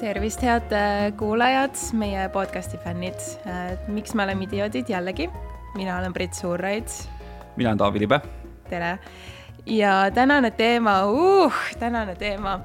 tervist, 0.00 0.42
head 0.42 0.72
äh, 0.72 1.12
kuulajad, 1.18 1.74
meie 1.92 2.28
podcasti 2.28 2.78
fännid. 2.78 3.18
miks 3.88 4.14
me 4.14 4.22
oleme 4.22 4.44
idioodid 4.44 4.88
jällegi? 4.88 5.30
mina 5.74 5.98
olen 5.98 6.12
Brit 6.12 6.34
Suurraid. 6.34 6.86
mina 7.56 7.70
olen 7.70 7.78
Taavi 7.78 7.98
Libe. 7.98 8.20
tere. 8.68 8.98
ja 9.66 10.10
tänane 10.14 10.50
teema 10.50 11.04
uh,, 11.06 11.54
tänane 11.78 12.14
teema. 12.14 12.60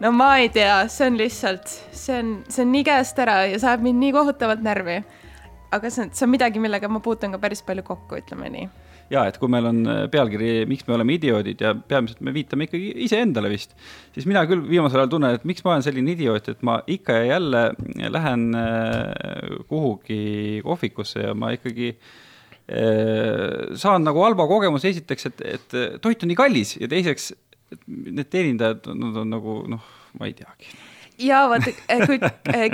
no 0.00 0.12
ma 0.12 0.36
ei 0.36 0.48
tea, 0.48 0.88
see 0.88 1.06
on 1.06 1.18
lihtsalt, 1.18 1.68
see 1.92 2.18
on, 2.18 2.44
see 2.48 2.62
on 2.66 2.72
nii 2.72 2.84
käest 2.84 3.18
ära 3.18 3.44
ja 3.46 3.58
saab 3.58 3.80
mind 3.80 3.98
nii 3.98 4.12
kohutavalt 4.12 4.62
närvi. 4.62 5.00
aga 5.72 5.90
see 5.90 6.04
on, 6.04 6.12
see 6.12 6.26
on 6.26 6.36
midagi, 6.36 6.60
millega 6.60 6.88
ma 6.88 7.00
puutun 7.00 7.32
ka 7.32 7.38
päris 7.38 7.62
palju 7.62 7.82
kokku, 7.82 8.20
ütleme 8.20 8.52
nii 8.52 8.68
ja 9.12 9.24
et 9.28 9.38
kui 9.40 9.50
meil 9.52 9.68
on 9.68 9.80
äh, 9.90 10.02
pealkiri, 10.12 10.64
miks 10.70 10.86
me 10.88 10.96
oleme 10.96 11.16
idioodid 11.18 11.62
ja 11.64 11.74
peamiselt 11.74 12.22
me 12.24 12.34
viitame 12.34 12.68
ikkagi 12.68 12.92
iseendale 13.06 13.50
vist, 13.52 13.74
siis 14.14 14.28
mina 14.30 14.44
küll 14.48 14.64
viimasel 14.68 15.02
ajal 15.02 15.12
tunnen, 15.16 15.38
et 15.38 15.46
miks 15.48 15.64
ma 15.64 15.74
olen 15.74 15.86
selline 15.86 16.14
idioot, 16.14 16.50
et 16.54 16.64
ma 16.66 16.78
ikka 16.90 17.18
ja 17.20 17.34
jälle 17.34 17.64
lähen 18.14 18.46
äh, 18.58 19.58
kuhugi 19.70 20.62
kohvikusse 20.64 21.28
ja 21.28 21.34
ma 21.38 21.52
ikkagi 21.56 21.92
äh, 21.92 23.74
saan 23.80 24.06
nagu 24.08 24.24
halva 24.24 24.48
kogemuse, 24.50 24.94
esiteks, 24.94 25.30
et, 25.32 25.46
et 25.58 25.78
toit 26.04 26.24
on 26.24 26.32
nii 26.32 26.40
kallis 26.40 26.76
ja 26.80 26.90
teiseks, 26.90 27.32
need 27.88 28.28
teenindajad, 28.30 28.90
nad 28.94 29.22
on 29.22 29.32
nagu 29.34 29.62
noh, 29.70 29.94
ma 30.18 30.28
ei 30.30 30.36
teagi. 30.38 30.74
Ja 31.22 31.44
vaata, 31.46 31.70
kui, 32.08 32.18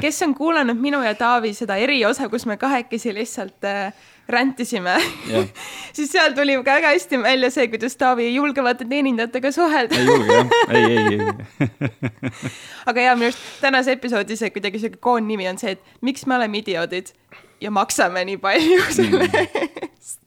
kes 0.00 0.22
on 0.24 0.32
kuulanud 0.36 0.78
minu 0.80 1.02
ja 1.04 1.12
Taavi 1.18 1.52
seda 1.56 1.76
eriosa, 1.76 2.28
kus 2.32 2.46
me 2.48 2.56
kahekesi 2.60 3.12
lihtsalt 3.12 3.66
äh, 3.68 3.92
räntisime. 4.30 4.96
Siis 5.96 6.10
seal 6.12 6.34
tuli 6.36 6.56
ka 6.60 6.78
väga 6.78 6.94
hästi 6.94 7.20
välja 7.22 7.50
see, 7.54 7.68
kuidas 7.72 7.96
Taavi 8.00 8.28
ei 8.28 8.34
julge 8.34 8.64
vaata 8.64 8.86
teenindajatega 8.88 9.52
suhelda. 9.54 9.98
ei 9.98 10.06
julge 10.06 10.38
jah, 10.38 10.54
ei, 10.68 10.84
ei, 10.84 11.20
ei. 11.20 12.00
Aga 12.90 13.06
ja 13.08 13.14
minu 13.18 13.30
arust 13.30 13.46
tänase 13.60 13.96
episoodi 13.98 14.38
see 14.38 14.52
kuidagi 14.54 14.82
sihuke 14.82 15.00
koonnimi 15.02 15.48
on 15.50 15.60
see, 15.60 15.76
et 15.76 16.02
miks 16.06 16.26
me 16.26 16.38
oleme 16.38 16.62
idioodid 16.62 17.12
ja 17.60 17.70
maksame 17.74 18.24
nii 18.28 18.40
palju 18.40 18.82
selle 18.96 19.26
mm. 19.28 19.86
eest 19.86 20.18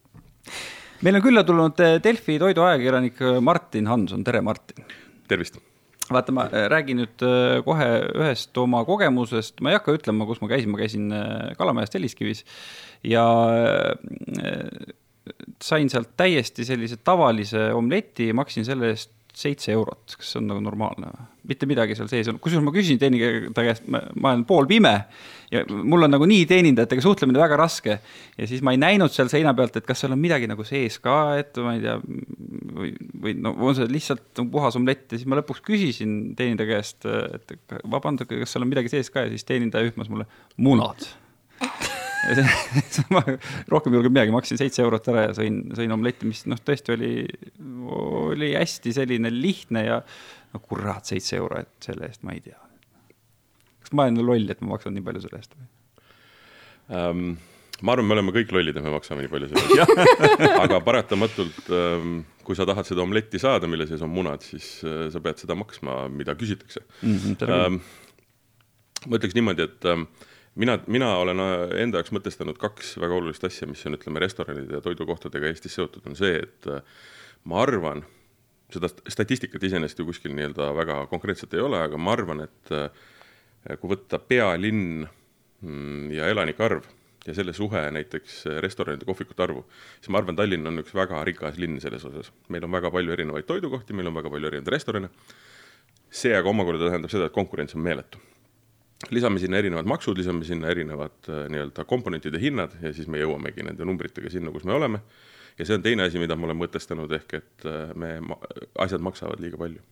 meil 1.04 1.18
on 1.18 1.24
külla 1.24 1.44
tulnud 1.44 1.80
Delfi 2.04 2.38
toiduajakirjanik 2.40 3.20
Martin 3.44 3.90
Hanson, 3.90 4.24
tere 4.24 4.40
Martin. 4.40 4.84
tervist 5.28 5.58
vaata, 6.10 6.34
ma 6.36 6.48
eh, 6.50 6.66
räägin 6.72 7.00
nüüd 7.02 7.24
kohe 7.66 7.88
ühest 8.12 8.56
oma 8.60 8.82
kogemusest, 8.88 9.60
ma 9.64 9.72
ei 9.72 9.78
hakka 9.78 9.96
ütlema, 9.96 10.26
kus 10.28 10.42
ma 10.42 10.50
käisin, 10.52 10.72
ma 10.74 10.82
käisin 10.82 11.08
Kalamajas 11.58 11.94
Telliskivis. 11.94 12.44
Ja 13.04 13.24
äh, 13.52 14.94
sain 15.62 15.90
sealt 15.92 16.14
täiesti 16.16 16.64
sellise 16.66 16.98
tavalise 17.00 17.70
omleti, 17.76 18.32
maksin 18.36 18.66
selle 18.66 18.92
eest 18.92 19.12
seitse 19.38 19.72
eurot, 19.74 20.16
kas 20.18 20.34
see 20.34 20.40
on 20.40 20.50
nagu 20.52 20.62
normaalne 20.64 21.12
või? 21.12 21.30
mitte 21.44 21.66
midagi 21.68 21.96
seal 21.98 22.08
sees 22.08 22.28
on, 22.30 22.38
kusjuures 22.40 22.64
ma 22.64 22.72
küsisin 22.72 22.96
teenindaja 23.00 23.52
käest, 23.52 23.88
ma 23.92 24.30
olen 24.30 24.44
poolpime 24.48 24.94
ja 25.52 25.64
mul 25.68 26.06
on 26.06 26.14
nagu 26.14 26.24
nii 26.28 26.46
teenindajatega 26.48 27.04
suhtlemine 27.04 27.40
väga 27.42 27.58
raske. 27.60 27.98
ja 28.38 28.48
siis 28.48 28.62
ma 28.64 28.72
ei 28.72 28.80
näinud 28.80 29.12
seal 29.12 29.28
seina 29.32 29.52
pealt, 29.56 29.76
et 29.76 29.86
kas 29.86 30.00
seal 30.00 30.14
on 30.16 30.22
midagi 30.22 30.48
nagu 30.50 30.64
sees 30.64 30.96
ka, 31.04 31.36
et 31.42 31.60
ma 31.60 31.74
ei 31.76 31.82
tea, 31.84 31.98
või, 32.78 32.94
või 33.26 33.36
no 33.44 33.52
on 33.68 33.76
see 33.76 33.90
lihtsalt 33.92 34.44
puhas 34.52 34.78
omlett 34.80 35.12
ja 35.12 35.20
siis 35.20 35.28
ma 35.28 35.40
lõpuks 35.40 35.60
küsisin 35.66 36.16
teenindaja 36.38 36.78
käest, 36.78 37.04
et 37.04 37.76
vabandage, 37.92 38.40
kas 38.40 38.56
seal 38.56 38.64
on 38.64 38.72
midagi 38.72 38.92
sees 38.94 39.12
ka 39.12 39.26
ja 39.26 39.34
siis 39.34 39.44
teenindaja 39.48 39.92
ühmas 39.92 40.08
mulle 40.12 40.30
munad 40.56 41.04
ma 43.14 43.22
rohkem 43.70 43.92
ei 43.92 43.98
julgenud 43.98 44.14
midagi, 44.14 44.34
maksin 44.34 44.60
seitse 44.60 44.82
eurot 44.84 45.08
ära 45.12 45.28
ja 45.28 45.36
sõin, 45.36 45.62
sõin 45.76 45.94
omletti, 45.94 46.28
mis 46.28 46.44
noh, 46.50 46.60
tõesti 46.60 46.94
oli, 46.94 47.12
oli 47.94 48.52
hästi 48.56 48.94
selline 48.96 49.32
lihtne 49.34 49.84
ja 49.86 50.02
no 50.54 50.60
kurat, 50.64 51.06
seitse 51.10 51.38
euro, 51.40 51.62
et 51.64 51.88
selle 51.88 52.08
eest 52.08 52.24
ma 52.26 52.36
ei 52.36 52.44
tea. 52.44 52.60
kas 53.84 53.96
ma 53.96 54.06
olen 54.08 54.22
loll, 54.24 54.46
et 54.50 54.62
ma 54.62 54.74
maksan 54.74 54.94
nii 54.96 55.06
palju 55.06 55.24
selle 55.24 55.42
eest 55.42 55.58
või 55.58 55.66
um,? 57.00 57.26
ma 57.84 57.96
arvan, 57.96 58.06
me 58.06 58.14
oleme 58.14 58.32
kõik 58.36 58.52
lollid, 58.54 58.76
et 58.78 58.86
me 58.86 58.92
maksame 58.94 59.24
nii 59.24 59.32
palju 59.32 59.50
selle 59.50 59.82
eest 59.82 60.54
aga 60.64 60.78
paratamatult 60.86 61.72
um, 61.74 62.20
kui 62.46 62.56
sa 62.56 62.66
tahad 62.68 62.86
seda 62.88 63.02
omletti 63.04 63.40
saada, 63.42 63.68
mille 63.70 63.88
sees 63.88 64.04
on 64.04 64.12
munad, 64.14 64.44
siis 64.46 64.76
uh, 64.86 65.08
sa 65.12 65.22
pead 65.24 65.42
seda 65.42 65.56
maksma, 65.58 66.04
mida 66.12 66.36
küsitakse 66.38 66.84
mm. 67.02 67.18
-hmm, 67.18 67.50
um, 67.50 67.80
ma 69.08 69.18
ütleks 69.18 69.36
niimoodi, 69.36 69.66
et 69.66 69.90
um, 69.90 70.06
mina, 70.54 70.78
mina 70.86 71.10
olen 71.18 71.42
äh, 71.42 71.62
enda 71.82 72.00
jaoks 72.00 72.12
mõtestanud 72.14 72.58
kaks 72.60 72.94
väga 73.02 73.18
olulist 73.18 73.44
asja, 73.46 73.68
mis 73.70 73.84
on, 73.88 73.98
ütleme, 73.98 74.22
restoranide 74.22 74.78
ja 74.78 74.82
toidukohtadega 74.84 75.50
Eestis 75.50 75.76
seotud, 75.78 76.04
on 76.08 76.18
see, 76.18 76.38
et 76.44 76.68
äh, 76.70 76.82
ma 77.50 77.62
arvan, 77.64 78.04
seda 78.74 78.90
statistikat 78.90 79.62
iseenesest 79.66 80.00
ju 80.00 80.08
kuskil 80.08 80.34
nii-öelda 80.34 80.70
väga 80.76 81.04
konkreetselt 81.10 81.54
ei 81.54 81.62
ole, 81.62 81.80
aga 81.84 82.00
ma 82.00 82.14
arvan, 82.16 82.44
et 82.46 82.74
äh, 82.74 82.90
kui 83.80 83.94
võtta 83.94 84.20
pealinn 84.22 85.06
mm, 85.06 86.12
ja 86.14 86.28
elanike 86.32 86.64
arv 86.64 86.86
ja 87.24 87.32
selle 87.32 87.54
suhe 87.56 87.80
näiteks 87.96 88.42
restoranide, 88.60 89.06
kohvikute 89.08 89.46
arvu, 89.46 89.62
siis 89.96 90.12
ma 90.12 90.20
arvan, 90.20 90.36
Tallinn 90.36 90.68
on 90.68 90.82
üks 90.82 90.92
väga 90.96 91.22
rikas 91.24 91.56
linn 91.60 91.80
selles 91.80 92.04
osas. 92.04 92.28
meil 92.52 92.66
on 92.66 92.74
väga 92.76 92.92
palju 92.92 93.16
erinevaid 93.16 93.48
toidukohti, 93.48 93.96
meil 93.96 94.12
on 94.12 94.18
väga 94.20 94.32
palju 94.34 94.50
erinevaid 94.52 94.74
restorane, 94.76 95.10
see 96.12 96.36
aga 96.36 96.52
omakorda 96.52 96.90
tähendab 96.90 97.14
seda, 97.14 97.30
et 97.30 97.36
konkurents 97.36 97.74
on 97.78 97.84
meeletu 97.86 98.20
lisame 99.10 99.38
sinna 99.42 99.58
erinevad 99.60 99.88
maksud, 99.88 100.18
lisame 100.18 100.44
sinna 100.44 100.70
erinevad 100.72 101.28
äh, 101.28 101.46
nii-öelda 101.52 101.84
komponentide 101.88 102.40
hinnad 102.40 102.76
ja 102.82 102.92
siis 102.94 103.08
me 103.10 103.20
jõuamegi 103.20 103.66
nende 103.66 103.86
numbritega 103.86 104.30
sinna, 104.32 104.52
kus 104.54 104.64
me 104.64 104.74
oleme. 104.76 105.00
ja 105.58 105.66
see 105.66 105.76
on 105.76 105.82
teine 105.82 106.06
asi, 106.08 106.18
mida 106.18 106.36
ma 106.36 106.48
olen 106.48 106.58
mõtestanud, 106.62 107.12
ehk 107.18 107.36
et 107.40 107.66
äh, 107.70 107.90
me, 107.98 108.16
asjad 108.84 109.04
maksavad 109.04 109.42
liiga 109.42 109.60
palju 109.60 109.82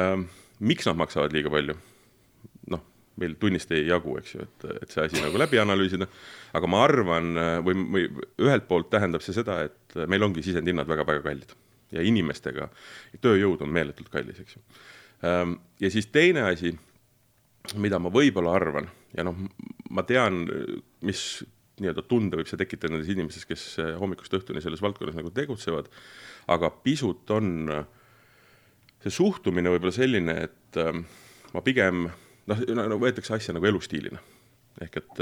ähm,. 0.00 0.28
miks 0.58 0.86
nad 0.88 0.98
maksavad 0.98 1.32
liiga 1.32 1.52
palju? 1.52 1.76
noh, 2.72 2.82
meil 3.20 3.36
tunnist 3.40 3.70
ei 3.72 3.86
jagu, 3.86 4.16
eks 4.18 4.34
ju, 4.34 4.48
et, 4.48 4.66
et 4.82 4.90
see 4.90 5.04
asi 5.04 5.20
nagu 5.22 5.38
läbi 5.38 5.60
analüüsida, 5.62 6.08
aga 6.56 6.70
ma 6.70 6.82
arvan 6.88 7.36
äh, 7.36 7.58
või, 7.66 7.84
või 7.96 8.08
ühelt 8.42 8.66
poolt 8.70 8.90
tähendab 8.90 9.22
see 9.22 9.36
seda, 9.36 9.62
et 9.68 10.00
meil 10.10 10.26
ongi 10.26 10.42
sisendhinnad 10.42 10.90
väga-väga 10.90 11.22
kallid 11.28 11.54
ja 11.94 12.02
inimestega, 12.02 12.68
tööjõud 13.22 13.62
on 13.62 13.70
meeletult 13.70 14.10
kallis, 14.10 14.40
eks 14.42 14.56
ju. 14.56 14.64
Ähm, 15.24 15.58
ja 15.80 15.90
siis 15.92 16.08
teine 16.12 16.42
asi 16.48 16.74
mida 17.80 17.98
ma 18.02 18.12
võib-olla 18.12 18.54
arvan 18.58 18.88
ja 19.16 19.24
noh, 19.26 19.36
ma 19.94 20.04
tean, 20.06 20.44
mis 21.06 21.44
nii-öelda 21.80 22.04
tunde 22.06 22.38
võib 22.38 22.48
see 22.50 22.60
tekitada 22.60 22.92
nendes 22.94 23.10
inimestes, 23.10 23.46
kes 23.48 23.64
eh, 23.82 23.94
hommikust 23.98 24.34
õhtuni 24.36 24.62
selles 24.62 24.82
valdkonnas 24.84 25.16
nagu 25.18 25.32
tegutsevad, 25.34 25.88
aga 26.54 26.70
pisut 26.84 27.30
on 27.34 27.50
eh, 27.72 27.88
see 29.02 29.14
suhtumine 29.14 29.72
võib-olla 29.74 29.94
selline, 29.94 30.36
et 30.48 30.80
eh, 30.80 31.00
ma 31.54 31.64
pigem 31.66 32.06
noh, 32.50 32.62
no 32.78 33.00
võetakse 33.02 33.34
asja 33.38 33.56
nagu 33.56 33.70
elustiilina. 33.70 34.22
ehk 34.82 34.96
et 34.98 35.20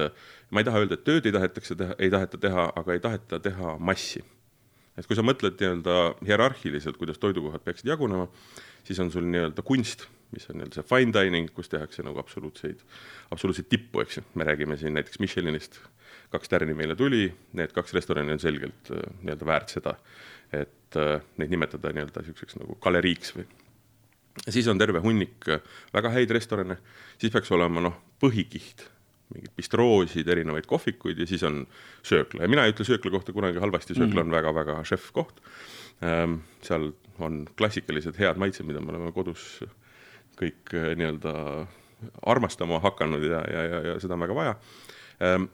ma 0.49 0.61
ei 0.63 0.65
taha 0.65 0.81
öelda, 0.81 0.97
et 0.97 1.05
tööd 1.05 1.27
ei 1.29 1.35
tahetakse 1.35 1.77
teha, 1.77 1.97
ei 2.01 2.13
taheta 2.13 2.39
teha, 2.41 2.71
aga 2.77 2.95
ei 2.95 3.03
taheta 3.05 3.41
teha 3.41 3.77
massi. 3.79 4.25
et 4.97 5.07
kui 5.09 5.17
sa 5.17 5.25
mõtled 5.25 5.57
nii-öelda 5.61 5.97
hierarhiliselt, 6.27 6.99
kuidas 7.01 7.21
toidukohad 7.21 7.65
peaksid 7.65 7.89
jagunema, 7.89 8.29
siis 8.85 9.01
on 9.01 9.13
sul 9.13 9.25
nii-öelda 9.29 9.65
kunst 9.65 10.09
mis 10.33 10.49
on 10.51 10.59
nii-öelda 10.59 10.81
see 10.81 10.89
fine 10.89 11.13
dining, 11.15 11.51
kus 11.55 11.71
tehakse 11.73 12.05
nagu 12.07 12.21
absoluutseid, 12.23 12.83
absoluutseid 13.35 13.69
tippu, 13.73 14.03
eks 14.05 14.19
ju, 14.19 14.25
me 14.39 14.47
räägime 14.49 14.79
siin 14.81 14.95
näiteks 14.97 15.21
Michelinist, 15.23 15.81
kaks 16.33 16.53
tärni 16.53 16.77
meile 16.77 16.97
tuli, 16.97 17.27
need 17.59 17.75
kaks 17.77 17.95
restorani 17.97 18.35
on 18.35 18.41
selgelt 18.43 18.93
äh, 18.95 19.03
nii-öelda 19.23 19.49
väärt 19.49 19.75
seda, 19.75 19.97
et 20.53 21.01
äh, 21.01 21.19
neid 21.41 21.53
nimetada 21.53 21.93
nii-öelda 21.93 22.25
niisuguseks 22.25 22.59
nagu 22.61 22.79
galeriiks 22.83 23.37
või. 23.37 23.45
siis 24.49 24.69
on 24.73 24.81
terve 24.81 25.05
hunnik 25.05 25.49
äh, 25.53 25.61
väga 25.93 26.15
häid 26.17 26.33
restorane, 26.33 26.79
siis 27.21 27.35
peaks 27.35 27.53
olema 27.53 27.85
noh, 27.85 28.01
põhikiht, 28.23 28.87
mingeid 29.33 29.53
bistroosid, 29.57 30.29
erinevaid 30.29 30.67
kohvikuid 30.69 31.21
ja 31.21 31.29
siis 31.29 31.45
on 31.49 31.63
söökla 32.05 32.45
ja 32.45 32.53
mina 32.53 32.65
ei 32.67 32.75
ütle 32.75 32.89
söökla 32.89 33.13
kohta 33.15 33.37
kunagi 33.37 33.61
halvasti, 33.61 33.97
söökla 33.97 34.21
mm. 34.21 34.27
on 34.29 34.37
väga-väga 34.39 34.81
šef-koht 34.89 35.41
ähm,. 36.05 36.41
seal 36.65 36.93
on 37.23 37.45
klassikalised 37.59 38.17
head 38.21 38.41
maitsed, 38.41 38.67
mida 38.67 38.81
me 38.81 38.93
oleme 38.93 39.13
kodus 39.13 39.63
kõik 40.39 40.75
äh, 40.77 40.93
nii-öelda 40.99 41.35
armastama 42.27 42.81
hakanud 42.83 43.25
ja, 43.27 43.43
ja, 43.47 43.65
ja, 43.69 43.81
ja 43.91 43.99
seda 44.03 44.17
on 44.17 44.25
väga 44.27 44.37
vaja 44.37 44.55
ähm,. 45.23 45.51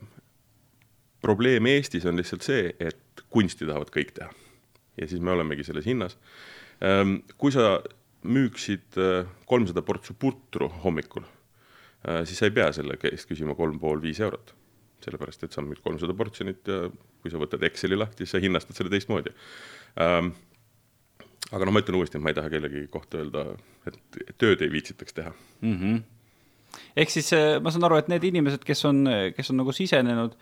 probleem 1.23 1.67
Eestis 1.67 2.07
on 2.07 2.17
lihtsalt 2.17 2.47
see, 2.47 2.71
et 2.79 3.25
kunsti 3.29 3.67
tahavad 3.67 3.91
kõik 3.95 4.15
teha. 4.17 4.31
ja 4.97 5.09
siis 5.09 5.21
me 5.21 5.35
olemegi 5.35 5.67
selles 5.67 5.87
hinnas 5.87 6.19
ähm,. 6.85 7.21
kui 7.37 7.53
sa 7.55 7.81
müüksid 8.25 8.99
äh, 8.99 9.27
kolmsada 9.47 9.83
portsu 9.83 10.15
putru 10.15 10.71
hommikul 10.85 11.27
äh,, 11.27 12.25
siis 12.25 12.39
sa 12.39 12.49
ei 12.49 12.57
pea 12.57 12.71
selle 12.73 12.99
eest 13.13 13.29
küsima 13.29 13.57
kolm 13.59 13.79
pool 13.83 14.03
viis 14.03 14.21
eurot. 14.21 14.55
sellepärast, 15.05 15.45
et 15.45 15.55
sa 15.55 15.63
müüd 15.63 15.83
kolmsada 15.85 16.15
portsjonit 16.15 16.67
ja 16.67 16.89
kui 17.23 17.31
sa 17.31 17.39
võtad 17.39 17.63
Exceli 17.67 17.97
lahti, 17.99 18.25
siis 18.25 18.35
sa 18.35 18.43
hinnastad 18.43 18.79
selle 18.79 18.91
teistmoodi 18.91 19.31
ähm, 20.01 20.33
aga 21.51 21.65
noh, 21.65 21.75
ma 21.75 21.83
ütlen 21.85 21.99
uuesti, 21.99 22.19
et 22.19 22.25
ma 22.25 22.33
ei 22.33 22.39
taha 22.39 22.53
kellegi 22.53 22.87
kohta 22.93 23.23
öelda, 23.23 23.45
et 23.89 23.99
tööd 24.39 24.63
ei 24.65 24.73
viitsitaks 24.73 25.17
teha 25.21 25.33
mm. 25.33 25.75
-hmm 25.75 26.07
ehk 26.99 27.13
siis 27.13 27.31
äh, 27.37 27.59
ma 27.63 27.73
saan 27.73 27.87
aru, 27.89 27.99
et 28.01 28.09
need 28.11 28.25
inimesed, 28.29 28.65
kes 28.67 28.85
on, 28.89 29.05
kes 29.37 29.53
on 29.53 29.61
nagu 29.63 29.75
sisenenud 29.75 30.35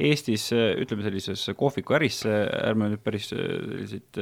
Eestis, 0.00 0.46
äh, 0.56 0.72
ütleme 0.80 1.04
sellisesse 1.04 1.54
kohvikuärisse, 1.58 2.34
ärme 2.70 2.90
nüüd 2.92 3.02
päris 3.04 3.30
äh, 3.36 3.40
selliseid 3.60 4.20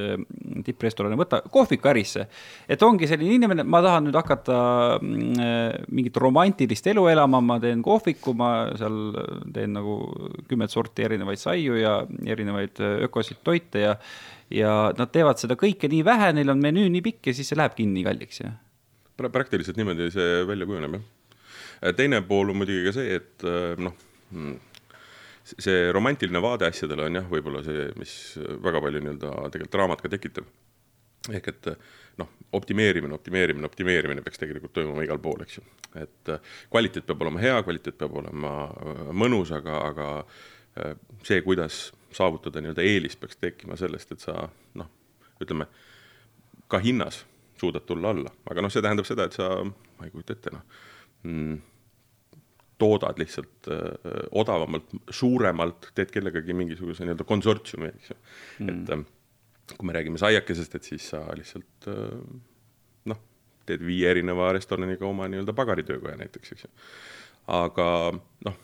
tipprestorane 0.67 1.19
võta, 1.19 1.41
kohvikuärisse. 1.55 2.27
et 2.69 2.83
ongi 2.83 3.09
selline 3.11 3.39
inimene, 3.39 3.67
ma 3.67 3.83
tahan 3.85 4.09
nüüd 4.09 4.19
hakata 4.19 4.61
mm, 5.01 5.91
mingit 5.95 6.19
romantilist 6.21 6.87
elu 6.93 7.07
elama, 7.13 7.43
ma 7.45 7.59
teen 7.63 7.83
kohviku, 7.85 8.35
ma 8.39 8.53
seal 8.79 8.99
teen 9.55 9.77
nagu 9.79 10.01
kümmet 10.49 10.75
sorti 10.75 11.07
erinevaid 11.07 11.41
saiu 11.41 11.79
ja 11.79 12.01
erinevaid 12.27 12.83
ökosid 13.09 13.45
toite 13.47 13.87
ja 13.87 13.95
ja 14.49 14.95
nad 14.97 15.11
teevad 15.13 15.37
seda 15.37 15.59
kõike 15.61 15.91
nii 15.93 16.01
vähe, 16.07 16.31
neil 16.33 16.49
on 16.49 16.63
menüü 16.63 16.87
nii 16.89 17.05
pikk 17.05 17.29
ja 17.29 17.37
siis 17.37 17.51
see 17.53 17.59
läheb 17.59 17.77
kinni 17.77 18.01
kalliks, 18.07 18.41
jah 18.41 18.57
praktiliselt 19.19 19.79
niimoodi 19.79 20.13
see 20.15 20.43
välja 20.47 20.67
kujuneb, 20.69 20.95
jah 20.95 21.18
teine 21.97 22.23
pool 22.27 22.53
on 22.53 22.61
muidugi 22.61 22.87
ka 22.89 22.95
see, 22.97 23.19
et 23.19 23.45
äh, 23.47 23.75
noh, 23.81 23.95
mm, 24.35 24.57
see 25.49 25.93
romantiline 25.95 26.43
vaade 26.45 26.69
asjadele 26.69 27.07
on 27.09 27.21
jah, 27.21 27.29
võib-olla 27.31 27.63
see, 27.65 27.87
mis 28.01 28.15
väga 28.65 28.83
palju 28.85 29.05
nii-öelda 29.05 29.31
tegelikult 29.53 29.77
draamat 29.77 30.05
ka 30.05 30.13
tekitab. 30.13 30.49
ehk 31.29 31.49
et 31.51 31.67
noh, 32.21 32.29
optimeerimine, 32.57 33.15
optimeerimine, 33.15 33.67
optimeerimine 33.67 34.23
peaks 34.25 34.41
tegelikult 34.41 34.73
toimuma 34.73 35.05
igal 35.05 35.19
pool, 35.23 35.43
eks 35.45 35.59
ju. 35.59 35.65
et 36.01 36.33
äh, 36.35 36.53
kvaliteet 36.71 37.07
peab 37.07 37.25
olema 37.27 37.43
hea, 37.43 37.57
kvaliteet 37.63 37.99
peab 37.99 38.17
olema 38.23 38.55
mõnus, 39.13 39.53
aga, 39.55 39.81
aga 39.91 40.09
see, 41.27 41.41
kuidas 41.43 41.89
saavutada 42.15 42.63
nii-öelda 42.63 42.85
eelis, 42.87 43.17
peaks 43.19 43.41
tekkima 43.41 43.77
sellest, 43.77 44.13
et 44.15 44.23
sa 44.23 44.45
noh, 44.79 44.91
ütleme 45.43 45.67
ka 46.71 46.79
hinnas 46.85 47.25
suudad 47.59 47.83
tulla 47.89 48.13
alla, 48.15 48.31
aga 48.51 48.63
noh, 48.63 48.71
see 48.71 48.85
tähendab 48.85 49.09
seda, 49.09 49.27
et 49.27 49.35
sa, 49.35 49.49
ma 49.65 50.07
ei 50.07 50.13
kujuta 50.15 50.37
ette, 50.37 50.55
noh 50.55 50.87
toodad 52.79 53.19
lihtsalt 53.19 53.69
öö, 53.69 53.77
äh, 53.77 54.29
odavamalt, 54.31 54.91
suuremalt, 55.11 55.91
teed 55.95 56.13
kellegagi 56.15 56.55
mingisuguse 56.55 57.07
nii-öelda 57.07 57.27
konsortsiumi, 57.27 57.91
eks 57.91 58.13
ju. 58.13 58.19
Mm.. 58.59 58.69
et 58.69 58.93
öö, 58.95 59.03
kui 59.75 59.89
me 59.89 59.97
räägime 59.97 60.21
saiakesest, 60.21 60.79
et 60.79 60.87
siis 60.87 61.09
sa 61.13 61.25
lihtsalt 61.37 61.91
öö, 61.91 62.21
noh, 63.11 63.21
teed 63.67 63.85
viie 63.85 64.11
erineva 64.11 64.53
restoraniga 64.57 65.07
oma 65.09 65.29
nii-öelda 65.29 65.55
pagaritöökoja 65.59 66.17
näiteks, 66.23 66.55
eks 66.55 66.67
ju. 66.69 66.73
aga 67.59 67.89
noh, 68.47 68.59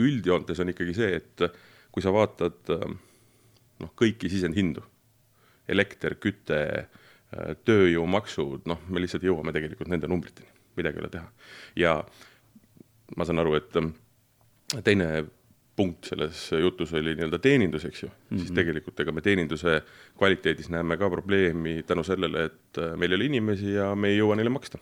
üldjoontes 0.00 0.60
on 0.62 0.72
ikkagi 0.72 0.96
see, 0.96 1.20
et 1.20 1.48
kui 1.92 2.04
sa 2.04 2.12
vaatad 2.12 2.72
noh, 2.72 3.92
kõiki 3.96 4.28
sisendhindu, 4.32 4.82
elekter, 5.68 6.16
küte, 6.20 6.60
tööjõumaksud, 7.66 8.68
noh, 8.70 8.84
me 8.88 9.02
lihtsalt 9.02 9.24
jõuame 9.26 9.52
tegelikult 9.56 9.90
nende 9.92 10.08
numbriteni 10.08 10.55
midagi 10.76 11.00
ei 11.00 11.04
ole 11.04 11.10
teha. 11.10 11.28
ja 11.76 11.96
ma 13.16 13.24
saan 13.24 13.38
aru, 13.38 13.54
et 13.54 13.76
ähm, 13.76 13.92
teine 14.84 15.24
punkt 15.76 16.08
selles 16.08 16.50
jutus 16.52 16.94
oli 16.96 17.14
nii-öelda 17.14 17.38
teenindus, 17.38 17.84
eks 17.84 18.02
ju 18.02 18.08
mm, 18.08 18.14
-hmm. 18.14 18.38
siis 18.38 18.50
mhm. 18.50 18.54
tegelikult 18.54 19.00
ega 19.00 19.12
me 19.12 19.20
teeninduse 19.20 19.82
kvaliteedis 20.18 20.70
näeme 20.70 20.96
ka 20.96 21.10
probleemi 21.10 21.82
tänu 21.82 22.04
sellele, 22.04 22.44
et 22.44 22.78
äh, 22.78 22.96
meil 22.96 23.12
ei 23.12 23.16
ole 23.16 23.24
inimesi 23.24 23.72
ja 23.72 23.94
me 23.94 24.08
ei 24.08 24.18
jõua 24.18 24.36
neile 24.36 24.50
maksta 24.50 24.78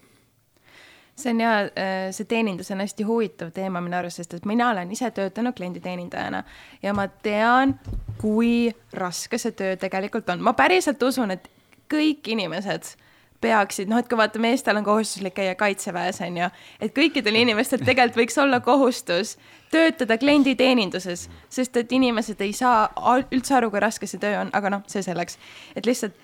see 1.17 1.31
on 1.31 1.41
ja, 1.41 1.58
äh, 1.61 2.11
see 2.11 2.25
teenindus 2.25 2.70
on 2.70 2.81
hästi 2.82 3.02
huvitav 3.06 3.50
teema 3.55 3.81
minu 3.81 3.96
arust, 3.96 4.17
sest 4.17 4.35
et 4.35 4.46
mina 4.46 4.70
olen 4.70 4.91
ise 4.91 5.11
töötanud 5.11 5.55
klienditeenindajana 5.55 6.43
ja 6.82 6.94
ma 6.94 7.06
tean, 7.08 7.79
kui 8.19 8.73
raske 8.93 9.38
see 9.38 9.52
töö 9.52 9.76
tegelikult 9.76 10.29
on. 10.29 10.43
ma 10.43 10.52
päriselt 10.52 11.02
usun, 11.02 11.31
et 11.31 11.50
kõik 11.91 12.26
inimesed 12.35 12.94
peaksid, 13.40 13.88
noh, 13.90 14.00
et 14.00 14.08
kui 14.08 14.19
vaata, 14.19 14.40
meestel 14.40 14.78
on 14.81 14.84
kohustuslik 14.86 15.34
käia 15.36 15.54
kaitseväes, 15.58 16.20
on 16.25 16.38
ju, 16.42 16.50
et 16.81 16.94
kõikidel 16.96 17.40
inimestel 17.42 17.82
tegelikult 17.84 18.22
võiks 18.22 18.38
olla 18.40 18.60
kohustus 18.64 19.34
töötada 19.75 20.19
klienditeeninduses, 20.19 21.26
sest 21.52 21.76
et 21.76 21.92
inimesed 21.92 22.40
ei 22.44 22.52
saa 22.56 22.86
üldse 23.34 23.58
aru, 23.58 23.72
kui 23.72 23.82
raske 23.82 24.08
see 24.08 24.22
töö 24.22 24.38
on, 24.44 24.52
aga 24.56 24.76
noh, 24.78 24.86
see 24.90 25.02
selleks, 25.04 25.38
et 25.76 25.86
lihtsalt 25.88 26.16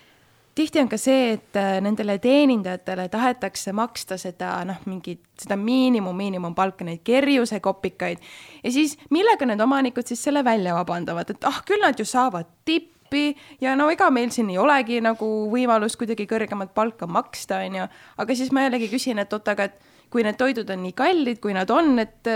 tihti 0.54 0.80
on 0.80 0.88
ka 0.90 0.98
see, 1.00 1.34
et 1.36 1.58
äh, 1.58 1.78
nendele 1.84 2.18
teenindajatele 2.22 3.08
tahetakse 3.12 3.72
maksta 3.76 4.18
seda 4.20 4.52
noh, 4.68 4.80
mingit 4.90 5.22
seda 5.40 5.56
miinimum, 5.60 6.16
miinimumpalka, 6.16 6.84
neid 6.86 7.04
kerjusekopikaid. 7.06 8.22
Ja 8.64 8.72
siis 8.74 8.96
millega 9.14 9.46
need 9.48 9.60
omanikud 9.62 10.10
siis 10.10 10.22
selle 10.26 10.44
välja 10.44 10.74
vabandavad, 10.76 11.30
et 11.30 11.48
ah, 11.48 11.62
küll 11.66 11.82
nad 11.84 11.98
ju 11.98 12.08
saavad 12.08 12.50
tippi 12.64 12.99
appi 13.10 13.34
ja 13.60 13.74
no 13.76 13.90
ega 13.90 14.10
meil 14.10 14.30
siin 14.30 14.50
ei 14.50 14.58
olegi 14.58 15.00
nagu 15.02 15.26
võimalust 15.50 15.98
kuidagi 15.98 16.28
kõrgemat 16.30 16.72
palka 16.74 17.06
maksta, 17.10 17.64
on 17.66 17.80
ju. 17.80 17.86
aga 18.16 18.34
siis 18.34 18.52
ma 18.52 18.68
jällegi 18.68 18.90
küsin, 18.92 19.18
et 19.18 19.32
oot, 19.32 19.48
aga 19.48 19.66
et 19.66 19.78
kui 20.10 20.22
need 20.22 20.38
toidud 20.38 20.70
on 20.70 20.82
nii 20.82 20.94
kallid, 20.94 21.40
kui 21.42 21.54
nad 21.54 21.70
on, 21.70 21.98
et 21.98 22.26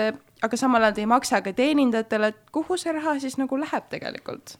aga 0.43 0.59
samal 0.59 0.83
ajal 0.83 0.95
te 0.95 1.05
ei 1.05 1.11
maksa 1.11 1.41
ka 1.43 1.53
teenindajatele, 1.55 2.33
et 2.35 2.51
kuhu 2.53 2.77
see 2.79 2.93
raha 2.93 3.19
siis 3.23 3.39
nagu 3.39 3.59
läheb 3.59 3.89
tegelikult? 3.91 4.59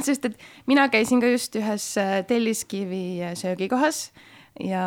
sest 0.00 0.24
et 0.24 0.36
mina 0.70 0.86
käisin 0.88 1.20
ka 1.20 1.28
just 1.28 1.56
ühes 1.58 1.84
äh, 1.98 2.20
Telliskivi 2.24 3.20
äh, 3.26 3.34
söögikohas 3.36 4.12
ja 4.62 4.84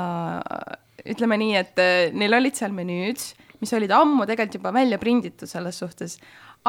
ütleme 1.03 1.37
nii, 1.37 1.57
et 1.59 1.81
neil 2.15 2.33
olid 2.33 2.55
seal 2.55 2.71
menüüd, 2.73 3.19
mis 3.59 3.73
olid 3.75 3.91
ammu 3.91 4.23
tegelikult 4.25 4.55
juba 4.57 4.71
välja 4.73 4.97
prinditud 5.01 5.49
selles 5.51 5.77
suhtes, 5.83 6.15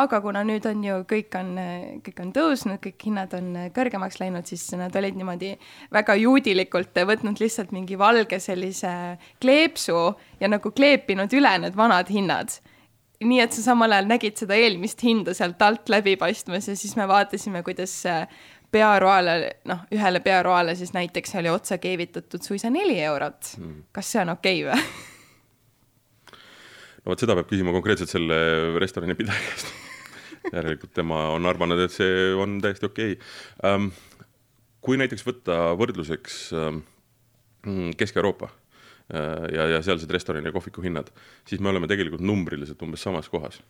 aga 0.00 0.20
kuna 0.22 0.42
nüüd 0.46 0.66
on 0.68 0.82
ju 0.84 0.98
kõik 1.10 1.36
on, 1.38 1.54
kõik 2.04 2.20
on 2.24 2.32
tõusnud, 2.34 2.80
kõik 2.82 3.06
hinnad 3.08 3.34
on 3.38 3.50
kõrgemaks 3.74 4.18
läinud, 4.20 4.46
siis 4.50 4.66
nad 4.78 4.94
olid 4.98 5.18
niimoodi 5.18 5.52
väga 5.94 6.16
juudilikult 6.18 7.02
võtnud 7.10 7.42
lihtsalt 7.42 7.74
mingi 7.74 7.98
valge 7.98 8.40
sellise 8.42 8.92
kleepsu 9.42 9.98
ja 10.40 10.50
nagu 10.50 10.74
kleepinud 10.74 11.34
üle 11.38 11.56
need 11.62 11.78
vanad 11.78 12.10
hinnad. 12.10 12.58
nii 13.24 13.40
et 13.40 13.54
sa 13.54 13.62
samal 13.70 13.92
ajal 13.94 14.08
nägid 14.10 14.36
seda 14.36 14.56
eelmist 14.58 15.00
hinda 15.00 15.32
sealt 15.34 15.62
alt 15.62 15.88
läbi 15.88 16.16
paistmas 16.20 16.68
ja 16.68 16.74
siis 16.76 16.96
me 16.96 17.06
vaatasime, 17.08 17.62
kuidas 17.62 18.02
pearoale, 18.74 19.60
noh, 19.70 19.86
ühele 19.94 20.20
pearoale 20.20 20.74
siis 20.74 20.92
näiteks 20.92 21.36
oli 21.38 21.48
otsa 21.48 21.78
keevitatud 21.78 22.42
suisa 22.42 22.70
neli 22.70 22.98
eurot 23.00 23.54
mm.. 23.58 23.82
kas 23.92 24.12
see 24.12 24.22
on 24.24 24.34
okei 24.34 24.64
okay 24.64 24.74
või? 24.74 25.02
no 27.04 27.12
vot 27.12 27.20
seda 27.20 27.36
peab 27.38 27.50
küsima 27.50 27.74
konkreetselt 27.76 28.12
selle 28.12 28.38
restorani 28.80 29.16
pidaja 29.18 29.44
käest 29.44 29.70
järelikult 30.56 30.92
tema 30.96 31.28
on 31.34 31.46
arvanud, 31.48 31.80
et 31.84 31.94
see 31.94 32.32
on 32.40 32.58
täiesti 32.64 32.88
okei 32.88 33.16
okay. 33.16 33.70
um,. 33.70 33.92
kui 34.84 34.98
näiteks 35.00 35.24
võtta 35.24 35.54
võrdluseks 35.80 36.40
um, 36.60 36.82
Kesk-Euroopa 37.96 38.50
uh, 38.50 39.46
ja, 39.48 39.70
ja 39.72 39.78
sealsed 39.84 40.10
restorani 40.12 40.50
ja 40.50 40.52
kohviku 40.52 40.84
hinnad, 40.84 41.08
siis 41.48 41.62
me 41.64 41.72
oleme 41.72 41.88
tegelikult 41.88 42.24
numbriliselt 42.24 42.82
umbes 42.84 43.04
samas 43.06 43.30
kohas 43.32 43.62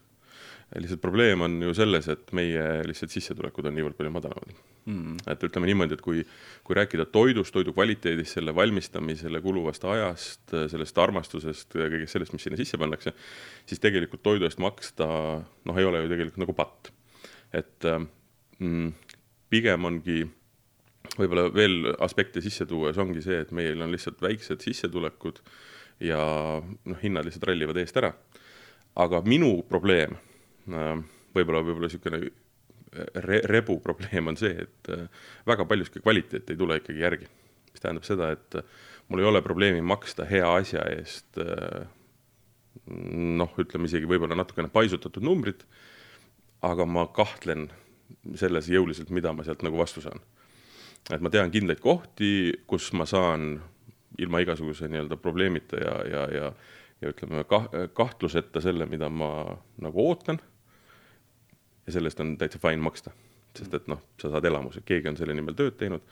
lihtsalt 0.75 1.00
probleem 1.02 1.40
on 1.44 1.56
ju 1.62 1.75
selles, 1.76 2.08
et 2.11 2.32
meie 2.37 2.82
lihtsalt 2.88 3.12
sissetulekud 3.14 3.69
on 3.69 3.76
niivõrd 3.76 3.96
palju 3.99 4.12
madalamad 4.14 4.55
mm.. 4.90 5.19
et 5.31 5.44
ütleme 5.46 5.69
niimoodi, 5.70 5.96
et 5.96 6.05
kui, 6.05 6.22
kui 6.66 6.78
rääkida 6.78 7.06
toidust, 7.14 7.55
toidu 7.55 7.75
kvaliteedist, 7.76 8.38
selle 8.38 8.55
valmistamisele 8.56 9.40
kuluvast 9.44 9.85
ajast, 9.88 10.54
sellest 10.73 11.00
armastusest 11.04 11.78
ja 11.78 11.88
kõigest 11.92 12.16
sellest, 12.16 12.35
mis 12.37 12.47
sinna 12.47 12.61
sisse 12.61 12.80
pannakse, 12.80 13.14
siis 13.68 13.83
tegelikult 13.83 14.25
toidu 14.26 14.49
eest 14.49 14.62
maksta 14.62 15.09
noh, 15.40 15.80
ei 15.80 15.88
ole 15.88 16.04
ju 16.04 16.12
tegelikult 16.12 16.42
nagu 16.44 16.56
patt. 16.59 16.92
et 17.54 17.90
mm, 18.59 18.90
pigem 19.52 19.90
ongi 19.90 20.25
võib-olla 21.14 21.49
veel 21.54 21.92
aspekte 22.02 22.42
sisse 22.42 22.66
tuues 22.66 22.99
ongi 22.99 23.23
see, 23.23 23.44
et 23.44 23.52
meil 23.54 23.83
on 23.85 23.92
lihtsalt 23.94 24.23
väiksed 24.25 24.64
sissetulekud 24.64 25.40
ja 26.02 26.21
noh, 26.61 27.02
hinnad 27.02 27.28
lihtsalt 27.28 27.50
rallivad 27.52 27.78
eest 27.78 27.97
ära. 28.00 28.14
aga 28.94 29.21
minu 29.26 29.56
probleem 29.68 30.16
võib-olla, 30.66 31.62
võib-olla 31.64 31.88
niisugune 31.88 32.21
re-, 33.26 33.42
rebu 33.50 33.78
probleem 33.85 34.30
on 34.33 34.38
see, 34.38 34.54
et 34.66 34.92
äh, 34.94 35.06
väga 35.47 35.66
paljuski 35.68 36.02
kvaliteet 36.02 36.50
ei 36.50 36.61
tule 36.61 36.78
ikkagi 36.80 37.04
järgi. 37.04 37.28
mis 37.73 37.83
tähendab 37.83 38.06
seda, 38.06 38.30
et 38.37 38.61
äh, 38.61 38.62
mul 39.09 39.23
ei 39.23 39.28
ole 39.28 39.42
probleemi 39.42 39.83
maksta 39.85 40.26
hea 40.28 40.47
asja 40.61 40.85
eest 40.94 41.40
noh, 42.87 43.52
ütleme 43.61 43.88
isegi 43.88 44.09
võib-olla 44.09 44.37
natukene 44.38 44.71
paisutatud 44.73 45.25
numbrit, 45.25 45.64
aga 46.64 46.87
ma 46.88 47.06
kahtlen 47.12 47.68
selles 48.38 48.68
jõuliselt, 48.73 49.12
mida 49.14 49.33
ma 49.33 49.44
sealt 49.44 49.62
nagu 49.64 49.78
vastu 49.78 50.02
saan. 50.04 50.21
et 51.12 51.21
ma 51.21 51.30
tean 51.30 51.52
kindlaid 51.52 51.80
kohti, 51.85 52.54
kus 52.66 52.92
ma 52.97 53.06
saan 53.06 53.59
ilma 54.18 54.40
igasuguse 54.40 54.88
nii-öelda 54.88 55.18
probleemita 55.21 55.80
ja, 55.80 55.94
ja, 56.09 56.25
ja 56.33 56.54
ja 57.02 57.11
ütleme 57.11 57.42
kah-, 57.44 57.68
kahtluseta 57.92 58.62
selle, 58.64 58.87
mida 58.87 59.09
ma 59.12 59.59
nagu 59.83 60.04
ootan 60.09 60.38
ja 61.87 61.97
sellest 61.97 62.21
on 62.25 62.37
täitsa 62.41 62.61
fine 62.62 62.83
maksta. 62.83 63.14
sest 63.55 63.75
et 63.75 63.85
noh, 63.87 64.00
sa 64.19 64.33
saad 64.33 64.47
elamuse, 64.49 64.83
keegi 64.83 65.07
on 65.12 65.17
selle 65.17 65.35
nimel 65.37 65.55
tööd 65.55 65.76
teinud, 65.79 66.03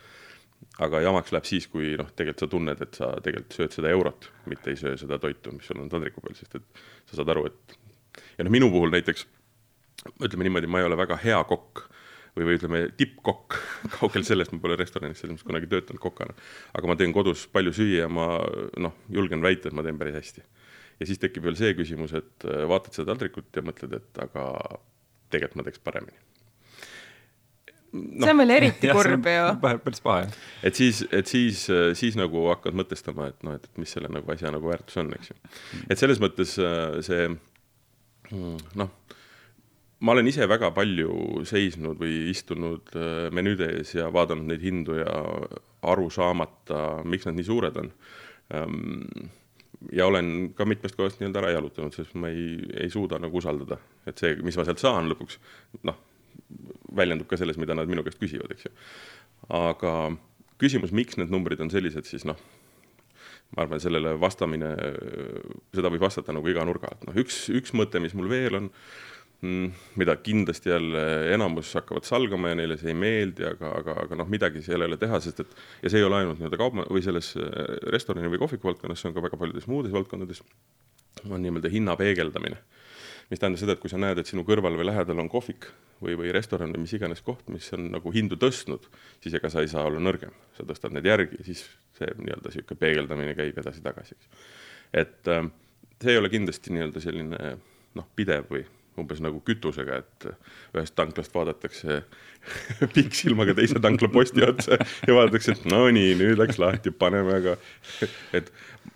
aga 0.84 1.00
jamaks 1.02 1.32
läheb 1.34 1.46
siis, 1.48 1.66
kui 1.66 1.96
noh, 1.98 2.10
tegelikult 2.14 2.44
sa 2.44 2.50
tunned, 2.52 2.82
et 2.84 2.98
sa 2.98 3.08
tegelikult 3.24 3.56
sööd 3.56 3.74
seda 3.74 3.90
eurot, 3.90 4.28
mitte 4.46 4.70
ei 4.70 4.78
söö 4.78 4.94
seda 5.00 5.18
toitu, 5.18 5.54
mis 5.56 5.66
sul 5.66 5.80
on 5.82 5.90
taldriku 5.90 6.22
peal, 6.22 6.36
sest 6.38 6.60
et 6.60 6.82
sa 7.10 7.18
saad 7.18 7.32
aru, 7.34 7.48
et 7.50 7.76
ja 8.38 8.46
noh, 8.46 8.52
minu 8.54 8.70
puhul 8.70 8.94
näiteks 8.94 9.26
ütleme 10.22 10.46
niimoodi, 10.46 10.70
ma 10.70 10.82
ei 10.82 10.86
ole 10.86 10.98
väga 10.98 11.18
hea 11.22 11.40
kokk 11.48 11.84
või, 12.36 12.46
või 12.46 12.56
ütleme, 12.58 12.82
tippkokk, 12.98 13.58
kaugel 13.98 14.26
sellest, 14.26 14.54
ma 14.54 14.62
pole 14.62 14.78
restoranis 14.80 15.20
selles 15.20 15.36
mõttes 15.36 15.48
kunagi 15.48 15.70
töötanud 15.70 16.02
kokana. 16.02 16.36
aga 16.72 16.90
ma 16.90 16.98
teen 16.98 17.14
kodus 17.14 17.44
palju 17.52 17.74
süüa 17.76 18.08
ma 18.12 18.28
noh, 18.80 18.96
julgen 19.12 19.44
väita, 19.44 19.68
et 19.68 19.76
ma 19.76 19.84
teen 19.86 20.00
päris 20.00 20.18
hästi. 20.18 20.46
ja 21.00 21.08
siis 21.08 21.20
tekib 21.22 21.46
veel 21.46 21.58
see 21.58 21.74
küsimus, 21.78 22.14
et 22.18 22.48
äh, 22.48 22.64
vaatad 22.70 22.96
seda 22.96 23.12
taldrikut 23.12 23.50
ja 23.56 23.66
mõtled, 23.66 23.98
et 23.98 24.24
aga 24.24 24.48
tegelikult 25.32 25.60
ma 25.60 25.66
teeks 25.68 25.82
paremini 25.84 26.20
no, 27.92 28.24
see 28.24 28.32
on 28.32 28.42
veel 28.42 28.54
eriti 28.58 28.92
kurb 28.92 29.28
ju. 29.28 29.46
päris 29.84 30.04
paha, 30.04 30.26
jah. 30.26 30.36
et 30.68 30.78
siis, 30.78 31.02
et 31.12 31.28
siis, 31.30 31.64
siis 31.98 32.18
nagu 32.18 32.46
hakkad 32.50 32.76
mõtestama, 32.78 33.30
et 33.32 33.46
noh, 33.46 33.58
et, 33.58 33.68
mis 33.80 33.92
selle 33.92 34.10
nagu 34.12 34.32
asja 34.32 34.52
nagu 34.54 34.70
väärtus 34.70 35.00
on, 35.02 35.12
eks 35.18 35.32
ju. 35.32 35.38
et 35.88 36.00
selles 36.00 36.22
mõttes 36.22 36.56
äh, 36.62 36.98
see 37.04 37.28
mm, 37.32 38.56
noh, 38.80 38.94
ma 40.02 40.16
olen 40.16 40.30
ise 40.30 40.48
väga 40.50 40.72
palju 40.74 41.44
seisnud 41.48 42.00
või 42.00 42.30
istunud 42.32 42.96
äh, 42.96 43.28
menüüde 43.34 43.70
ees 43.76 43.94
ja 43.98 44.08
vaadanud 44.14 44.50
neid 44.50 44.64
hindu 44.64 44.98
ja 45.02 45.12
aru 45.92 46.08
saamata, 46.14 47.02
miks 47.08 47.26
nad 47.26 47.34
nii 47.34 47.46
suured 47.46 47.78
on. 47.80 47.88
Ja 49.90 50.06
olen 50.06 50.52
ka 50.54 50.66
mitmest 50.68 50.94
kohast 50.94 51.18
nii-öelda 51.18 51.40
ära 51.42 51.50
jalutanud, 51.56 51.94
sest 51.96 52.14
ma 52.14 52.30
ei, 52.30 52.54
ei 52.84 52.90
suuda 52.92 53.18
nagu 53.18 53.40
usaldada, 53.40 53.80
et 54.06 54.20
see, 54.20 54.36
mis 54.46 54.56
ma 54.58 54.66
sealt 54.68 54.82
saan 54.82 55.10
lõpuks, 55.10 55.40
noh 55.88 55.98
väljendub 56.96 57.28
ka 57.30 57.38
selles, 57.40 57.58
mida 57.60 57.76
nad 57.76 57.90
minu 57.90 58.04
käest 58.06 58.20
küsivad, 58.20 58.52
eks 58.52 58.66
ju. 58.68 58.72
aga 59.56 59.94
küsimus, 60.62 60.92
miks 60.94 61.18
need 61.18 61.32
numbrid 61.32 61.62
on 61.64 61.72
sellised, 61.72 62.06
siis 62.08 62.26
noh, 62.28 62.38
ma 63.56 63.64
arvan, 63.64 63.80
sellele 63.82 64.14
vastamine, 64.20 64.70
seda 65.74 65.90
võib 65.92 66.04
vastata 66.04 66.34
nagu 66.36 66.48
iga 66.52 66.64
nurga 66.68 66.92
alt, 66.92 67.06
noh 67.08 67.18
üks, 67.24 67.46
üks 67.52 67.74
mõte, 67.76 68.02
mis 68.02 68.16
mul 68.18 68.30
veel 68.32 68.60
on, 68.60 68.70
mida 69.42 70.14
kindlasti 70.22 70.70
jälle 70.70 71.00
enamus 71.34 71.72
hakkavad 71.74 72.06
salgama 72.06 72.52
ja 72.52 72.58
neile 72.60 72.76
see 72.78 72.92
ei 72.92 72.98
meeldi, 72.98 73.46
aga, 73.48 73.72
aga, 73.80 73.96
aga 74.04 74.18
noh, 74.20 74.28
midagi 74.30 74.62
seal 74.62 74.84
ei 74.84 74.90
ole 74.90 74.98
teha, 75.00 75.18
sest 75.24 75.42
et 75.42 75.56
ja 75.82 75.90
see 75.90 75.98
ei 75.98 76.06
ole 76.06 76.20
ainult 76.20 76.38
nii-öelda 76.38 76.60
kauba 76.60 76.86
või 76.86 77.02
selles 77.02 77.32
äh, 77.40 77.48
restorani 77.90 78.30
või 78.30 78.38
kohviku 78.44 78.70
valdkonnas, 78.70 79.02
see 79.02 79.10
on 79.10 79.16
ka 79.16 79.24
väga 79.24 79.40
paljudes 79.40 79.66
muudes 79.70 79.94
valdkondades, 79.94 80.44
on 81.26 81.42
nii-öelda 81.42 81.72
hinna 81.74 81.98
peegeldamine 81.98 82.60
mis 83.32 83.40
tähendab 83.40 83.62
seda, 83.62 83.74
et 83.76 83.80
kui 83.80 83.90
sa 83.90 83.98
näed, 84.00 84.18
et 84.20 84.28
sinu 84.28 84.44
kõrval 84.44 84.76
või 84.76 84.84
lähedal 84.90 85.22
on 85.22 85.30
kohvik 85.32 85.70
või, 86.04 86.16
või 86.20 86.32
restoran 86.36 86.74
või 86.74 86.84
mis 86.84 86.92
iganes 86.98 87.22
koht, 87.24 87.46
mis 87.52 87.70
on 87.72 87.86
nagu 87.94 88.12
hindu 88.12 88.36
tõstnud, 88.40 88.84
siis 89.24 89.36
ega 89.38 89.48
sa 89.52 89.62
ei 89.64 89.70
saa 89.72 89.86
olla 89.88 90.02
nõrgem, 90.02 90.34
sa 90.56 90.66
tõstad 90.68 90.92
need 90.92 91.08
järgi 91.08 91.40
siis 91.46 91.64
see 91.96 92.10
nii-öelda 92.18 92.52
niisugune 92.52 92.82
peegeldamine 92.82 93.34
käib 93.38 93.58
edasi-tagasi, 93.62 94.18
eks. 94.18 94.46
et 95.04 95.32
äh, 95.32 95.48
see 96.02 96.12
ei 96.12 96.20
ole 96.20 96.32
kindlasti 96.32 96.76
nii-öelda 96.76 97.04
selline 97.04 97.56
noh, 97.96 98.08
pidev 98.16 98.52
või 98.52 98.66
umbes 99.00 99.22
nagu 99.24 99.40
kütusega, 99.46 100.02
et 100.02 100.26
ühest 100.76 100.94
tanklast 100.98 101.32
vaadatakse 101.34 102.02
pikksilmaga 102.96 103.54
teise 103.56 103.80
tankla 103.82 104.10
posti 104.12 104.44
otsa 104.44 104.76
ja 104.76 105.16
vaadatakse, 105.16 105.56
et 105.56 105.66
no 105.72 105.86
nii, 105.94 106.12
nüüd 106.20 106.40
läks 106.40 106.60
lahti, 106.60 106.92
paneme, 106.92 107.38
aga 107.40 107.56
et 108.38 108.52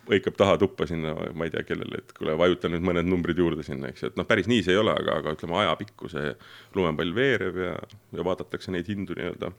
hõikab 0.07 0.37
taha 0.39 0.57
tuppa 0.61 0.87
sinna, 0.89 1.15
ma 1.35 1.47
ei 1.47 1.53
tea, 1.55 1.65
kellele, 1.67 2.03
et 2.03 2.13
kuule, 2.17 2.37
vajuta 2.39 2.71
nüüd 2.71 2.85
mõned 2.87 3.09
numbrid 3.09 3.39
juurde 3.41 3.65
sinna, 3.67 3.91
eks 3.91 4.05
ju, 4.05 4.13
et 4.13 4.21
noh, 4.21 4.29
päris 4.29 4.51
nii 4.51 4.65
see 4.67 4.75
ei 4.77 4.83
ole, 4.83 4.95
aga, 4.95 5.21
aga 5.23 5.37
ütleme, 5.37 5.57
ajapikku 5.63 6.11
see 6.13 6.35
lumepall 6.77 7.15
veereb 7.17 7.63
ja, 7.63 7.73
ja 8.17 8.27
vaadatakse 8.27 8.75
neid 8.75 8.91
hindu 8.93 9.17
nii-öelda. 9.19 9.53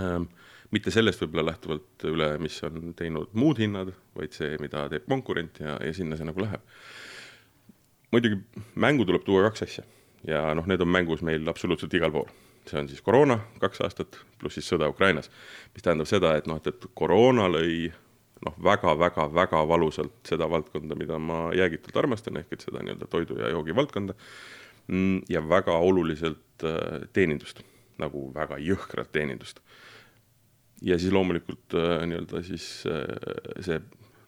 Ähm, 0.00 0.28
mitte 0.74 0.90
sellest 0.90 1.22
võib-olla 1.22 1.52
lähtuvalt 1.52 2.06
üle, 2.10 2.32
mis 2.42 2.56
on 2.66 2.92
teinud 2.98 3.32
muud 3.38 3.60
hinnad, 3.62 3.92
vaid 4.16 4.34
see, 4.36 4.56
mida 4.60 4.88
teeb 4.92 5.06
konkurent 5.08 5.62
ja, 5.62 5.78
ja 5.78 5.96
sinna 5.96 6.18
see 6.18 6.26
nagu 6.28 6.42
läheb 6.42 6.64
muidugi 8.14 8.38
mängu 8.78 9.06
tuleb 9.08 9.26
tuua 9.26 9.48
kaks 9.48 9.66
asja 9.66 9.84
ja 10.28 10.46
noh, 10.56 10.66
need 10.70 10.82
on 10.82 10.90
mängus 10.90 11.22
meil 11.26 11.48
absoluutselt 11.50 11.94
igal 11.94 12.12
pool. 12.14 12.30
see 12.64 12.78
on 12.80 12.86
siis 12.88 13.02
koroona 13.04 13.36
kaks 13.60 13.82
aastat, 13.84 14.16
pluss 14.40 14.56
siis 14.56 14.70
sõda 14.72 14.88
Ukrainas, 14.88 15.28
mis 15.74 15.84
tähendab 15.84 16.08
seda, 16.08 16.30
et 16.38 16.46
noh, 16.48 16.56
et, 16.56 16.70
et 16.70 16.86
koroona 16.96 17.44
lõi 17.50 17.90
noh, 18.46 18.54
väga-väga-väga 18.64 19.60
valusalt 19.68 20.14
seda 20.24 20.48
valdkonda, 20.48 20.96
mida 20.96 21.18
ma 21.20 21.50
jäägitult 21.56 21.98
armastan, 22.00 22.40
ehk 22.40 22.56
et 22.56 22.64
seda 22.64 22.80
nii-öelda 22.80 23.08
toidu 23.12 23.36
ja 23.40 23.52
joogi 23.52 23.76
valdkonda 23.76 24.16
mm, 24.86 25.26
ja 25.28 25.44
väga 25.48 25.76
oluliselt 25.76 26.64
äh, 26.64 27.04
teenindust, 27.12 27.60
nagu 28.00 28.30
väga 28.34 28.56
jõhkrat 28.64 29.12
teenindust. 29.12 29.60
ja 30.80 30.96
siis 30.98 31.12
loomulikult 31.12 31.76
äh, 31.76 32.00
nii-öelda 32.08 32.42
siis 32.48 32.86
äh, 32.88 33.04
see 33.60 33.80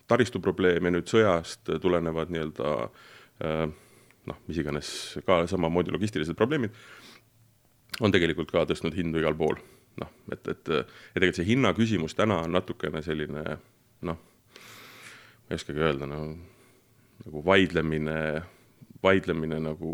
taristu 0.07 0.45
probleem 0.45 0.85
ja 0.85 0.93
nüüd 0.93 1.09
sõjast 1.09 1.73
tulenevad 1.81 2.29
nii-öelda 2.31 2.77
Äh, 2.77 3.16
noh, 3.41 4.39
mis 4.49 4.61
iganes 4.61 4.89
ka 5.27 5.43
samamoodi 5.51 5.95
logistilised 5.95 6.39
probleemid, 6.39 6.75
on 8.01 8.13
tegelikult 8.13 8.51
ka 8.53 8.67
tõstnud 8.69 8.97
hindu 8.97 9.23
igal 9.23 9.37
pool. 9.39 9.59
noh, 9.97 10.11
et, 10.29 10.43
et, 10.53 10.69
et 10.69 10.91
tegelikult 11.17 11.39
see 11.39 11.49
hinna 11.49 11.71
küsimus 11.73 12.13
täna 12.17 12.43
on 12.45 12.53
natukene 12.53 13.01
selline 13.01 13.45
noh, 14.05 14.19
ma 14.21 15.55
ei 15.55 15.57
oskagi 15.57 15.81
öelda, 15.81 16.09
no 16.11 16.19
nagu 17.25 17.43
vaidlemine, 17.47 18.17
vaidlemine 19.03 19.61
nagu 19.65 19.93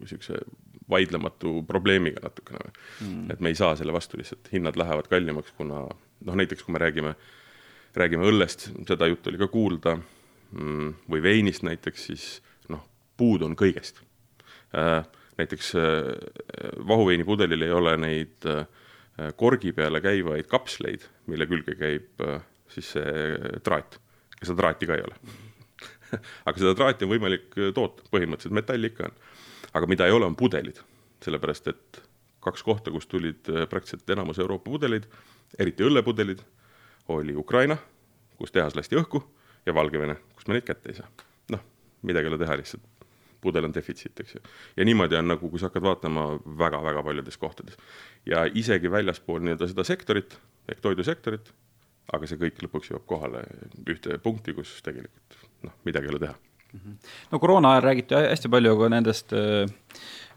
niisuguse 0.00 0.40
vaidlematu 0.88 1.62
probleemiga 1.68 2.22
natukene 2.24 2.64
mm.. 2.64 3.28
et 3.32 3.44
me 3.44 3.52
ei 3.52 3.58
saa 3.58 3.76
selle 3.78 3.92
vastu 3.94 4.18
lihtsalt, 4.20 4.48
hinnad 4.52 4.78
lähevad 4.80 5.08
kallimaks, 5.10 5.52
kuna 5.58 5.84
noh, 5.84 6.38
näiteks 6.40 6.64
kui 6.64 6.74
me 6.74 6.80
räägime, 6.82 7.12
räägime 7.98 8.26
õllest, 8.28 8.70
seda 8.88 9.08
juttu 9.10 9.30
oli 9.30 9.40
ka 9.42 9.50
kuulda 9.52 9.98
mm,, 9.98 10.94
või 11.12 11.22
veinist 11.28 11.66
näiteks, 11.66 12.08
siis 12.08 12.26
puudu 13.16 13.48
on 13.48 13.56
kõigest. 13.58 14.00
Äh, 14.76 15.02
näiteks 15.38 15.74
äh, 15.76 16.08
vahuveinipudelil 16.88 17.66
ei 17.66 17.74
ole 17.74 17.96
neid 18.00 18.48
äh, 18.48 18.64
korgi 19.36 19.74
peale 19.76 20.00
käivaid 20.04 20.48
kapsleid, 20.50 21.04
mille 21.28 21.46
külge 21.50 21.76
käib 21.76 22.22
siis 22.72 22.94
see 22.94 23.58
traat 23.64 23.98
ja 24.40 24.46
seda 24.48 24.62
traati 24.62 24.88
ka 24.88 24.96
ei 24.96 25.04
ole 25.04 25.18
aga 26.48 26.54
seda 26.56 26.72
traati 26.78 27.04
on 27.04 27.12
võimalik 27.12 27.58
toota, 27.76 28.06
põhimõtteliselt 28.08 28.56
metall 28.56 28.88
ikka 28.88 29.10
on. 29.10 29.18
aga 29.76 29.90
mida 29.92 30.08
ei 30.08 30.16
ole, 30.16 30.24
on 30.28 30.36
pudelid, 30.36 30.80
sellepärast 31.24 31.68
et 31.72 32.00
kaks 32.42 32.64
kohta, 32.64 32.90
kust 32.90 33.12
tulid 33.12 33.44
praktiliselt 33.70 34.08
enamus 34.16 34.40
Euroopa 34.42 34.70
pudeleid, 34.70 35.04
eriti 35.60 35.84
õllepudelid, 35.84 36.40
oli 37.12 37.36
Ukraina, 37.36 37.76
kus 38.40 38.52
tehas 38.56 38.74
lasti 38.78 38.96
õhku, 38.98 39.20
ja 39.68 39.76
Valgevene, 39.76 40.16
kust 40.34 40.48
me 40.48 40.56
neid 40.56 40.66
kätte 40.66 40.90
ei 40.90 40.98
saa. 40.98 41.12
noh, 41.52 41.62
midagi 42.08 42.28
ei 42.28 42.34
ole 42.34 42.40
teha, 42.40 42.56
lihtsalt 42.58 42.91
pudel 43.42 43.66
on 43.68 43.74
defitsiit, 43.74 44.14
eks 44.22 44.36
ju. 44.36 44.44
ja 44.76 44.86
niimoodi 44.86 45.18
on 45.18 45.32
nagu, 45.34 45.50
kui 45.50 45.60
sa 45.60 45.70
hakkad 45.70 45.86
vaatama 45.86 46.28
väga-väga 46.62 47.02
paljudes 47.08 47.38
kohtades. 47.40 47.76
ja 48.26 48.44
isegi 48.46 48.90
väljaspool 48.90 49.42
nii-öelda 49.42 49.68
seda 49.70 49.86
sektorit 49.86 50.38
ehk 50.70 50.80
toidusektorit, 50.84 51.52
aga 52.12 52.28
see 52.28 52.40
kõik 52.40 52.62
lõpuks 52.66 52.92
jõuab 52.92 53.06
kohale 53.10 53.44
ühte 53.88 54.18
punkti, 54.22 54.54
kus 54.56 54.78
tegelikult 54.86 55.38
noh, 55.66 55.76
midagi 55.88 56.10
ei 56.10 56.14
ole 56.14 56.24
teha. 56.26 56.38
Mhm. 56.72 56.96
no 57.32 57.38
koroona 57.38 57.74
ajal 57.74 57.86
räägiti 57.90 58.16
hästi 58.16 58.48
palju 58.52 58.78
ka 58.80 58.88
nendest 58.88 59.34
äh, 59.36 59.66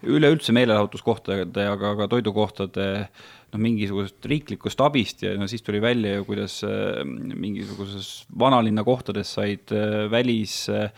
üleüldse 0.04 0.52
meelelahutuskohtade, 0.56 1.68
aga 1.72 1.94
ka 2.02 2.10
toidukohtade 2.12 2.88
noh, 3.06 3.62
mingisugusest 3.62 4.28
riiklikust 4.28 4.82
abist 4.84 5.24
ja 5.24 5.32
no 5.40 5.48
siis 5.48 5.64
tuli 5.64 5.80
välja 5.80 6.18
ju, 6.18 6.26
kuidas 6.28 6.58
äh, 6.68 7.06
mingisuguses 7.06 8.26
vanalinna 8.40 8.84
kohtades 8.84 9.32
said 9.38 9.72
äh, 9.72 10.10
välis 10.12 10.66
Äh, 10.70 10.90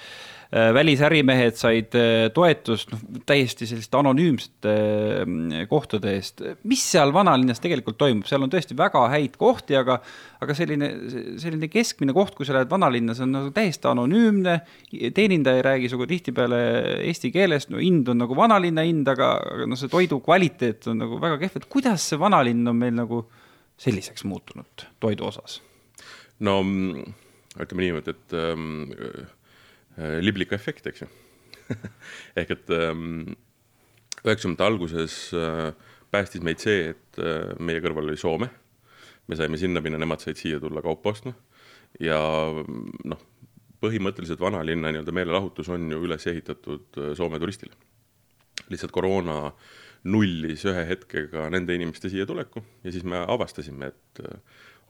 välisärimehed 0.51 1.57
said 1.59 1.95
äh, 1.99 2.29
toetust 2.33 2.91
noh, 2.93 3.01
täiesti 3.27 3.67
selliste 3.67 3.97
anonüümsete 3.99 4.73
äh, 5.25 5.65
kohtade 5.67 6.13
eest. 6.15 6.43
mis 6.63 6.85
seal 6.93 7.11
vanalinnas 7.13 7.59
tegelikult 7.63 7.97
toimub, 7.99 8.27
seal 8.29 8.45
on 8.45 8.53
tõesti 8.53 8.77
väga 8.77 9.03
häid 9.11 9.35
kohti, 9.39 9.75
aga, 9.75 9.99
aga 10.43 10.55
selline, 10.55 10.89
selline 11.41 11.67
keskmine 11.71 12.15
koht, 12.15 12.37
kui 12.37 12.47
sa 12.47 12.55
lähed 12.55 12.71
vanalinna, 12.71 13.15
see 13.17 13.27
on 13.27 13.35
nagu 13.35 13.51
täiesti 13.55 13.91
anonüümne. 13.91 14.59
teenindaja 15.13 15.59
ei 15.59 15.67
räägi 15.67 15.91
sinuga 15.91 16.07
tihtipeale 16.13 16.61
eesti 17.09 17.33
keeles, 17.35 17.67
no 17.73 17.83
hind 17.83 18.07
on 18.13 18.23
nagu 18.23 18.37
vanalinna 18.37 18.87
hind, 18.87 19.07
aga, 19.11 19.33
aga 19.51 19.67
noh, 19.67 19.79
see 19.79 19.91
toidu 19.91 20.21
kvaliteet 20.23 20.87
on 20.87 21.03
nagu 21.03 21.19
väga 21.21 21.41
kehv, 21.43 21.59
et 21.59 21.71
kuidas 21.71 22.07
see 22.07 22.19
vanalinn 22.23 22.67
on 22.71 22.79
meil 22.79 22.95
nagu 22.95 23.25
selliseks 23.77 24.23
muutunud 24.25 24.87
toidu 25.03 25.27
osas? 25.27 25.61
no 26.39 26.61
mm, 26.63 27.15
ütleme 27.59 27.83
niimoodi, 27.83 28.13
et 28.13 28.37
ähm, 28.37 28.85
Äh, 29.97 30.19
libliku 30.21 30.53
efekt, 30.53 30.85
eks 30.85 31.01
ju 31.01 31.07
ehk 32.39 32.51
et 32.53 32.69
ähm, 32.71 33.33
üheksakümnendate 34.21 34.67
alguses 34.67 35.15
äh, 35.33 35.71
päästis 36.13 36.43
meid 36.45 36.61
see, 36.61 36.91
et 36.93 37.17
äh, 37.17 37.55
meie 37.57 37.81
kõrval 37.81 38.05
oli 38.05 38.19
Soome. 38.21 38.51
me 39.27 39.35
saime 39.35 39.57
sinna 39.57 39.81
minna, 39.81 39.97
nemad 39.99 40.21
said 40.21 40.37
siia 40.37 40.61
tulla 40.61 40.83
kaupa 40.85 41.11
ostma 41.15 41.33
ja 41.99 42.19
noh, 43.09 43.25
põhimõtteliselt 43.81 44.39
vanalinna 44.39 44.93
nii-öelda 44.93 45.15
meelelahutus 45.17 45.73
on 45.73 45.89
ju 45.91 46.03
üles 46.05 46.29
ehitatud 46.29 47.01
Soome 47.17 47.41
turistile. 47.41 47.73
lihtsalt 48.69 48.93
koroona 48.93 49.51
nullis 50.05 50.61
ühe 50.69 50.85
hetkega 50.91 51.49
nende 51.49 51.73
inimeste 51.73 52.13
siia 52.13 52.29
tuleku 52.29 52.61
ja 52.85 52.93
siis 52.93 53.03
me 53.03 53.25
avastasime, 53.25 53.89
et 53.89 54.23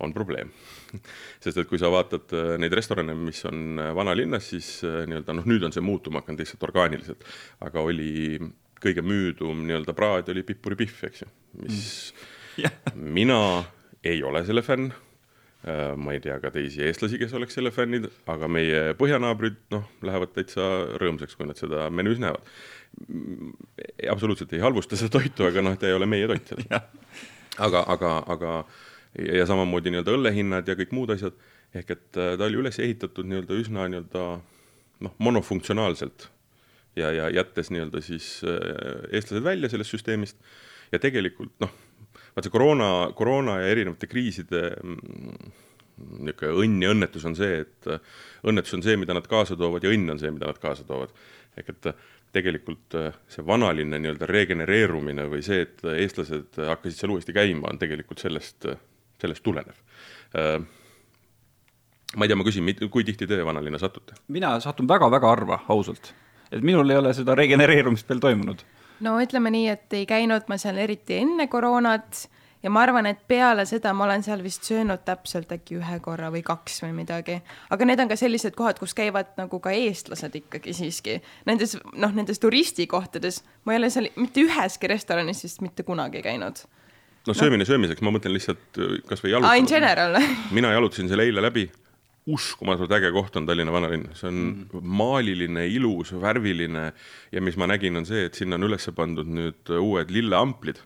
on 0.04 0.14
probleem 0.14 0.52
sest 1.44 1.58
et 1.58 1.70
kui 1.70 1.80
sa 1.82 1.90
vaatad 1.94 2.34
äh, 2.36 2.54
neid 2.62 2.76
restorane, 2.78 3.16
mis 3.18 3.44
on 3.50 3.82
äh, 3.82 3.92
vanalinnas, 3.98 4.52
siis 4.54 4.70
äh, 4.88 5.04
nii-öelda 5.10 5.36
noh, 5.38 5.48
nüüd 5.50 5.66
on 5.68 5.76
see 5.76 5.84
muutuma 5.86 6.24
hakanud 6.24 6.44
lihtsalt 6.44 6.68
orgaaniliselt, 6.70 7.26
aga 7.66 7.84
oli 7.86 8.38
kõige 8.84 9.04
müüdum 9.06 9.66
nii-öelda 9.66 9.96
praad 9.98 10.30
oli 10.34 10.46
pipuripihv, 10.48 11.02
eks 11.10 11.26
ju, 11.26 11.34
mis 11.64 11.82
mm. 12.62 13.04
mina 13.20 13.42
ei 14.06 14.24
ole 14.24 14.46
selle 14.48 14.66
fänn. 14.66 14.94
ma 15.98 16.14
ei 16.14 16.20
tea 16.24 16.36
ka 16.40 16.52
teisi 16.54 16.84
eestlasi, 16.86 17.18
kes 17.20 17.34
oleks 17.36 17.58
selle 17.58 17.72
fännid, 17.76 18.06
aga 18.30 18.48
meie 18.48 18.94
põhjanaabrid, 18.96 19.58
noh, 19.74 19.88
lähevad 20.06 20.30
täitsa 20.32 20.64
rõõmsaks, 21.02 21.34
kui 21.36 21.50
nad 21.50 21.60
seda 21.60 21.90
menüüs 21.92 22.22
näevad. 22.24 22.46
absoluutselt 24.14 24.54
ei 24.54 24.62
halvusta 24.64 24.96
seda 24.96 25.18
toitu, 25.18 25.44
aga 25.50 25.66
noh, 25.66 25.76
ta 25.76 25.90
ei 25.90 25.98
ole 25.98 26.08
meie 26.08 26.30
toit 26.30 26.54
aga, 27.66 27.84
aga, 27.90 28.14
aga 28.30 28.54
ja 29.18 29.46
samamoodi 29.50 29.94
nii-öelda 29.94 30.14
õllehinnad 30.14 30.70
ja 30.70 30.78
kõik 30.78 30.94
muud 30.96 31.14
asjad, 31.16 31.36
ehk 31.76 31.92
et 31.96 32.08
ta 32.14 32.46
oli 32.46 32.62
üles 32.62 32.80
ehitatud 32.80 33.28
nii-öelda 33.28 33.58
üsna 33.58 33.88
nii-öelda 33.90 34.24
noh, 35.06 35.16
monofunktsionaalselt. 35.18 36.30
Ja, 36.98 37.12
ja 37.14 37.28
jättes 37.30 37.70
nii-öelda 37.70 38.02
siis 38.02 38.40
eestlased 38.44 39.44
välja 39.46 39.70
sellest 39.70 39.94
süsteemist. 39.94 40.40
Ja 40.92 41.02
tegelikult 41.04 41.54
noh 41.62 41.74
vaat 42.38 42.46
see 42.46 42.54
koroona, 42.54 42.90
koroona 43.18 43.62
ja 43.64 43.72
erinevate 43.74 44.10
kriiside 44.10 44.62
mm, 44.78 45.54
niisugune 46.28 46.52
õnn 46.62 46.84
ja 46.86 46.92
õnnetus 46.94 47.26
on 47.26 47.34
see, 47.38 47.64
et 47.64 47.90
äh, 47.90 48.20
õnnetus 48.46 48.76
on 48.78 48.86
see, 48.86 48.98
mida 49.02 49.16
nad 49.18 49.26
kaasa 49.30 49.58
toovad 49.58 49.86
ja 49.86 49.94
õnn 49.94 50.14
on 50.14 50.22
see, 50.22 50.30
mida 50.36 50.52
nad 50.52 50.60
kaasa 50.62 50.86
toovad. 50.86 51.16
ehk 51.58 51.72
et 51.74 51.90
äh, 51.90 52.04
tegelikult 52.38 52.98
äh, 53.00 53.16
see 53.34 53.46
vanaline 53.46 53.98
nii-öelda 54.04 54.30
regenereerumine 54.30 55.26
või 55.32 55.42
see, 55.46 55.64
et 55.66 55.82
eestlased 55.96 56.62
hakkasid 56.62 57.00
seal 57.00 57.16
uuesti 57.16 57.34
käima, 57.34 57.72
on 57.72 57.82
tegelikult 57.82 58.22
sellest, 58.22 58.70
sellest 59.22 59.44
tulenev. 59.44 59.76
ma 62.16 62.26
ei 62.26 62.30
tea, 62.30 62.38
ma 62.40 62.48
küsin, 62.48 62.72
kui 62.92 63.04
tihti 63.04 63.28
te 63.28 63.44
vanalinna 63.46 63.80
satute? 63.82 64.18
mina 64.28 64.60
satun 64.64 64.88
väga-väga 64.88 65.28
harva, 65.34 65.62
ausalt. 65.70 66.14
et 66.52 66.64
minul 66.64 66.90
ei 66.90 66.98
ole 66.98 67.14
seda 67.14 67.36
regenereerumist 67.36 68.10
veel 68.10 68.24
toimunud 68.24 68.64
no 69.00 69.18
ütleme 69.22 69.52
nii, 69.54 69.68
et 69.74 69.94
ei 69.94 70.06
käinud 70.10 70.50
ma 70.50 70.58
seal 70.62 70.78
eriti 70.82 71.22
enne 71.22 71.48
koroonat 71.52 72.28
ja 72.64 72.72
ma 72.74 72.82
arvan, 72.84 73.06
et 73.10 73.20
peale 73.30 73.66
seda 73.70 73.94
ma 73.96 74.06
olen 74.08 74.24
seal 74.26 74.42
vist 74.44 74.66
söönud 74.68 75.04
täpselt 75.06 75.52
äkki 75.54 75.78
ühe 75.80 76.00
korra 76.04 76.32
või 76.34 76.44
kaks 76.46 76.82
või 76.84 76.94
midagi. 76.98 77.40
aga 77.70 77.86
need 77.86 78.02
on 78.04 78.10
ka 78.10 78.18
sellised 78.20 78.58
kohad, 78.58 78.80
kus 78.82 78.96
käivad 78.98 79.36
nagu 79.38 79.60
ka 79.64 79.72
eestlased 79.72 80.36
ikkagi 80.42 80.74
siiski. 80.74 81.20
Nendes, 81.46 81.78
noh, 81.94 82.14
nendes 82.14 82.42
turistikohtades 82.44 83.44
ma 83.66 83.76
ei 83.76 83.82
ole 83.82 83.92
seal 83.94 84.10
mitte 84.16 84.44
üheski 84.46 84.90
restoranis 84.90 85.44
vist 85.46 85.62
mitte 85.62 85.86
kunagi 85.88 86.24
käinud. 86.26 86.66
No 87.28 87.36
söömine 87.36 87.66
no. 87.66 87.70
söömiseks, 87.70 88.04
ma 88.06 88.14
mõtlen 88.16 88.36
lihtsalt 88.36 88.80
kasvõi 89.10 89.34
jalutada. 89.34 89.52
aa, 89.52 89.60
in 89.60 89.68
general 89.70 90.18
mina 90.58 90.72
jalutasin 90.76 91.12
selle 91.12 91.28
eile 91.28 91.44
läbi 91.44 91.68
uskumatult 92.28 92.92
äge 92.98 93.12
koht 93.16 93.36
on 93.40 93.46
Tallinna 93.48 93.72
vanalinn, 93.72 94.10
see 94.18 94.28
on 94.28 94.40
mm. 94.44 94.88
maaliline, 95.00 95.64
ilus, 95.72 96.12
värviline 96.20 96.90
ja 97.32 97.44
mis 97.44 97.58
ma 97.60 97.70
nägin, 97.72 97.96
on 98.00 98.08
see, 98.08 98.26
et 98.28 98.38
sinna 98.38 98.60
on 98.60 98.68
üles 98.68 98.90
pandud 98.96 99.30
nüüd 99.32 99.72
uued 99.80 100.12
lilleamplid, 100.12 100.82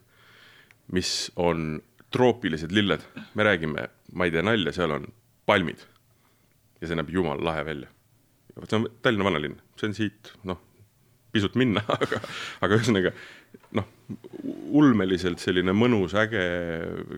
mis 0.94 1.32
on 1.42 1.80
troopilised 2.14 2.74
lilled, 2.76 3.04
me 3.34 3.48
räägime, 3.48 3.88
ma 4.14 4.28
ei 4.28 4.36
tee 4.36 4.44
nalja, 4.46 4.74
seal 4.76 4.94
on 5.00 5.10
palmid. 5.50 5.88
ja 6.82 6.90
see 6.90 6.98
näeb 6.98 7.10
jumala 7.14 7.44
lahe 7.46 7.66
välja. 7.66 7.90
vot 8.60 8.70
see 8.70 8.82
on 8.82 8.90
Tallinna 9.02 9.26
vanalinn, 9.32 9.58
see 9.80 9.90
on 9.90 9.98
siit 9.98 10.34
noh, 10.46 10.62
pisut 11.34 11.58
minna, 11.58 11.82
aga, 11.98 12.22
aga 12.62 12.78
ühesõnaga 12.78 13.16
ulmeliselt 14.72 15.42
selline 15.44 15.74
mõnus, 15.76 16.16
äge 16.18 16.44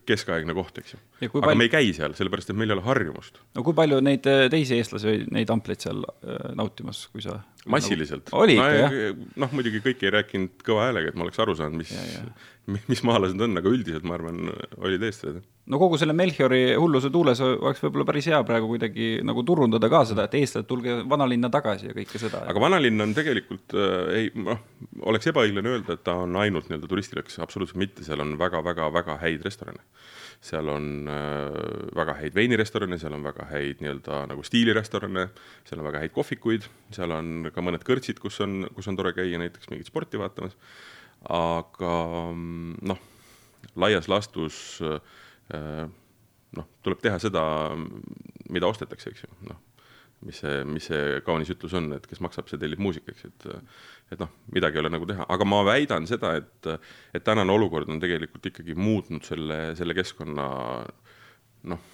keskaegne 0.07 0.55
koht, 0.57 0.79
eks 0.81 0.95
ju. 0.95 1.01
aga 1.21 1.31
palju... 1.47 1.59
me 1.59 1.67
ei 1.67 1.73
käi 1.73 1.93
seal, 1.95 2.15
sellepärast 2.17 2.53
et 2.53 2.59
meil 2.59 2.71
ei 2.73 2.77
ole 2.77 2.85
harjumust. 2.87 3.39
no 3.57 3.65
kui 3.65 3.77
palju 3.77 4.01
neid 4.05 4.27
äh, 4.29 4.45
teisi 4.53 4.79
eestlasi 4.79 5.09
või 5.09 5.23
neid 5.37 5.53
ampleid 5.53 5.83
seal 5.85 6.03
äh, 6.05 6.51
nautimas, 6.57 7.05
kui 7.13 7.25
sa 7.25 7.39
massiliselt 7.69 8.27
nagu... 8.27 8.43
oli 8.43 8.57
ikka 8.57 8.69
no, 8.69 8.81
jah? 8.81 9.23
noh, 9.45 9.55
muidugi 9.55 9.83
kõik 9.85 10.03
ei 10.03 10.13
rääkinud 10.17 10.65
kõva 10.67 10.89
häälega, 10.89 11.11
et 11.11 11.19
ma 11.19 11.27
oleks 11.27 11.39
aru 11.43 11.55
saanud, 11.59 11.79
mis, 11.79 12.83
mis 12.91 13.03
maalased 13.07 13.39
on, 13.41 13.59
aga 13.59 13.71
üldiselt 13.71 14.07
ma 14.07 14.17
arvan, 14.17 14.49
olid 14.83 15.05
eestlased 15.07 15.43
no 15.71 15.79
kogu 15.79 15.97
selle 15.99 16.15
Melchiori 16.17 16.61
hulluse 16.75 17.11
tuules 17.13 17.39
oleks 17.43 17.83
võib-olla 17.85 18.07
päris 18.09 18.27
hea 18.31 18.39
praegu 18.47 18.67
kuidagi 18.73 19.09
nagu 19.25 19.45
turundada 19.47 19.89
ka 19.91 20.03
seda, 20.09 20.27
et 20.27 20.35
eestlased, 20.41 20.67
tulge 20.67 20.97
vanalinna 21.09 21.51
tagasi 21.53 21.89
ja 21.89 21.95
kõike 21.95 22.19
seda. 22.21 22.43
aga 22.51 22.63
vanalinn 22.63 23.05
on 23.05 23.15
tegelikult 23.15 23.75
äh, 23.77 23.93
ei, 24.17 24.31
noh, 24.35 24.59
oleks 25.07 25.31
ebaõiglane 25.31 25.75
öelda, 25.77 25.95
et 25.95 26.03
ta 26.03 26.17
on 26.25 26.35
ainult 26.43 26.67
nii-öelda 26.67 26.91
turistilõks, 26.91 27.39
absoluutselt 27.43 27.79
mitte, 27.79 28.03
seal 28.07 28.23
on 28.23 28.35
väga-väga-väga 28.39 29.17
häid 29.23 29.47
restorane. 29.47 29.83
Seal 30.41 30.69
on 30.73 31.09
äh, 31.11 31.57
väga 31.97 32.17
häid 32.21 32.37
veinirestorane, 32.37 32.99
seal 33.01 33.15
on 33.17 33.25
väga 33.25 33.47
häid 33.51 33.83
nii-öelda 33.83 34.23
nagu 34.31 34.45
stiilirestorane, 34.47 35.27
seal 35.67 35.81
on 35.81 35.89
väga 35.89 36.03
häid 36.03 36.15
kohvikuid, 36.15 36.67
seal 36.95 37.13
on 37.15 37.49
ka 37.53 37.65
mõned 37.65 37.85
kõrtsid, 37.87 38.21
kus 38.23 38.39
on, 38.45 38.63
kus 38.75 38.89
on 38.91 38.99
tore 38.99 39.13
käia 39.17 39.41
näiteks 39.41 39.71
mingit 39.73 39.91
sporti 39.91 40.21
vaatamas. 40.21 40.55
aga 41.29 41.97
mm, 42.33 42.79
noh, 42.89 43.03
laias 43.79 44.09
laastus 44.11 44.79
äh, 44.83 45.85
noh, 46.57 46.69
tuleb 46.85 47.01
teha 47.03 47.19
seda, 47.21 47.43
mida 48.53 48.69
ostetakse, 48.69 49.13
eks 49.13 49.25
ju, 49.25 49.31
noh, 49.49 49.61
mis 50.25 50.39
see, 50.43 50.61
mis 50.67 50.87
see 50.89 51.19
kaunis 51.25 51.51
ütlus 51.53 51.73
on, 51.77 51.91
et 51.97 52.05
kes 52.09 52.21
maksab, 52.23 52.47
see 52.49 52.59
tellib 52.61 52.81
muusika, 52.83 53.13
eks, 53.13 53.25
et 53.29 53.47
et 54.13 54.21
noh, 54.21 54.29
midagi 54.53 54.77
ei 54.77 54.83
ole 54.83 54.91
nagu 54.93 55.07
teha, 55.09 55.25
aga 55.35 55.47
ma 55.47 55.63
väidan 55.67 56.07
seda, 56.09 56.35
et 56.39 56.69
et 57.17 57.25
tänane 57.25 57.51
olukord 57.53 57.89
on 57.89 58.01
tegelikult 58.03 58.45
ikkagi 58.51 58.75
muutnud 58.77 59.25
selle, 59.25 59.59
selle 59.79 59.95
keskkonna 59.97 60.47
noh, 61.71 61.85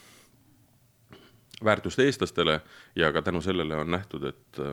väärtust 1.65 2.00
eestlastele 2.04 2.60
ja 2.96 3.12
ka 3.15 3.24
tänu 3.26 3.42
sellele 3.46 3.82
on 3.84 3.92
nähtud, 3.96 4.30
et 4.30 4.63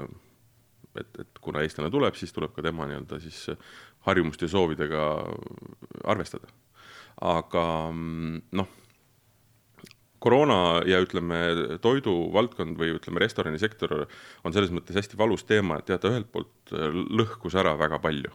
et, 0.97 1.19
et 1.21 1.39
kuna 1.45 1.61
eestlane 1.61 1.91
tuleb, 1.93 2.17
siis 2.17 2.33
tuleb 2.33 2.55
ka 2.57 2.65
tema 2.65 2.87
nii-öelda 2.89 3.19
siis 3.21 3.43
harjumuste 4.07 4.47
ja 4.47 4.53
soovidega 4.55 5.03
arvestada. 6.09 6.49
Aga 7.21 7.65
noh, 7.93 8.71
koroona 10.23 10.59
ja 10.89 11.01
ütleme, 11.05 11.39
toiduvaldkond 11.85 12.79
või 12.81 12.95
ütleme, 12.97 13.23
restoranisektor 13.23 13.95
on 14.45 14.55
selles 14.55 14.73
mõttes 14.75 14.97
hästi 14.99 15.19
valus 15.21 15.45
teema, 15.49 15.81
et 15.81 15.93
jah, 15.93 16.01
ta 16.01 16.13
ühelt 16.13 16.31
poolt 16.33 16.75
äh, 16.75 16.93
lõhkus 16.93 17.57
ära 17.59 17.77
väga 17.79 18.01
palju, 18.03 18.33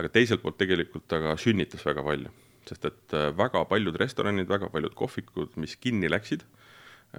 aga 0.00 0.12
teiselt 0.12 0.42
poolt 0.44 0.58
tegelikult 0.60 1.06
ta 1.10 1.20
ka 1.22 1.36
sünnitas 1.40 1.84
väga 1.86 2.04
palju, 2.06 2.32
sest 2.68 2.88
et 2.90 3.18
äh, 3.18 3.30
väga 3.38 3.64
paljud 3.70 3.98
restoranid, 4.02 4.50
väga 4.50 4.70
paljud 4.72 4.96
kohvikud, 4.98 5.54
mis 5.62 5.76
kinni 5.80 6.10
läksid, 6.10 6.46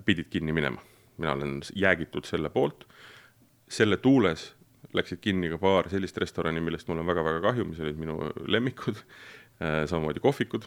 pidid 0.05 0.31
kinni 0.33 0.55
minema. 0.55 0.81
mina 1.17 1.35
olen 1.35 1.59
jäägitud 1.77 2.25
selle 2.25 2.49
poolt, 2.49 2.87
selle 3.69 3.97
tuules 4.01 4.53
läksid 4.97 5.19
kinni 5.21 5.49
ka 5.51 5.59
paar 5.61 5.89
sellist 5.89 6.17
restorani, 6.21 6.61
millest 6.61 6.87
mul 6.89 7.01
on 7.01 7.09
väga-väga 7.09 7.41
kahju, 7.43 7.65
mis 7.69 7.81
olid 7.81 7.99
minu 8.01 8.17
lemmikud, 8.49 8.97
äh, 9.61 9.83
samamoodi 9.89 10.23
kohvikud 10.23 10.65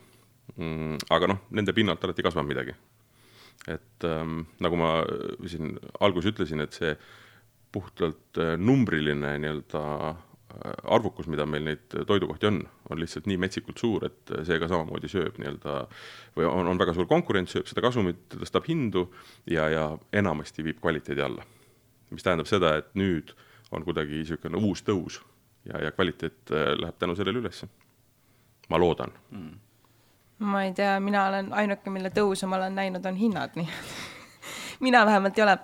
mm,. 0.54 1.08
aga 1.10 1.30
noh, 1.32 1.42
nende 1.50 1.74
pinnalt 1.76 2.04
alati 2.04 2.24
kasvab 2.26 2.46
midagi. 2.48 2.74
Et 3.66 4.04
ähm, 4.04 4.44
nagu 4.62 4.78
ma 4.78 4.90
siin 5.48 5.74
alguses 6.00 6.30
ütlesin, 6.32 6.62
et 6.62 6.76
see 6.76 6.94
puhtalt 7.74 8.40
äh, 8.40 8.54
numbriline 8.58 9.34
nii-öelda 9.42 9.82
äh, 10.12 10.20
arvukus, 10.96 11.28
mida 11.30 11.46
meil 11.48 11.66
neid 11.66 11.96
toidukohti 12.08 12.48
on, 12.48 12.60
on 12.90 13.00
lihtsalt 13.00 13.26
nii 13.28 13.40
metsikult 13.42 13.82
suur, 13.82 14.06
et 14.08 14.32
see 14.46 14.60
ka 14.62 14.70
samamoodi 14.70 15.10
sööb 15.10 15.40
nii-öelda 15.42 15.76
või 16.38 16.48
on, 16.48 16.70
on 16.70 16.80
väga 16.80 16.94
suur 16.96 17.08
konkurents, 17.10 17.56
sööb 17.56 17.68
seda 17.70 17.84
kasumit, 17.84 18.22
tõstab 18.32 18.68
hindu 18.70 19.08
ja, 19.50 19.68
ja 19.72 19.86
enamasti 20.16 20.64
viib 20.66 20.80
kvaliteedi 20.84 21.26
alla. 21.26 21.44
mis 22.10 22.22
tähendab 22.22 22.46
seda, 22.46 22.76
et 22.78 22.94
nüüd 22.94 23.34
on 23.74 23.82
kuidagi 23.84 24.22
niisugune 24.22 24.62
uus 24.62 24.84
tõus 24.86 25.18
ja, 25.66 25.82
ja 25.88 25.92
kvaliteet 25.92 26.54
äh, 26.54 26.72
läheb 26.78 26.98
tänu 26.98 27.18
sellele 27.18 27.42
ülesse. 27.42 27.68
ma 28.70 28.78
loodan 28.78 29.12
mm 29.30 29.65
ma 30.38 30.64
ei 30.64 30.72
tea, 30.76 30.98
mina 31.00 31.26
olen 31.30 31.52
ainuke, 31.56 31.90
mille 31.90 32.10
tõusu 32.14 32.48
ma 32.50 32.58
olen 32.60 32.76
näinud, 32.76 33.06
on 33.06 33.16
hinnad, 33.16 33.56
nii 33.56 33.68
mina 34.86 35.04
vähemalt 35.06 35.38
ei 35.38 35.44
ole 35.46 35.58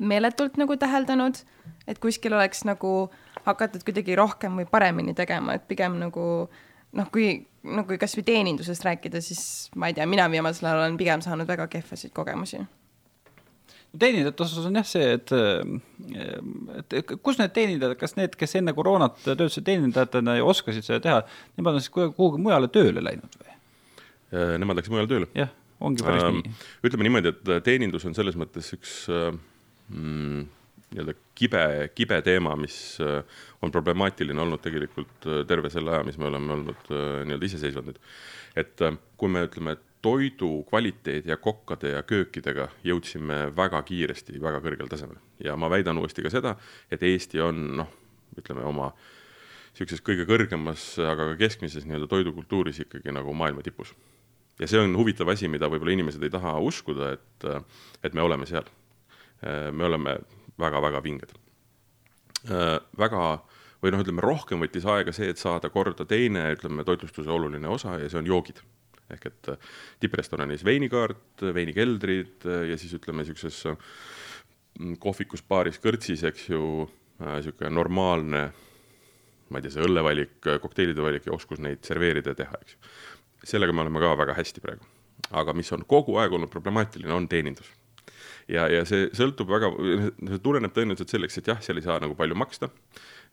meeletult 0.00 0.56
nagu 0.60 0.76
täheldanud, 0.80 1.38
et 1.86 2.00
kuskil 2.02 2.34
oleks 2.34 2.64
nagu 2.68 3.10
hakatud 3.44 3.84
kuidagi 3.86 4.16
rohkem 4.18 4.58
või 4.60 4.66
paremini 4.70 5.14
tegema, 5.14 5.54
et 5.54 5.68
pigem 5.68 6.00
nagu 6.00 6.24
noh, 6.96 7.12
kui 7.12 7.32
nagu 7.62 8.00
kasvõi 8.00 8.24
teenindusest 8.26 8.84
rääkida, 8.86 9.20
siis 9.22 9.70
ma 9.76 9.90
ei 9.90 9.96
tea, 9.96 10.06
mina 10.08 10.26
viimasel 10.32 10.70
ajal 10.70 10.84
olen 10.84 11.00
pigem 11.00 11.22
saanud 11.24 11.48
väga 11.48 11.68
kehvasid 11.70 12.14
kogemusi 12.16 12.64
teenindajate 13.98 14.44
osas 14.44 14.66
on 14.68 14.78
jah 14.78 14.86
see, 14.86 15.06
et, 15.16 15.32
et 16.94 17.14
kus 17.24 17.40
need 17.40 17.54
teenindajad, 17.54 17.96
kas 17.98 18.14
need, 18.18 18.36
kes 18.38 18.54
enne 18.60 18.74
koroonat 18.76 19.18
töötasid 19.24 19.66
teenindajatena 19.66 20.36
ja 20.38 20.44
oskasid 20.46 20.86
seda 20.86 21.00
teha, 21.02 21.22
nemad 21.58 21.78
on 21.78 21.82
siis 21.82 21.94
kuhugi 21.94 22.38
mujale 22.42 22.70
tööle 22.70 23.02
läinud 23.02 23.40
või? 23.40 23.56
Äh, 24.30 24.54
nemad 24.62 24.78
läksid 24.78 24.94
mujale 24.94 25.10
tööle. 25.10 25.26
jah, 25.34 25.50
ongi 25.82 26.04
päris 26.06 26.22
äh, 26.22 26.32
nii. 26.36 26.56
ütleme 26.86 27.06
niimoodi, 27.06 27.32
et 27.32 27.48
äh, 27.50 27.60
teenindus 27.66 28.04
on 28.06 28.14
selles 28.14 28.36
mõttes 28.38 28.68
üks 28.76 28.94
äh, 29.10 29.30
mm, 29.90 30.44
nii-öelda 30.90 31.14
kibe, 31.38 31.62
kibe 31.94 32.18
teema, 32.26 32.56
mis 32.58 32.76
on 33.62 33.70
problemaatiline 33.70 34.42
olnud 34.42 34.62
tegelikult 34.62 35.28
terve 35.46 35.70
selle 35.70 35.92
aja, 35.94 36.06
mis 36.06 36.18
me 36.18 36.26
oleme 36.26 36.50
olnud 36.56 36.88
nii-öelda 36.90 37.46
iseseisvad 37.46 37.86
nüüd. 37.86 38.00
et 38.58 38.82
kui 39.18 39.30
me 39.30 39.44
ütleme, 39.46 39.76
et 39.78 39.84
toidu 40.02 40.64
kvaliteedi 40.66 41.30
ja 41.30 41.38
kokkade 41.38 41.94
ja 41.94 42.02
köökidega 42.02 42.66
jõudsime 42.86 43.38
väga 43.54 43.82
kiiresti 43.86 44.42
väga 44.42 44.62
kõrgel 44.64 44.90
tasemel 44.90 45.20
ja 45.44 45.54
ma 45.54 45.70
väidan 45.70 46.02
uuesti 46.02 46.26
ka 46.26 46.32
seda, 46.32 46.56
et 46.90 47.06
Eesti 47.06 47.42
on 47.44 47.66
noh, 47.82 47.90
ütleme 48.38 48.66
oma 48.66 48.90
niisuguses 49.70 50.02
kõige 50.02 50.26
kõrgemas, 50.26 50.92
aga 50.98 51.32
ka 51.32 51.40
keskmises 51.44 51.86
nii-öelda 51.86 52.10
toidukultuuris 52.10 52.82
ikkagi 52.82 53.14
nagu 53.14 53.34
maailma 53.36 53.62
tipus 53.62 53.94
ja 54.60 54.68
see 54.68 54.80
on 54.82 54.96
huvitav 54.98 55.30
asi, 55.32 55.48
mida 55.48 55.68
võib-olla 55.72 55.94
inimesed 55.96 56.22
ei 56.24 56.32
taha 56.32 56.58
uskuda, 56.64 57.14
et, 57.16 57.46
et 58.04 58.16
me 58.16 58.24
oleme 58.24 58.48
seal. 58.48 58.66
me 59.72 59.84
oleme 59.86 60.18
väga-väga 60.60 61.00
vinged. 61.02 61.32
väga 63.00 63.22
või 63.80 63.92
noh, 63.94 64.02
ütleme 64.04 64.20
rohkem 64.20 64.60
võttis 64.60 64.84
aega 64.84 65.12
see, 65.16 65.30
et 65.32 65.40
saada 65.40 65.70
korda 65.72 66.04
teine, 66.04 66.50
ütleme 66.52 66.84
toitlustuse 66.84 67.30
oluline 67.30 67.68
osa 67.68 67.96
ja 67.98 68.08
see 68.10 68.20
on 68.20 68.28
joogid 68.28 68.60
ehk 69.10 69.26
et 69.26 69.48
tipprestoranis 70.02 70.62
veinikaart, 70.64 71.42
veinikeldrid 71.54 72.46
ja 72.70 72.76
siis 72.78 72.92
ütleme 72.94 73.24
niisuguses 73.24 73.64
kohvikus, 75.02 75.42
baaris, 75.42 75.80
kõrtsis, 75.82 76.22
eks 76.28 76.50
ju, 76.52 76.86
niisugune 77.24 77.72
normaalne 77.74 78.44
ma 79.50 79.58
ei 79.58 79.64
tea, 79.64 79.74
see 79.74 79.84
õllevalik, 79.84 80.36
kokteilide 80.62 81.02
valik 81.02 81.26
ja 81.26 81.34
oskus 81.34 81.60
neid 81.62 81.82
serveerida 81.86 82.34
ja 82.34 82.38
teha, 82.44 82.60
eks 82.62 82.76
ju. 82.76 82.92
Sellega 83.46 83.74
me 83.74 83.84
oleme 83.84 84.02
ka 84.02 84.14
väga 84.18 84.36
hästi 84.38 84.64
praegu. 84.64 84.86
aga 85.30 85.52
mis 85.54 85.70
on 85.72 85.84
kogu 85.86 86.16
aeg 86.18 86.32
olnud 86.32 86.50
problemaatiline, 86.50 87.12
on 87.14 87.28
teenindus. 87.28 87.68
ja, 88.48 88.66
ja 88.68 88.84
see 88.88 89.08
sõltub 89.16 89.50
väga, 89.50 89.70
see 90.28 90.40
tuleneb 90.42 90.74
tõenäoliselt 90.76 91.12
selleks, 91.12 91.38
et 91.38 91.50
jah, 91.52 91.60
seal 91.62 91.78
ei 91.78 91.86
saa 91.86 92.00
nagu 92.02 92.16
palju 92.18 92.34
maksta. 92.34 92.70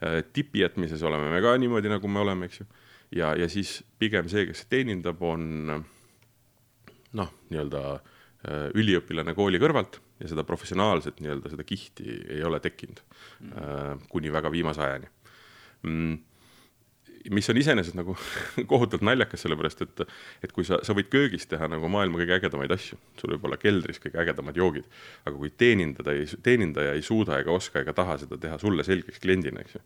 Äh, 0.04 0.22
tipi 0.34 0.62
jätmises 0.62 1.04
oleme 1.04 1.32
me 1.34 1.42
ka 1.42 1.56
niimoodi, 1.58 1.90
nagu 1.90 2.08
me 2.08 2.22
oleme, 2.22 2.50
eks 2.50 2.62
ju. 2.62 2.68
ja, 3.18 3.34
ja 3.36 3.50
siis 3.50 3.82
pigem 4.00 4.30
see, 4.30 4.46
kes 4.50 4.66
teenindab, 4.70 5.22
on 5.26 5.48
noh, 7.18 7.32
nii-öelda 7.50 7.84
äh, 7.96 8.68
üliõpilane 8.78 9.34
kooli 9.38 9.60
kõrvalt 9.62 10.02
ja 10.22 10.30
seda 10.30 10.46
professionaalset 10.48 11.22
nii-öelda 11.22 11.52
seda 11.54 11.66
kihti 11.68 12.18
ei 12.38 12.44
ole 12.46 12.60
tekkinud 12.62 13.02
mm. 13.46 14.08
kuni 14.10 14.32
väga 14.34 14.50
viimase 14.54 14.82
ajani 14.82 15.10
mm, 15.86 16.16
mis 17.34 17.50
on 17.50 17.60
iseenesest 17.60 17.98
nagu 17.98 18.16
kohutavalt 18.72 19.06
naljakas, 19.08 19.44
sellepärast 19.46 19.84
et, 19.86 20.04
et 20.46 20.56
kui 20.56 20.66
sa, 20.68 20.80
sa 20.86 20.96
võid 20.98 21.10
köögis 21.14 21.48
teha 21.50 21.70
nagu 21.72 21.90
maailma 21.92 22.22
kõige 22.22 22.38
ägedamaid 22.38 22.74
asju, 22.78 23.00
sul 23.20 23.36
võib 23.36 23.48
olla 23.50 23.60
keldris 23.62 24.02
kõige 24.04 24.22
ägedamad 24.24 24.58
joogid, 24.58 24.90
aga 25.26 25.36
kui 25.38 25.52
teenindada 25.52 26.16
ei, 26.16 26.28
teenindaja 26.44 26.96
ei 26.98 27.06
suuda 27.06 27.40
ega 27.42 27.54
oska 27.54 27.84
ega 27.84 27.96
taha 27.98 28.20
seda 28.24 28.40
teha 28.42 28.60
sulle 28.62 28.86
selgeks 28.88 29.24
kliendina, 29.24 29.64
eks 29.64 29.80
ju, 29.80 29.86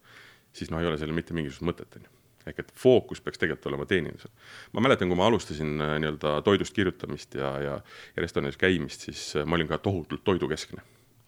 siis 0.61 0.73
noh, 0.73 0.81
ei 0.83 0.89
ole 0.89 0.99
sellel 1.01 1.17
mitte 1.17 1.37
mingisugust 1.37 1.67
mõtet, 1.67 1.99
on 1.99 2.07
ju 2.07 2.17
ehk 2.49 2.63
et 2.63 2.71
fookus 2.73 3.21
peaks 3.21 3.37
tegelikult 3.37 3.67
olema 3.69 3.85
teenindusel. 3.85 4.31
ma 4.73 4.81
mäletan, 4.81 5.09
kui 5.11 5.17
ma 5.19 5.27
alustasin 5.29 5.75
äh, 5.77 5.97
nii-öelda 6.01 6.39
toidust 6.45 6.73
kirjutamist 6.73 7.37
ja, 7.37 7.51
ja, 7.61 7.75
ja 8.15 8.23
restoranis 8.23 8.57
käimist, 8.57 9.05
siis 9.05 9.35
äh, 9.37 9.45
ma 9.45 9.59
olin 9.59 9.69
ka 9.69 9.77
tohutult 9.77 10.23
toidukeskne 10.25 10.81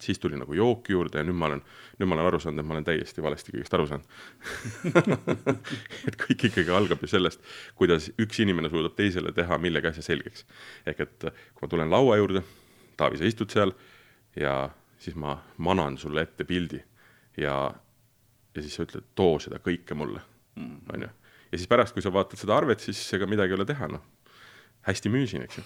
siis 0.04 0.20
tuli 0.22 0.38
nagu 0.40 0.56
jook 0.58 0.90
juurde 0.92 1.22
ja 1.22 1.28
nüüd 1.28 1.38
ma 1.40 1.50
olen, 1.50 1.64
nüüd 2.00 2.10
ma 2.10 2.18
olen 2.18 2.30
aru 2.30 2.40
saanud, 2.44 2.62
et 2.62 2.70
ma 2.70 2.76
olen 2.78 2.88
täiesti 2.88 3.24
valesti 3.24 3.56
kõigest 3.56 3.78
aru 3.78 3.88
saanud 3.90 4.06
et 6.10 6.20
kõik 6.20 6.48
ikkagi 6.50 6.76
algab 6.76 7.04
ju 7.04 7.12
sellest, 7.12 7.44
kuidas 7.80 8.10
üks 8.22 8.44
inimene 8.44 8.72
suudab 8.74 8.96
teisele 9.00 9.34
teha 9.36 9.58
millegi 9.62 9.92
asja 9.94 10.06
selgeks. 10.12 10.46
ehk 10.86 11.04
et 11.08 11.28
kui 11.56 11.66
ma 11.66 11.72
tulen 11.72 11.92
laua 11.94 12.20
juurde, 12.22 12.44
Taavi, 12.98 13.18
sa 13.18 13.26
istud 13.26 13.50
seal 13.50 13.72
ja 14.38 14.70
siis 15.02 15.16
ma 15.20 15.38
manan 15.58 15.98
sulle 15.98 16.22
ette 16.22 16.46
pildi 16.48 16.80
ja, 17.38 17.56
ja 18.56 18.62
siis 18.62 18.76
sa 18.78 18.86
ütled, 18.86 19.10
too 19.18 19.40
seda 19.42 19.60
kõike 19.64 19.98
mulle, 19.98 20.22
mm. 20.56 20.78
on 20.94 21.08
ju. 21.08 21.10
ja 21.52 21.60
siis 21.60 21.70
pärast, 21.72 21.96
kui 21.96 22.06
sa 22.06 22.14
vaatad 22.14 22.40
seda 22.40 22.58
arvet, 22.58 22.84
siis 22.84 23.02
ega 23.18 23.28
midagi 23.30 23.56
ei 23.56 23.60
ole 23.60 23.68
teha, 23.70 23.90
noh. 23.92 24.06
hästi 24.88 25.12
müüsin, 25.14 25.46
eks 25.48 25.60
ju. 25.60 25.66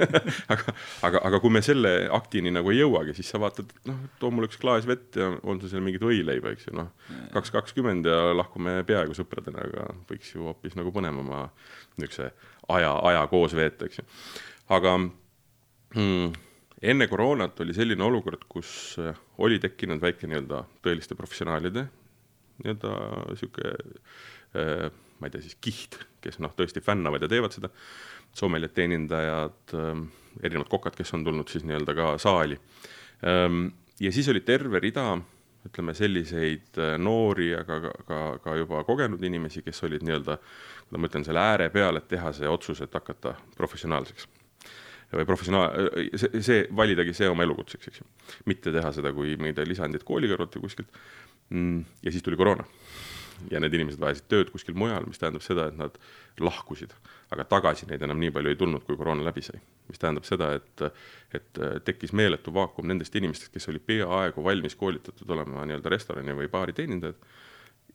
aga, 0.52 0.74
aga, 1.08 1.22
aga 1.28 1.40
kui 1.42 1.52
me 1.54 1.62
selle 1.64 1.92
aktini 2.14 2.52
nagu 2.54 2.72
ei 2.72 2.80
jõuagi, 2.80 3.14
siis 3.18 3.32
sa 3.32 3.40
vaatad, 3.42 3.72
noh, 3.88 3.98
too 4.20 4.32
mulle 4.34 4.50
üks 4.50 4.60
klaas 4.60 4.86
vett 4.88 5.18
ja 5.20 5.30
on 5.42 5.60
sul 5.62 5.72
seal 5.72 5.84
mingit 5.84 6.04
võileiba, 6.04 6.54
eks 6.54 6.68
ju, 6.68 6.76
noh, 6.78 6.92
kaks 7.34 7.54
kakskümmend 7.54 8.08
ja 8.08 8.20
lahkume 8.36 8.80
peaaegu 8.88 9.16
sõpradena, 9.18 9.66
aga 9.68 9.88
võiks 10.10 10.34
ju 10.34 10.48
hoopis 10.48 10.76
nagu 10.78 10.94
põnevama 10.94 11.46
niisuguse 12.00 12.30
aja, 12.72 12.94
aja 13.10 13.26
koos 13.30 13.56
veeta, 13.58 13.88
eks 13.88 14.02
ju. 14.02 14.06
aga 14.72 14.98
mm, 15.00 16.36
enne 16.92 17.10
koroonat 17.10 17.60
oli 17.64 17.74
selline 17.76 18.06
olukord, 18.06 18.46
kus 18.50 18.96
oli 19.42 19.60
tekkinud 19.62 20.02
väike 20.02 20.30
nii-öelda 20.30 20.64
tõeliste 20.84 21.18
professionaalide 21.18 21.88
nii-öelda 22.62 22.92
äh, 23.32 23.36
ma 24.54 25.28
ei 25.28 25.32
tea 25.32 25.44
siis 25.44 25.58
kiht, 25.62 26.00
kes 26.22 26.40
noh, 26.42 26.52
tõesti 26.56 26.82
fännavad 26.84 27.22
ja 27.22 27.30
teevad 27.30 27.54
seda 27.54 27.70
soomelijad, 28.34 28.74
teenindajad, 28.74 29.60
ähm, 29.78 30.08
erinevad 30.42 30.70
kokad, 30.72 30.96
kes 30.98 31.14
on 31.14 31.24
tulnud 31.26 31.50
siis 31.52 31.66
nii-öelda 31.68 31.94
ka 31.94 32.08
saali. 32.22 32.58
Ähm, 33.28 33.68
ja 34.00 34.12
siis 34.12 34.28
oli 34.32 34.42
terve 34.46 34.80
rida, 34.82 35.06
ütleme 35.68 35.94
selliseid 35.94 36.80
äh, 36.80 36.94
noori, 36.98 37.52
aga 37.54 37.78
ka, 37.84 37.92
ka, 38.08 38.20
ka 38.42 38.56
juba 38.58 38.82
kogenud 38.88 39.22
inimesi, 39.22 39.62
kes 39.62 39.84
olid 39.86 40.02
nii-öelda, 40.06 40.38
kuidas 40.88 41.02
ma 41.04 41.10
ütlen, 41.10 41.26
selle 41.28 41.44
ääre 41.52 41.68
peal, 41.74 42.00
et 42.00 42.08
teha 42.10 42.32
see 42.36 42.50
otsus, 42.50 42.82
et 42.82 42.94
hakata 42.98 43.36
professionaalseks 43.58 44.30
või 45.12 45.26
professionaal, 45.28 45.90
see, 46.16 46.40
see, 46.40 46.60
validagi 46.72 47.12
see 47.12 47.26
oma 47.28 47.44
elukutseks, 47.44 47.90
eks 47.90 48.00
ju. 48.00 48.06
mitte 48.48 48.72
teha 48.72 48.94
seda 48.96 49.10
kui 49.12 49.34
mingit 49.36 49.60
lisandit 49.68 50.06
kooli 50.08 50.30
kõrvalt 50.30 50.56
või 50.56 50.64
kuskilt. 50.64 51.02
Mm, 51.52 51.82
ja 52.00 52.14
siis 52.14 52.24
tuli 52.24 52.38
koroona 52.40 52.64
ja 53.50 53.60
need 53.60 53.74
inimesed 53.74 54.00
vajasid 54.00 54.28
tööd 54.30 54.50
kuskil 54.52 54.76
mujal, 54.78 55.06
mis 55.08 55.20
tähendab 55.20 55.44
seda, 55.44 55.66
et 55.70 55.78
nad 55.78 55.98
lahkusid, 56.40 56.94
aga 57.34 57.44
tagasi 57.48 57.88
neid 57.90 58.02
enam 58.02 58.20
nii 58.20 58.32
palju 58.34 58.52
ei 58.52 58.58
tulnud, 58.60 58.84
kui 58.86 58.96
koroona 58.96 59.24
läbi 59.26 59.44
sai. 59.44 59.60
mis 59.88 59.98
tähendab 59.98 60.24
seda, 60.24 60.52
et, 60.56 60.82
et 61.34 61.62
tekkis 61.84 62.12
meeletu 62.16 62.54
vaakum 62.54 62.86
nendest 62.88 63.14
inimestest, 63.18 63.52
kes 63.52 63.68
olid 63.68 63.84
peaaegu 63.86 64.44
valmis 64.44 64.76
koolitatud 64.78 65.30
olema 65.30 65.66
nii-öelda 65.66 65.92
restorani 65.92 66.36
või 66.38 66.48
baari 66.48 66.72
teenindajad 66.72 67.16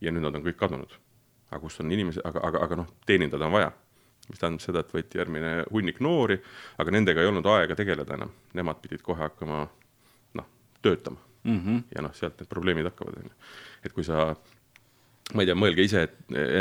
ja 0.02 0.12
nüüd 0.12 0.28
nad 0.28 0.36
on 0.36 0.46
kõik 0.46 0.60
kadunud. 0.60 0.94
aga 1.52 1.60
kus 1.64 1.80
on 1.80 1.92
inimesed, 1.92 2.22
aga, 2.28 2.42
aga, 2.44 2.64
aga 2.66 2.82
noh, 2.84 2.90
teenindada 3.06 3.48
on 3.48 3.56
vaja 3.56 3.72
mis 4.28 4.40
tähendab 4.42 4.64
seda, 4.64 4.82
et 4.84 4.92
võeti 4.92 5.22
järgmine 5.22 5.52
hunnik 5.72 6.02
noori, 6.04 6.36
aga 6.82 6.92
nendega 6.92 7.24
ei 7.24 7.30
olnud 7.30 7.46
aega 7.48 7.78
tegeleda 7.80 8.18
enam, 8.18 8.34
nemad 8.58 8.82
pidid 8.84 9.02
kohe 9.06 9.24
hakkama 9.24 9.62
noh, 10.36 10.50
töötama 10.84 11.22
mm. 11.44 11.60
-hmm. 11.60 11.84
ja 11.96 12.02
noh, 12.02 12.14
sealt 12.16 12.40
need 12.40 12.50
probleemid 12.50 12.90
hakkavad, 12.90 13.18
on 13.18 13.32
ju. 13.32 13.36
et 13.84 13.94
kui 13.94 14.04
sa 14.04 14.36
ma 15.34 15.44
ei 15.44 15.50
tea, 15.50 15.58
mõelge 15.60 15.84
ise 15.84 16.06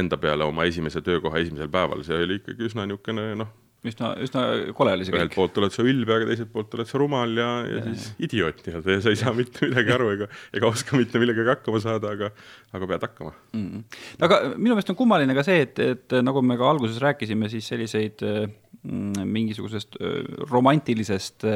enda 0.00 0.18
peale 0.18 0.46
oma 0.46 0.66
esimese 0.66 1.02
töökoha 1.04 1.42
esimesel 1.44 1.70
päeval, 1.72 2.02
see 2.06 2.18
oli 2.24 2.40
ikkagi 2.40 2.66
üsna 2.66 2.86
niisugune 2.88 3.28
noh, 3.38 3.52
üsna, 3.86 4.10
üsna 4.22 4.42
kole 4.76 4.94
oli 4.96 5.06
see 5.06 5.14
kõik. 5.14 5.20
ühelt 5.20 5.36
poolt 5.36 5.60
oled 5.60 5.74
sa 5.74 5.84
ülbe, 5.86 6.14
aga 6.16 6.28
teiselt 6.30 6.50
poolt 6.52 6.74
oled 6.78 6.90
sa 6.90 7.00
rumal 7.00 7.32
ja, 7.38 7.48
ja, 7.66 7.78
ja 7.78 7.84
siis 7.86 8.08
idioot 8.26 8.62
nii-öelda 8.66 8.96
ja 8.96 9.04
sa 9.04 9.12
ei 9.12 9.20
saa 9.20 9.34
mitte 9.36 9.68
midagi 9.68 9.94
aru 9.94 10.10
ega, 10.16 10.28
ega 10.56 10.70
oska 10.70 10.98
mitte 10.98 11.22
millegagi 11.22 11.52
hakkama 11.52 11.82
saada, 11.84 12.12
aga, 12.16 12.32
aga 12.76 12.90
pead 12.92 13.06
hakkama 13.08 13.32
mm. 13.52 13.66
-hmm. 13.68 14.00
aga 14.26 14.40
minu 14.56 14.74
meelest 14.74 14.92
on 14.94 14.98
kummaline 14.98 15.38
ka 15.38 15.46
see, 15.46 15.62
et, 15.68 15.82
et 15.86 16.16
nagu 16.26 16.42
me 16.42 16.58
ka 16.58 16.70
alguses 16.70 16.98
rääkisime, 17.02 17.50
siis 17.52 17.68
selliseid 17.72 18.26
mm, 18.26 18.56
mingisugusest 18.82 19.96
romantilisest 20.50 21.46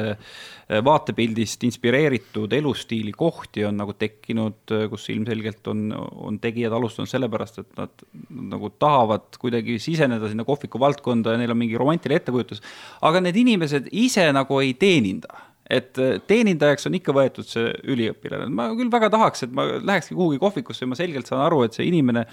vaatepildist 0.85 1.63
inspireeritud 1.67 2.53
elustiili 2.53 3.13
kohti 3.15 3.65
on 3.67 3.77
nagu 3.79 3.95
tekkinud, 3.99 4.73
kus 4.91 5.09
ilmselgelt 5.13 5.67
on, 5.71 5.85
on 5.95 6.39
tegijad 6.43 6.73
alustanud 6.75 7.11
sellepärast, 7.11 7.61
et 7.63 7.77
nad 7.79 8.05
nagu 8.55 8.71
tahavad 8.81 9.39
kuidagi 9.41 9.77
siseneda 9.79 10.31
sinna 10.31 10.45
kohviku 10.47 10.79
valdkonda 10.81 11.35
ja 11.35 11.41
neil 11.41 11.53
on 11.53 11.61
mingi 11.61 11.79
romantiline 11.79 12.21
ettekujutus, 12.21 12.63
aga 13.01 13.23
need 13.23 13.39
inimesed 13.43 13.89
ise 13.91 14.27
nagu 14.35 14.59
ei 14.63 14.75
teeninda 14.79 15.50
et 15.71 15.99
äh, 16.01 16.17
teenindajaks 16.27 16.87
on 16.89 16.95
ikka 16.97 17.13
võetud 17.15 17.47
see 17.47 17.69
üliõpilane, 17.93 18.49
ma 18.51 18.67
küll 18.75 18.91
väga 18.91 19.11
tahaks, 19.13 19.45
et 19.45 19.53
ma 19.55 19.65
lähekski 19.79 20.17
kuhugi 20.17 20.39
kohvikusse 20.41 20.83
ja 20.83 20.91
ma 20.91 20.97
selgelt 20.99 21.29
saan 21.29 21.43
aru, 21.45 21.61
et 21.65 21.77
see 21.77 21.87
inimene, 21.87 22.25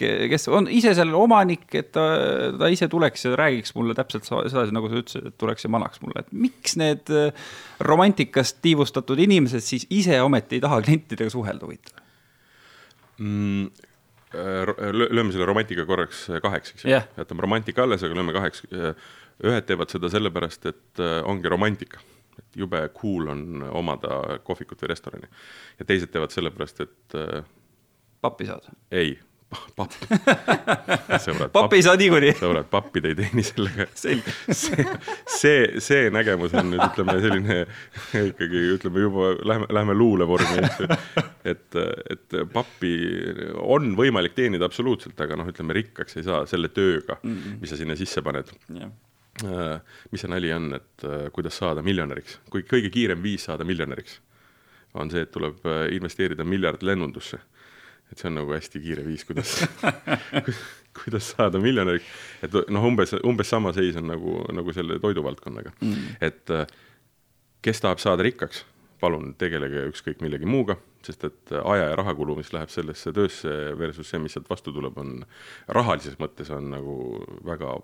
kes 0.00 0.48
on 0.50 0.66
ise 0.72 0.92
seal 0.98 1.14
omanik, 1.16 1.68
et 1.78 1.92
ta, 1.94 2.06
ta 2.58 2.70
ise 2.72 2.88
tuleks 2.90 3.28
ja 3.28 3.36
räägiks 3.38 3.76
mulle 3.78 3.94
täpselt 3.98 4.26
sedasi, 4.26 4.74
nagu 4.74 4.90
sa 4.90 5.02
ütlesid, 5.02 5.30
et 5.30 5.38
tuleks 5.40 5.66
ja 5.66 5.72
manaks 5.72 6.02
mulle, 6.02 6.24
et 6.24 6.34
miks 6.46 6.76
need 6.80 7.14
äh, 7.14 7.54
romantikast 7.86 8.58
tiivustatud 8.64 9.22
inimesed 9.22 9.64
siis 9.64 9.86
ise 9.94 10.18
ometi 10.24 10.58
ei 10.58 10.66
taha 10.66 10.82
klientidega 10.82 11.30
suhelda, 11.32 11.70
huvitav? 11.70 12.02
Mm,? 13.22 13.70
Äh, 14.30 14.68
lööme 14.94 15.30
selle 15.34 15.46
romantika 15.46 15.86
korraks 15.86 16.28
kaheks, 16.42 16.74
eks 16.74 16.86
ju 16.86 16.94
yeah., 16.94 17.06
jätame 17.18 17.42
romantika 17.46 17.86
alles, 17.86 18.02
aga 18.06 18.18
lööme 18.18 18.34
kaheks. 18.34 18.66
Ühed 19.40 19.64
teevad 19.64 19.88
seda 19.88 20.10
sellepärast, 20.12 20.66
et 20.68 21.00
ongi 21.24 21.48
romantika, 21.48 22.02
et 22.40 22.60
jube 22.64 22.82
cool 22.96 23.30
on 23.32 23.64
omada 23.70 24.40
kohvikut 24.44 24.84
või 24.84 24.92
restorani. 24.94 25.32
ja 25.78 25.88
teised 25.88 26.12
teevad 26.12 26.34
sellepärast, 26.34 26.86
et 26.86 27.18
äh, 27.18 27.42
pappi 28.20 28.48
saada? 28.48 28.72
ei, 28.90 29.18
papp 29.50 29.94
sõbrad, 31.24 31.50
pappi 31.54 31.80
ei 31.80 31.84
saa 31.84 31.96
niikuinii. 31.98 32.32
sõbrad, 32.38 32.68
pappi 32.70 33.02
te 33.02 33.12
ei 33.12 33.18
teeni 33.18 33.44
sellega. 33.46 33.86
see, 33.98 34.20
see, 35.26 35.80
see 35.82 36.10
nägemus 36.14 36.54
on 36.58 36.70
nüüd 36.72 36.84
ütleme 36.84 37.16
selline 37.24 37.58
ikkagi 38.30 38.64
ütleme 38.76 39.04
juba 39.04 39.32
lähme, 39.52 39.68
lähme 39.80 39.96
luulevormi, 39.98 40.62
ju. 40.62 40.90
et, 41.54 41.80
et 42.14 42.40
pappi 42.54 42.94
on 43.64 43.94
võimalik 43.98 44.36
teenida 44.38 44.68
absoluutselt, 44.70 45.18
aga 45.20 45.38
noh, 45.40 45.50
ütleme 45.50 45.76
rikkaks 45.80 46.20
ei 46.20 46.26
saa 46.26 46.44
selle 46.50 46.70
tööga 46.74 47.18
mm, 47.22 47.30
-hmm. 47.36 47.62
mis 47.62 47.74
sa 47.74 47.80
sinna 47.80 47.98
sisse 47.98 48.22
paned 48.26 48.54
yeah 48.70 48.90
mis 50.10 50.20
see 50.20 50.30
nali 50.30 50.50
on, 50.52 50.72
et 50.76 51.04
äh, 51.06 51.28
kuidas 51.32 51.56
saada 51.60 51.82
miljonäriks, 51.82 52.40
kui 52.50 52.64
kõige 52.68 52.90
kiirem 52.92 53.22
viis 53.22 53.46
saada 53.48 53.64
miljonäriks 53.64 54.18
on 54.98 55.10
see, 55.10 55.22
et 55.24 55.30
tuleb 55.32 55.64
äh, 55.70 55.86
investeerida 55.96 56.44
miljard 56.44 56.82
lennundusse. 56.82 57.38
et 58.10 58.18
see 58.18 58.26
on 58.26 58.40
nagu 58.40 58.50
hästi 58.50 58.80
kiire 58.82 59.04
viis, 59.06 59.22
kuidas 59.24 59.60
kuidas 60.98 61.30
saada 61.30 61.60
miljonäriks, 61.62 62.06
et 62.42 62.56
noh, 62.74 62.86
umbes, 62.88 63.14
umbes 63.24 63.48
sama 63.48 63.72
seis 63.72 63.96
on 63.96 64.08
nagu, 64.10 64.40
nagu 64.52 64.72
selle 64.74 64.98
toiduvaldkonnaga 64.98 65.72
mm., 65.78 66.16
et 66.20 66.50
äh, 66.50 66.66
kes 67.62 67.80
tahab 67.80 68.02
saada 68.02 68.26
rikkaks, 68.26 68.64
palun 69.00 69.34
tegelege 69.38 69.86
ükskõik 69.92 70.24
millegi 70.24 70.48
muuga, 70.48 70.76
sest 71.06 71.24
et 71.28 71.52
aja 71.60 71.90
ja 71.90 71.96
rahakulu, 71.98 72.36
mis 72.38 72.52
läheb 72.54 72.70
sellesse 72.72 73.12
töösse 73.16 73.52
versus 73.78 74.10
see, 74.10 74.20
mis 74.22 74.34
sealt 74.36 74.48
vastu 74.50 74.72
tuleb, 74.74 74.98
on 75.00 75.20
rahalises 75.72 76.18
mõttes 76.20 76.50
on 76.54 76.70
nagu 76.74 76.94
väga 77.46 77.74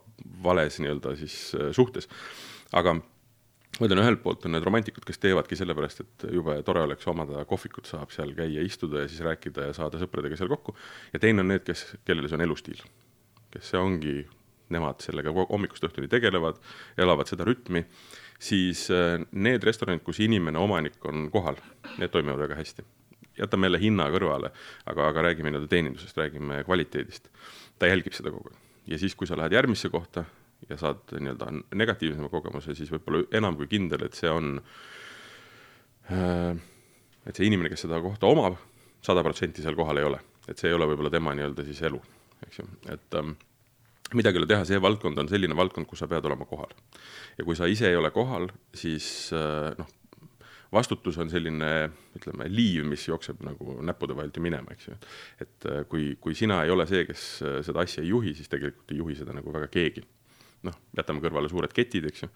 vales 0.44 0.80
nii-öelda 0.82 1.16
siis 1.20 1.38
äh, 1.56 1.70
suhtes. 1.76 2.08
aga 2.76 2.96
ma 2.96 3.88
ütlen, 3.88 4.02
ühelt 4.02 4.22
poolt 4.24 4.46
on 4.48 4.56
need 4.56 4.64
romantikud, 4.66 5.04
kes 5.06 5.20
teevadki 5.22 5.58
sellepärast, 5.58 6.04
et 6.04 6.28
jube 6.32 6.56
tore 6.66 6.84
oleks 6.86 7.06
omada 7.12 7.44
kohvikut, 7.48 7.88
saab 7.88 8.14
seal 8.14 8.32
käia, 8.36 8.64
istuda 8.64 9.04
ja 9.04 9.10
siis 9.10 9.24
rääkida 9.24 9.68
ja 9.68 9.76
saada 9.76 10.00
sõpradega 10.00 10.38
seal 10.38 10.52
kokku, 10.52 10.76
ja 11.12 11.20
teine 11.22 11.44
on 11.44 11.52
need, 11.52 11.66
kes, 11.66 11.90
kellel 12.08 12.28
see 12.28 12.38
on 12.38 12.46
elustiil. 12.46 12.84
kes 13.52 13.72
see 13.72 13.80
ongi, 13.80 14.16
nemad 14.72 15.00
sellega 15.04 15.32
hommikust 15.32 15.84
õhtuni 15.86 16.08
tegelevad, 16.10 16.58
elavad 16.98 17.28
seda 17.30 17.46
rütmi 17.46 17.84
siis 18.38 18.88
äh, 18.90 19.20
need 19.32 19.64
restoranid, 19.64 20.04
kus 20.04 20.20
inimene, 20.24 20.58
omanik 20.60 21.00
on 21.08 21.28
kohal, 21.32 21.58
need 22.00 22.12
toimivad 22.12 22.46
väga 22.46 22.58
hästi. 22.58 22.84
Jätame 23.38 23.70
jälle 23.70 23.80
hinna 23.80 24.08
kõrvale, 24.14 24.52
aga, 24.86 25.10
aga 25.10 25.26
räägime 25.28 25.52
nii-öelda 25.52 25.70
teenindusest, 25.70 26.16
räägime 26.16 26.62
kvaliteedist. 26.64 27.30
ta 27.78 27.90
jälgib 27.90 28.14
seda 28.16 28.32
kogu 28.32 28.50
aeg. 28.52 28.60
Ja 28.86 28.98
siis, 28.98 29.14
kui 29.18 29.26
sa 29.26 29.36
lähed 29.36 29.52
järgmisse 29.52 29.88
kohta 29.90 30.24
ja 30.68 30.76
saad 30.80 31.12
nii-öelda 31.12 31.50
negatiivsema 31.74 32.30
kogemuse, 32.32 32.74
siis 32.74 32.90
võib-olla 32.92 33.26
enam 33.36 33.58
kui 33.58 33.68
kindel, 33.70 34.06
et 34.06 34.16
see 34.16 34.30
on, 34.30 34.54
äh, 36.12 36.54
et 37.26 37.36
see 37.36 37.48
inimene, 37.48 37.70
kes 37.72 37.84
seda 37.86 38.00
kohta 38.02 38.30
omab, 38.30 38.56
sada 39.04 39.24
protsenti 39.26 39.64
seal 39.64 39.76
kohal 39.78 40.00
ei 40.00 40.08
ole, 40.08 40.22
et 40.48 40.58
see 40.58 40.70
ei 40.70 40.78
ole 40.78 40.88
võib-olla 40.88 41.12
tema 41.12 41.34
nii-öelda 41.36 41.66
siis 41.66 41.82
elu, 41.88 42.00
eks 42.46 42.62
ju, 42.62 42.68
et 42.94 43.18
ähm, 43.20 43.36
midagi 44.14 44.38
ei 44.38 44.44
ole 44.44 44.50
teha, 44.50 44.64
see 44.68 44.80
valdkond 44.82 45.18
on 45.18 45.28
selline 45.30 45.56
valdkond, 45.58 45.88
kus 45.90 46.02
sa 46.02 46.08
pead 46.10 46.24
olema 46.26 46.48
kohal. 46.48 46.72
ja 47.38 47.44
kui 47.44 47.58
sa 47.58 47.68
ise 47.70 47.90
ei 47.90 47.98
ole 47.98 48.10
kohal, 48.14 48.48
siis 48.74 49.30
äh, 49.36 49.74
noh, 49.78 49.92
vastutus 50.72 51.18
on 51.22 51.30
selline, 51.30 51.70
ütleme, 52.18 52.48
liiv, 52.52 52.86
mis 52.88 53.06
jookseb 53.08 53.42
nagu 53.46 53.78
näppude 53.86 54.16
vahelt 54.16 54.36
ju 54.36 54.44
minema, 54.44 54.74
eks 54.74 54.88
ju. 54.90 54.96
et 55.44 55.68
äh, 55.70 55.82
kui, 55.90 56.14
kui 56.20 56.34
sina 56.38 56.62
ei 56.64 56.72
ole 56.74 56.86
see, 56.90 57.04
kes 57.08 57.26
äh, 57.42 57.58
seda 57.66 57.84
asja 57.84 58.04
ei 58.04 58.12
juhi, 58.12 58.34
siis 58.36 58.50
tegelikult 58.52 58.94
ei 58.94 59.02
juhi 59.02 59.18
seda 59.18 59.36
nagu 59.36 59.54
väga 59.54 59.70
keegi. 59.72 60.04
noh, 60.66 60.74
jätame 60.98 61.22
kõrvale 61.22 61.50
suured 61.52 61.72
ketid, 61.74 62.08
eks 62.10 62.24
ju, 62.24 62.30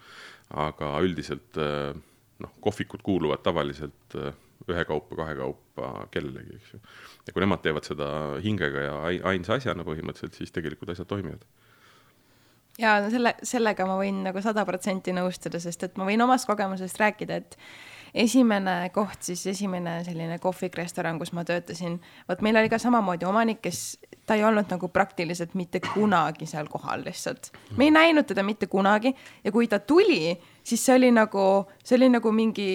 aga 0.62 0.93
üldiselt 1.03 1.57
noh, 1.59 2.53
kohvikud 2.62 3.03
kuuluvad 3.03 3.43
tavaliselt 3.43 4.14
ühekaupa, 4.69 5.16
kahekaupa 5.19 5.88
kellelegi, 6.14 6.61
eks 6.61 6.77
ju. 6.77 6.83
ja 7.27 7.35
kui 7.35 7.43
nemad 7.43 7.64
teevad 7.64 7.88
seda 7.88 8.11
hingega 8.45 8.87
ja 8.87 8.95
ainsa 9.33 9.57
asjana 9.57 9.87
põhimõtteliselt, 9.88 10.38
siis 10.38 10.55
tegelikult 10.55 10.95
asjad 10.95 11.11
toimivad 11.11 11.43
ja 12.81 12.97
no 13.03 13.11
selle, 13.12 13.35
sellega 13.47 13.87
ma 13.88 13.97
võin 14.01 14.23
nagu 14.27 14.43
sada 14.45 14.64
protsenti 14.69 15.14
nõustuda, 15.16 15.61
sest 15.62 15.87
et 15.87 15.99
ma 16.01 16.07
võin 16.09 16.23
omast 16.25 16.49
kogemusest 16.49 17.01
rääkida, 17.01 17.40
et 17.40 17.57
esimene 18.14 18.90
koht, 18.94 19.23
siis 19.23 19.46
esimene 19.46 20.01
selline 20.05 20.38
kohvikrestoran, 20.42 21.18
kus 21.18 21.33
ma 21.37 21.44
töötasin, 21.46 21.99
vot 22.29 22.42
meil 22.44 22.59
oli 22.61 22.70
ka 22.73 22.79
samamoodi 22.83 23.29
omanik, 23.29 23.62
kes, 23.64 23.99
ta 24.27 24.38
ei 24.38 24.44
olnud 24.46 24.70
nagu 24.70 24.88
praktiliselt 24.92 25.55
mitte 25.59 25.83
kunagi 25.85 26.46
seal 26.46 26.68
kohal 26.70 27.05
lihtsalt. 27.05 27.53
me 27.77 27.88
ei 27.88 27.94
näinud 27.94 28.27
teda 28.27 28.42
mitte 28.46 28.66
kunagi 28.66 29.14
ja 29.44 29.53
kui 29.53 29.68
ta 29.68 29.79
tuli, 29.79 30.37
siis 30.62 30.85
see 30.85 30.96
oli 30.96 31.11
nagu, 31.14 31.46
see 31.85 31.96
oli 31.96 32.11
nagu 32.16 32.33
mingi 32.33 32.70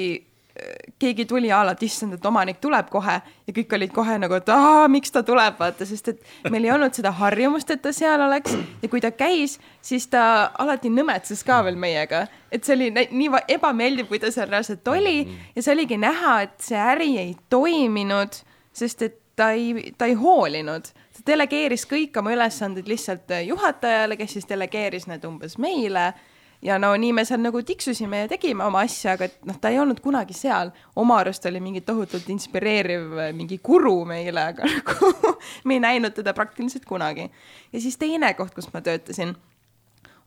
keegi 0.99 1.25
tuli 1.25 1.51
a 1.51 1.61
la, 1.65 1.73
et 1.75 1.83
issand, 1.83 2.15
et 2.15 2.25
omanik 2.25 2.61
tuleb 2.63 2.87
kohe 2.91 3.15
ja 3.19 3.53
kõik 3.55 3.73
olid 3.75 3.91
kohe 3.95 4.15
nagu, 4.21 4.37
et 4.37 4.49
aa, 4.53 4.85
miks 4.91 5.11
ta 5.11 5.23
tuleb, 5.27 5.57
vaata, 5.59 5.87
sest 5.87 6.13
et 6.13 6.51
meil 6.51 6.67
ei 6.67 6.71
olnud 6.71 6.95
seda 6.95 7.11
harjumust, 7.19 7.73
et 7.73 7.81
ta 7.83 7.91
seal 7.95 8.21
oleks. 8.23 8.55
Ja 8.81 8.89
kui 8.91 9.03
ta 9.03 9.11
käis, 9.11 9.57
siis 9.83 10.07
ta 10.11 10.51
alati 10.63 10.91
nõmetses 10.93 11.43
ka 11.45 11.61
veel 11.67 11.79
meiega, 11.79 12.25
et 12.51 12.63
see 12.63 12.77
oli 12.77 12.91
nii 12.95 13.43
ebameeldiv, 13.57 14.07
kui 14.11 14.21
ta 14.23 14.31
seal 14.31 14.49
reaalselt 14.51 14.87
oli. 14.87 15.17
Ja 15.55 15.65
see 15.65 15.75
oligi 15.75 15.99
näha, 15.99 16.37
et 16.47 16.55
see 16.63 16.79
äri 16.79 17.11
ei 17.19 17.33
toiminud, 17.51 18.39
sest 18.75 19.03
et 19.07 19.19
ta 19.35 19.51
ei, 19.51 19.91
ta 19.97 20.07
ei 20.07 20.15
hoolinud, 20.15 20.87
ta 21.17 21.25
delegeeris 21.27 21.83
kõik 21.89 22.15
oma 22.21 22.31
ülesanded 22.35 22.87
lihtsalt 22.87 23.35
juhatajale, 23.43 24.15
kes 24.19 24.37
siis 24.37 24.47
delegeeris 24.47 25.09
need 25.11 25.27
umbes 25.27 25.59
meile 25.59 26.13
ja 26.61 26.77
no 26.79 26.91
nii 26.97 27.13
me 27.13 27.25
seal 27.25 27.41
nagu 27.43 27.61
tiksusime 27.63 28.23
ja 28.23 28.27
tegime 28.31 28.63
oma 28.65 28.83
asja, 28.85 29.15
aga 29.15 29.29
noh, 29.45 29.57
ta 29.61 29.71
ei 29.73 29.79
olnud 29.79 29.99
kunagi 30.03 30.33
seal. 30.33 30.71
oma 30.95 31.19
arust 31.23 31.45
oli 31.45 31.59
mingi 31.59 31.81
tohutult 31.81 32.29
inspireeriv 32.29 33.17
mingi 33.33 33.59
guru 33.63 34.05
meile, 34.05 34.51
aga 34.53 34.69
nagu 34.75 35.35
me 35.63 35.79
ei 35.79 35.83
näinud 35.83 36.15
teda 36.15 36.33
praktiliselt 36.33 36.85
kunagi. 36.85 37.29
ja 37.73 37.81
siis 37.81 37.97
teine 37.97 38.33
koht, 38.33 38.55
kus 38.55 38.71
ma 38.73 38.81
töötasin 38.81 39.35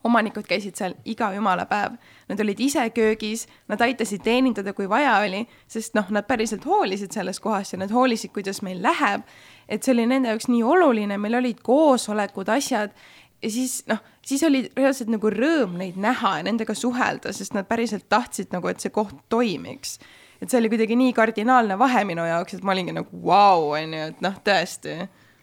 omanikud 0.05 0.47
käisid 0.47 0.79
seal 0.79 0.95
iga 1.09 1.33
jumala 1.35 1.67
päev, 1.67 1.97
nad 2.29 2.41
olid 2.41 2.61
ise 2.63 2.85
köögis, 2.95 3.47
nad 3.69 3.81
aitasid 3.83 4.23
teenindada, 4.23 4.73
kui 4.73 4.87
vaja 4.89 5.17
oli, 5.25 5.43
sest 5.71 5.97
noh, 5.99 6.07
nad 6.15 6.27
päriselt 6.29 6.67
hoolisid 6.69 7.15
sellest 7.15 7.43
kohast 7.43 7.75
ja 7.75 7.81
nad 7.83 7.93
hoolisid, 7.95 8.33
kuidas 8.35 8.63
meil 8.63 8.83
läheb. 8.83 9.27
et 9.69 9.85
see 9.85 9.93
oli 9.93 10.07
nende 10.09 10.31
jaoks 10.31 10.47
nii 10.49 10.63
oluline, 10.65 11.19
meil 11.21 11.35
olid 11.43 11.59
koosolekud, 11.63 12.49
asjad 12.49 12.95
ja 13.43 13.51
siis 13.51 13.83
noh, 13.87 14.01
siis 14.27 14.43
oli 14.47 14.65
reaalselt 14.77 15.11
nagu 15.13 15.31
rõõm 15.33 15.79
neid 15.81 15.99
näha 16.01 16.39
ja 16.41 16.47
nendega 16.47 16.75
suhelda, 16.77 17.33
sest 17.35 17.55
nad 17.57 17.69
päriselt 17.69 18.09
tahtsid 18.11 18.53
nagu, 18.55 18.71
et 18.71 18.83
see 18.83 18.95
koht 18.95 19.17
toimiks. 19.31 19.99
et 20.43 20.51
see 20.51 20.59
oli 20.61 20.71
kuidagi 20.71 20.97
nii 20.99 21.13
kardinaalne 21.15 21.79
vahe 21.79 22.05
minu 22.07 22.27
jaoks, 22.27 22.55
et 22.55 22.63
ma 22.67 22.75
olingi 22.75 22.95
nagu 22.95 23.23
vau, 23.25 23.73
onju, 23.79 24.05
et 24.13 24.23
noh, 24.25 24.39
tõesti. 24.45 24.97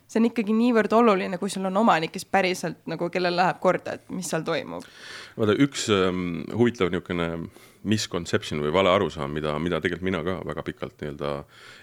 see 0.07 0.19
on 0.21 0.29
ikkagi 0.29 0.53
niivõrd 0.53 0.93
oluline, 0.93 1.37
kui 1.41 1.49
sul 1.49 1.65
on 1.65 1.77
omanik, 1.77 2.13
kes 2.13 2.27
päriselt 2.29 2.83
nagu, 2.85 3.09
kellel 3.09 3.35
läheb 3.35 3.61
korda, 3.63 3.95
et 3.97 4.09
mis 4.09 4.27
seal 4.29 4.43
toimub. 4.47 4.83
vaata, 5.37 5.55
üks 5.67 5.87
ähm, 5.93 6.43
huvitav 6.53 6.91
niisugune 6.91 7.29
misconception 7.85 8.63
või 8.63 8.73
vale 8.73 8.89
arusaam, 8.89 9.31
mida, 9.31 9.53
mida 9.61 9.79
tegelikult 9.79 10.09
mina 10.09 10.23
ka 10.25 10.39
väga 10.45 10.63
pikalt 10.65 11.01
nii-öelda 11.01 11.31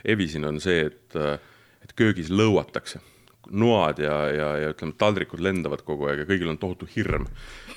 evisin, 0.04 0.44
on 0.44 0.60
see, 0.60 0.88
et, 0.90 1.16
äh, 1.16 1.38
et 1.82 1.94
köögis 1.98 2.30
lõuatakse 2.30 3.00
noad 3.50 3.98
ja, 4.02 4.16
ja, 4.30 4.48
ja 4.62 4.72
ütleme, 4.72 4.94
taldrikud 4.98 5.42
lendavad 5.42 5.82
kogu 5.86 6.08
aeg 6.10 6.22
ja 6.22 6.28
kõigil 6.28 6.50
on 6.52 6.58
tohutu 6.62 6.86
hirm. 6.94 7.26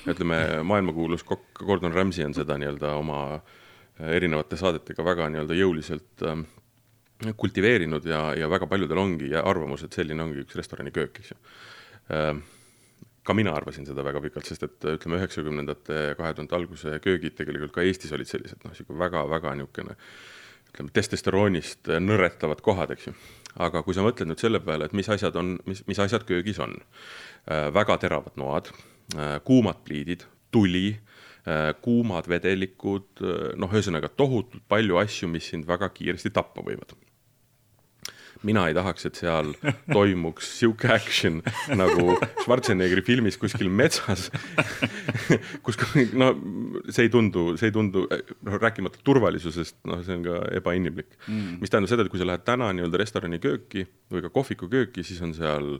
ütleme, 0.06 0.62
maailmakuulus 0.62 1.24
kokk 1.26 1.64
Gordon 1.66 1.94
Ramsay 1.94 2.26
on 2.26 2.34
seda 2.36 2.58
nii-öelda 2.60 2.92
oma 3.00 3.22
äh, 3.34 4.12
erinevate 4.16 4.58
saadetega 4.60 5.04
väga 5.04 5.30
nii-öelda 5.32 5.56
jõuliselt 5.58 6.26
äh, 6.26 6.44
kultiveerinud 7.36 8.04
ja, 8.06 8.28
ja 8.36 8.50
väga 8.50 8.68
paljudel 8.70 9.00
ongi 9.00 9.32
arvamus, 9.40 9.86
et 9.86 9.96
selline 9.96 10.22
ongi 10.22 10.44
üks 10.44 10.58
restorani 10.58 10.92
köök, 10.94 11.22
eks 11.22 11.32
ju 11.34 11.40
äh,. 12.14 12.36
ka 13.26 13.34
mina 13.34 13.50
arvasin 13.58 13.86
seda 13.88 14.04
väga 14.06 14.20
pikalt, 14.22 14.46
sest 14.46 14.62
et 14.62 14.84
ütleme, 14.86 15.18
üheksakümnendate 15.18 15.94
ja 16.12 16.14
kahe 16.14 16.34
tuhande 16.36 16.54
alguse 16.54 17.00
köögid 17.02 17.34
tegelikult 17.34 17.72
ka 17.74 17.82
Eestis 17.82 18.12
olid 18.14 18.30
sellised 18.30 18.62
noh, 18.62 18.70
niisugune 18.70 19.00
väga-väga 19.02 19.56
niisugune 19.58 19.96
ütleme, 20.70 20.92
testosteroonist 20.94 21.90
nõretavad 22.04 22.62
kohad, 22.62 22.92
eks 22.94 23.08
ju 23.08 23.16
aga 23.62 23.82
kui 23.86 23.96
sa 23.96 24.04
mõtled 24.04 24.30
nüüd 24.30 24.42
selle 24.42 24.60
peale, 24.64 24.88
et 24.88 24.96
mis 24.96 25.08
asjad 25.12 25.36
on, 25.40 25.56
mis, 25.68 25.82
mis 25.88 26.00
asjad 26.02 26.26
köögis 26.28 26.60
on. 26.62 26.76
Äh,, 27.46 27.68
väga 27.74 27.98
teravad 28.02 28.36
noad 28.40 28.72
äh,, 28.72 29.38
kuumad 29.46 29.82
pliidid, 29.86 30.26
tuli 30.54 30.88
äh,, 30.92 31.72
kuumad 31.82 32.28
vedelikud, 32.30 33.10
äh, 33.22 33.50
noh, 33.60 33.72
ühesõnaga 33.72 34.10
tohutult 34.12 34.64
palju 34.68 35.00
asju, 35.02 35.30
mis 35.32 35.50
sind 35.52 35.68
väga 35.68 35.92
kiiresti 35.94 36.34
tappa 36.34 36.64
võivad 36.66 36.96
mina 38.46 38.66
ei 38.70 38.76
tahaks, 38.76 39.08
et 39.08 39.18
seal 39.18 39.52
toimuks 39.90 40.48
sihuke 40.60 40.90
action 40.94 41.40
nagu 41.78 42.16
Schwarzeneggeri 42.42 43.04
filmis 43.06 43.38
kuskil 43.40 43.70
metsas 43.72 44.28
kus 45.66 45.78
no 46.16 46.32
see 46.88 47.06
ei 47.06 47.12
tundu, 47.12 47.48
see 47.60 47.70
ei 47.70 47.74
tundu, 47.74 48.06
noh 48.46 48.58
rääkimata 48.62 49.02
turvalisusest, 49.06 49.78
noh, 49.88 50.02
see 50.06 50.18
on 50.18 50.26
ka 50.26 50.40
ebainimlik. 50.60 51.16
Mm.. 51.26 51.60
mis 51.62 51.72
tähendab 51.72 51.92
seda, 51.92 52.06
et 52.06 52.12
kui 52.12 52.20
sa 52.20 52.28
lähed 52.28 52.44
täna 52.46 52.70
nii-öelda 52.76 53.00
restorani 53.02 53.40
kööki 53.42 53.86
või 54.12 54.24
ka 54.24 54.32
kohviku 54.34 54.70
kööki, 54.72 55.04
siis 55.06 55.22
on 55.24 55.34
seal 55.36 55.76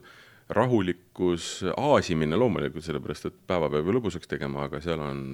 rahulikkus, 0.57 1.65
aasimine 1.75 2.39
loomulikult, 2.39 2.85
sellepärast 2.87 3.31
et 3.31 3.39
päeva 3.51 3.71
peab 3.73 3.89
ju 3.89 3.97
lõbusaks 3.97 4.31
tegema, 4.31 4.69
aga 4.69 4.83
seal 4.85 5.03
on 5.03 5.25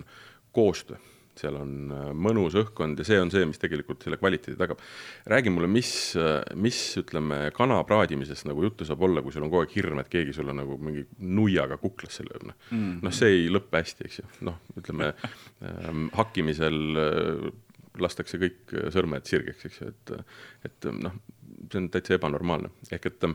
koostöö 0.56 1.00
seal 1.38 1.56
on 1.56 1.72
äh, 1.94 2.08
mõnus 2.12 2.56
õhkkond 2.60 3.00
ja 3.00 3.06
see 3.06 3.18
on 3.22 3.32
see, 3.32 3.44
mis 3.48 3.60
tegelikult 3.60 4.04
selle 4.04 4.18
kvaliteedi 4.20 4.58
tagab. 4.60 4.80
räägi 5.30 5.52
mulle, 5.54 5.70
mis, 5.70 5.92
äh, 6.20 6.40
mis 6.54 6.78
ütleme, 7.00 7.44
kana 7.56 7.80
praadimisest 7.88 8.48
nagu 8.50 8.64
juttu 8.66 8.86
saab 8.88 9.04
olla, 9.08 9.22
kui 9.24 9.34
sul 9.34 9.46
on 9.46 9.52
kogu 9.52 9.64
aeg 9.64 9.76
hirm, 9.76 10.02
et 10.02 10.10
keegi 10.12 10.36
sulle 10.36 10.54
nagu 10.56 10.76
mingi 10.78 11.06
nuiaga 11.18 11.78
kuklasse 11.82 12.26
lööb, 12.28 12.48
noh 12.50 12.56
mm. 12.70 12.78
-hmm.. 12.78 12.98
noh, 13.06 13.16
see 13.16 13.36
ei 13.38 13.46
lõppe 13.52 13.80
hästi, 13.80 14.08
eks 14.08 14.20
ju, 14.20 14.26
noh, 14.48 14.58
ütleme 14.78 15.12
ähm, 15.68 16.08
hakkimisel 16.16 16.80
äh, 17.06 17.48
lastakse 18.00 18.40
kõik 18.40 18.76
sõrmed 18.92 19.28
sirgeks, 19.28 19.66
eks 19.68 19.80
ju, 19.80 19.88
et, 19.92 20.12
et 20.68 20.92
noh, 20.96 21.16
see 21.68 21.80
on 21.80 21.90
täitsa 21.92 22.16
ebanormaalne, 22.16 22.72
ehk 22.92 23.10
et 23.10 23.26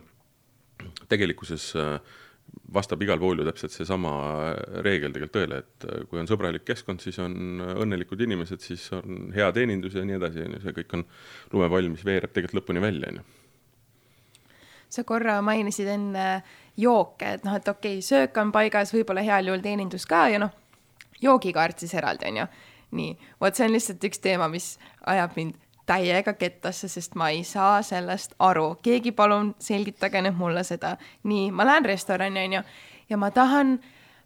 tegelikkuses 1.10 1.72
äh, 1.76 2.00
vastab 2.74 3.02
igal 3.06 3.20
pool 3.22 3.42
ju 3.42 3.48
täpselt 3.48 3.74
seesama 3.74 4.12
reegel 4.86 5.14
tegelikult 5.16 5.36
tõele, 5.38 5.64
et 5.64 5.88
äh, 5.88 6.06
kui 6.10 6.22
on 6.22 6.30
sõbralik 6.30 6.66
keskkond, 6.68 7.04
siis 7.04 7.20
on 7.24 7.64
õnnelikud 7.78 8.22
inimesed, 8.28 8.64
siis 8.64 8.86
on 8.98 9.32
hea 9.36 9.50
teenindus 9.56 9.98
ja 9.98 10.06
nii 10.08 10.20
edasi, 10.20 10.46
on 10.46 10.58
ju, 10.58 10.64
see 10.66 10.78
kõik 10.82 10.96
on 11.00 11.06
lumepall, 11.54 11.92
mis 11.94 12.06
veereb 12.08 12.34
tegelikult 12.34 12.62
lõpuni 12.62 12.84
välja, 12.84 13.12
on 13.12 13.22
ju 13.22 13.28
sa 14.90 15.04
korra 15.04 15.42
mainisid 15.44 15.90
enne 15.92 16.28
jooke, 16.80 17.34
et 17.36 17.44
noh, 17.44 17.58
et 17.58 17.68
okei 17.68 17.98
okay,, 17.98 18.06
söök 18.06 18.38
on 18.42 18.54
paigas, 18.56 18.94
võib-olla 18.96 19.24
heal 19.26 19.50
juhul 19.50 19.64
teenindus 19.64 20.08
ka 20.10 20.28
ja 20.32 20.40
noh, 20.40 20.54
joogikaart 21.22 21.84
siis 21.84 21.96
eraldi, 21.98 22.30
on 22.32 22.42
ju. 22.44 22.48
nii, 22.98 23.16
vot 23.44 23.58
see 23.58 23.68
on 23.68 23.74
lihtsalt 23.76 24.06
üks 24.08 24.22
teema, 24.24 24.48
mis 24.52 24.78
ajab 25.12 25.36
mind 25.36 25.58
täiega 25.88 26.34
kettasse, 26.34 26.90
sest 26.92 27.16
ma 27.16 27.30
ei 27.34 27.44
saa 27.48 27.82
sellest 27.82 28.36
aru. 28.40 28.76
keegi 28.84 29.12
palun 29.12 29.56
selgitage 29.60 30.22
nüüd 30.22 30.38
mulle 30.38 30.64
seda. 30.64 30.98
nii, 31.24 31.52
ma 31.52 31.66
lähen 31.66 31.86
restorani, 31.86 32.46
on 32.46 32.58
ju, 32.60 32.62
ja 33.10 33.18
ma 33.18 33.32
tahan 33.32 33.80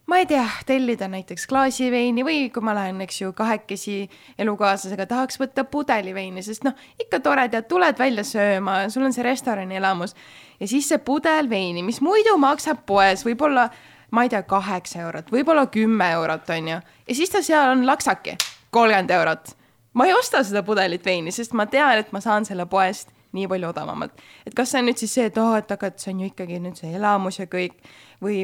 ma 0.09 0.17
ei 0.17 0.25
tea, 0.25 0.45
tellida 0.65 1.07
näiteks 1.07 1.45
klaasi 1.47 1.91
veini 1.91 2.25
või 2.25 2.49
kui 2.53 2.63
ma 2.65 2.73
lähen, 2.75 3.01
eks 3.05 3.21
ju, 3.21 3.33
kahekesi 3.37 4.09
elukaaslasega, 4.41 5.05
tahaks 5.07 5.39
võtta 5.39 5.63
pudeli 5.63 6.13
veini, 6.13 6.43
sest 6.43 6.65
noh, 6.67 6.75
ikka 6.99 7.21
tore, 7.23 7.47
tead, 7.53 7.69
tuled 7.69 7.99
välja 7.99 8.25
sööma, 8.27 8.81
sul 8.89 9.05
on 9.07 9.15
see 9.15 9.25
restorani 9.25 9.77
elamus. 9.77 10.15
ja 10.59 10.67
siis 10.67 10.89
see 10.89 10.97
pudel 10.97 11.49
veini, 11.49 11.83
mis 11.83 12.01
muidu 12.01 12.37
maksab 12.41 12.83
poes 12.85 13.25
võib-olla, 13.25 13.69
ma 14.11 14.25
ei 14.25 14.33
tea, 14.33 14.43
kaheksa 14.43 15.05
eurot, 15.05 15.31
võib-olla 15.31 15.67
kümme 15.71 16.11
eurot, 16.17 16.49
on 16.57 16.67
ju. 16.73 16.83
ja 17.07 17.15
siis 17.15 17.29
ta 17.29 17.45
seal 17.45 17.77
on 17.77 17.87
laksake, 17.87 18.37
kolmkümmend 18.71 19.13
eurot 19.21 19.55
ma 19.93 20.05
ei 20.05 20.13
osta 20.13 20.43
seda 20.43 20.63
pudelit 20.63 21.05
veini, 21.05 21.31
sest 21.31 21.53
ma 21.57 21.65
tean, 21.65 21.99
et 21.99 22.11
ma 22.11 22.21
saan 22.23 22.45
selle 22.47 22.65
poest 22.65 23.11
nii 23.35 23.47
palju 23.47 23.69
odavamalt. 23.71 24.23
et 24.45 24.55
kas 24.55 24.71
see 24.71 24.81
on 24.81 24.89
nüüd 24.89 24.99
siis 24.99 25.13
see, 25.17 25.27
et 25.31 25.37
oo 25.37 25.51
oh,, 25.51 25.59
et 25.59 25.71
aga 25.71 25.91
et 25.91 25.99
see 25.99 26.13
on 26.13 26.23
ju 26.23 26.31
ikkagi 26.31 26.59
nüüd 26.63 26.79
see 26.79 26.91
elamus 26.97 27.39
ja 27.39 27.47
kõik 27.51 27.77
või, 28.23 28.43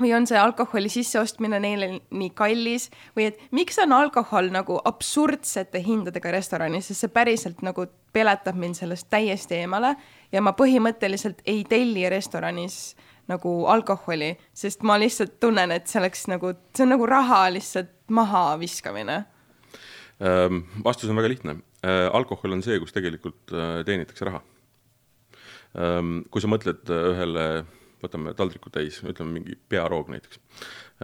või 0.00 0.12
on 0.16 0.26
see 0.30 0.38
alkoholi 0.38 0.90
sisseostmine 0.92 1.58
neile 1.62 1.88
nii 2.10 2.30
kallis 2.38 2.88
või 3.16 3.30
et 3.30 3.40
miks 3.50 3.78
on 3.82 3.94
alkohol 3.96 4.50
nagu 4.54 4.78
absurdsete 4.84 5.82
hindadega 5.82 6.34
restoranis, 6.34 6.90
sest 6.90 7.06
see 7.06 7.14
päriselt 7.14 7.62
nagu 7.66 7.86
peletab 8.12 8.58
mind 8.58 8.78
sellest 8.78 9.10
täiesti 9.10 9.62
eemale 9.62 9.96
ja 10.32 10.42
ma 10.42 10.54
põhimõtteliselt 10.58 11.42
ei 11.46 11.64
telli 11.68 12.06
restoranis 12.10 12.94
nagu 13.30 13.50
alkoholi, 13.70 14.34
sest 14.54 14.82
ma 14.82 14.96
lihtsalt 14.98 15.38
tunnen, 15.40 15.70
et 15.70 15.86
see 15.86 16.00
oleks 16.00 16.26
nagu, 16.30 16.56
see 16.74 16.86
on 16.86 16.96
nagu 16.96 17.06
raha 17.06 17.44
lihtsalt 17.54 17.94
mahaviskamine 18.10 19.22
Ehm, 19.22 19.41
vastus 20.84 21.10
on 21.10 21.18
väga 21.18 21.30
lihtne. 21.32 21.56
Äh, 21.82 22.08
alkohol 22.14 22.54
on 22.54 22.62
see, 22.62 22.78
kus 22.78 22.94
tegelikult 22.94 23.50
äh, 23.50 23.80
teenitakse 23.86 24.28
raha. 24.28 24.42
Ehm, 25.72 26.20
kui 26.30 26.42
sa 26.42 26.50
mõtled 26.52 26.90
äh, 26.92 27.06
ühele, 27.12 27.46
võtame 28.02 28.34
taldriku 28.36 28.70
täis, 28.72 29.00
ütleme 29.02 29.38
mingi 29.38 29.56
pearoog 29.72 30.12
näiteks. 30.12 30.40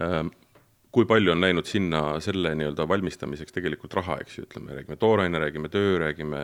Ehm, 0.03 0.29
kui 0.93 1.07
palju 1.09 1.33
on 1.33 1.41
läinud 1.41 1.67
sinna 1.69 2.01
selle 2.23 2.53
nii-öelda 2.57 2.85
valmistamiseks 2.89 3.53
tegelikult 3.55 3.97
raha, 3.97 4.19
eks 4.23 4.39
ju, 4.39 4.45
ütleme, 4.47 4.73
räägime 4.77 4.97
tooraine, 5.01 5.41
räägime 5.41 5.69
töö, 5.73 5.97
räägime 6.01 6.39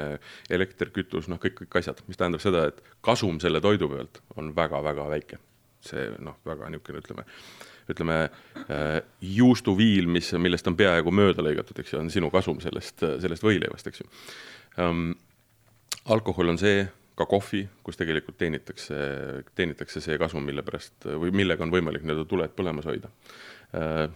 elekter, 0.53 0.91
kütus, 0.93 1.29
noh, 1.31 1.39
kõik, 1.41 1.57
kõik 1.61 1.79
asjad, 1.81 2.01
mis 2.09 2.19
tähendab 2.19 2.43
seda, 2.43 2.67
et 2.69 2.83
kasum 3.05 3.39
selle 3.41 3.61
toidu 3.63 3.89
pealt 3.93 4.21
on 4.37 4.53
väga-väga 4.57 5.09
väike. 5.15 5.41
see 5.85 6.07
noh, 6.17 6.39
väga 6.41 6.65
niisugune, 6.73 6.97
ütleme 7.03 7.23
ütleme 7.91 8.19
äh, 8.25 8.99
juustuviil, 9.21 10.09
mis, 10.11 10.31
millest 10.41 10.67
on 10.69 10.77
peaaegu 10.79 11.13
mööda 11.13 11.45
lõigatud, 11.45 11.79
eks 11.81 11.93
ju, 11.93 12.01
on 12.01 12.11
sinu 12.13 12.31
kasum 12.33 12.61
sellest, 12.63 13.03
sellest 13.23 13.45
võileivast, 13.45 13.89
eks 13.91 14.03
ju 14.03 14.11
um,. 14.83 15.09
alkohol 16.11 16.53
on 16.53 16.61
see, 16.61 16.85
ka 17.15 17.25
kohvi, 17.29 17.63
kus 17.83 17.97
tegelikult 17.97 18.37
teenitakse, 18.37 18.95
teenitakse 19.55 20.01
see 20.03 20.17
kasum, 20.19 20.43
mille 20.45 20.65
pärast 20.67 21.07
või 21.07 21.31
millega 21.31 21.63
on 21.63 21.71
võimalik 21.73 22.03
nii-öelda 22.03 22.27
tuled 22.29 22.55
põlemas 22.57 22.87
hoida 22.89 23.09
uh, 23.09 24.09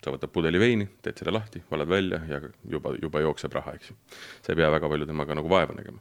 sa 0.00 0.14
võtad 0.14 0.32
pudeli 0.32 0.60
veini, 0.60 0.88
teed 1.04 1.20
selle 1.20 1.34
lahti, 1.36 1.62
valad 1.70 1.88
välja 1.90 2.22
ja 2.28 2.40
juba, 2.72 2.94
juba 3.00 3.24
jookseb 3.24 3.52
raha, 3.56 3.74
eks 3.76 3.90
ju. 3.92 3.96
sa 4.40 4.52
ei 4.52 4.60
pea 4.60 4.70
väga 4.72 4.88
palju 4.88 5.08
temaga 5.08 5.36
nagu 5.36 5.50
vaeva 5.52 5.76
nägema 5.76 6.00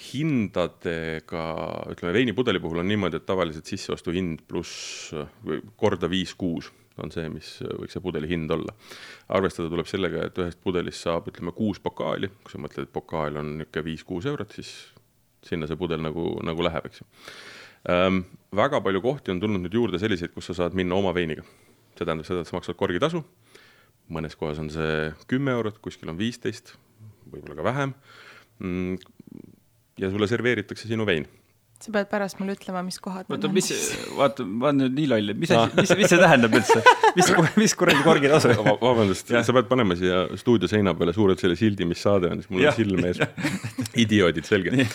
hindadega, 0.00 1.44
ütleme 1.92 2.12
veinipudeli 2.14 2.60
puhul 2.62 2.80
on 2.80 2.88
niimoodi, 2.88 3.18
et 3.20 3.26
tavaliselt 3.28 3.68
sisseostuhind 3.68 4.46
pluss 4.48 5.10
korda 5.80 6.08
viis-kuus 6.08 6.70
on 7.00 7.12
see, 7.14 7.28
mis 7.32 7.48
võiks 7.80 7.94
see 7.96 8.02
pudeli 8.04 8.28
hind 8.30 8.50
olla. 8.52 8.74
arvestada 9.32 9.70
tuleb 9.72 9.88
sellega, 9.88 10.26
et 10.28 10.40
ühest 10.42 10.60
pudelist 10.64 11.06
saab, 11.06 11.30
ütleme, 11.30 11.52
kuus 11.56 11.80
pokaali, 11.82 12.30
kui 12.44 12.52
sa 12.52 12.60
mõtled, 12.60 12.88
et 12.88 12.92
pokaal 12.92 13.38
on 13.40 13.54
niisugune 13.60 13.86
viis-kuus 13.86 14.28
eurot, 14.28 14.52
siis 14.56 14.72
sinna 15.46 15.68
see 15.68 15.78
pudel 15.80 16.02
nagu, 16.04 16.34
nagu 16.44 16.66
läheb, 16.66 16.90
eks 16.90 17.00
ju 17.00 17.08
ähm,. 17.88 18.24
väga 18.56 18.82
palju 18.84 19.00
kohti 19.00 19.32
on 19.32 19.40
tulnud 19.40 19.64
nüüd 19.64 19.76
juurde 19.78 20.00
selliseid, 20.02 20.34
kus 20.34 20.50
sa 20.50 20.58
saad 20.58 20.76
minna 20.76 20.98
oma 20.98 21.14
veiniga. 21.16 21.46
See 22.00 22.08
tähendab 22.08 22.24
seda, 22.24 22.40
et 22.40 22.48
sa 22.48 22.56
maksad 22.56 22.78
korgitasu, 22.80 23.20
mõnes 24.08 24.36
kohas 24.40 24.60
on 24.62 24.70
see 24.72 25.10
kümme 25.28 25.52
eurot, 25.52 25.76
kuskil 25.84 26.08
on 26.08 26.16
viisteist, 26.18 26.72
võib-olla 27.28 27.58
ka 27.58 27.66
vähem. 27.66 27.92
Mm, 28.64 28.96
ja 30.00 30.08
sulle 30.08 30.28
serveeritakse 30.30 30.88
sinu 30.88 31.04
vein 31.08 31.28
sa 31.80 31.92
pead 31.94 32.08
pärast 32.10 32.38
mulle 32.40 32.54
ütlema, 32.56 32.82
mis 32.84 32.98
kohad 33.02 33.30
oota, 33.32 33.48
mis, 33.52 33.70
vaata, 34.16 34.44
ma 34.44 34.68
olen 34.68 34.82
nüüd 34.84 34.98
nii 34.98 35.08
loll, 35.12 35.32
et 35.32 35.40
mis 35.40 35.52
asi, 35.54 35.76
mis, 35.78 35.92
mis 36.00 36.12
see 36.12 36.20
tähendab 36.20 36.56
üldse? 36.58 36.80
mis, 37.16 37.30
mis 37.62 37.74
kuradi 37.78 38.04
korgitasu 38.06 38.52
Va? 38.58 38.74
vabandust, 38.82 39.32
sa 39.32 39.56
pead 39.56 39.70
panema 39.70 39.96
siia 39.98 40.22
stuudio 40.40 40.70
seina 40.70 40.94
peale 40.98 41.14
suurelt 41.16 41.42
selle 41.42 41.56
sildi, 41.60 41.88
mis 41.88 42.02
saade 42.04 42.30
on, 42.30 42.42
siis 42.42 42.52
mul 42.52 42.68
on 42.68 42.76
silm 42.76 43.08
ees. 43.08 43.22
idioodid, 44.04 44.46
selge. 44.48 44.86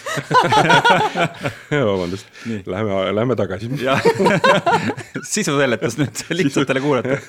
vabandust, 1.91 2.31
lähme, 2.69 3.01
lähme 3.17 3.39
tagasi. 3.39 3.71
sisuseletus 5.35 5.99
nüüd 6.01 6.23
lihtsatele 6.37 6.85
kuulajatele 6.85 7.19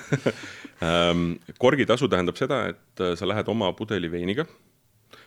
ehm, 0.85 1.29
korgitasu 1.63 2.09
tähendab 2.13 2.39
seda, 2.39 2.65
et 2.75 3.07
sa 3.17 3.29
lähed 3.29 3.49
oma 3.53 3.73
pudeli 3.79 4.13
veiniga 4.13 4.45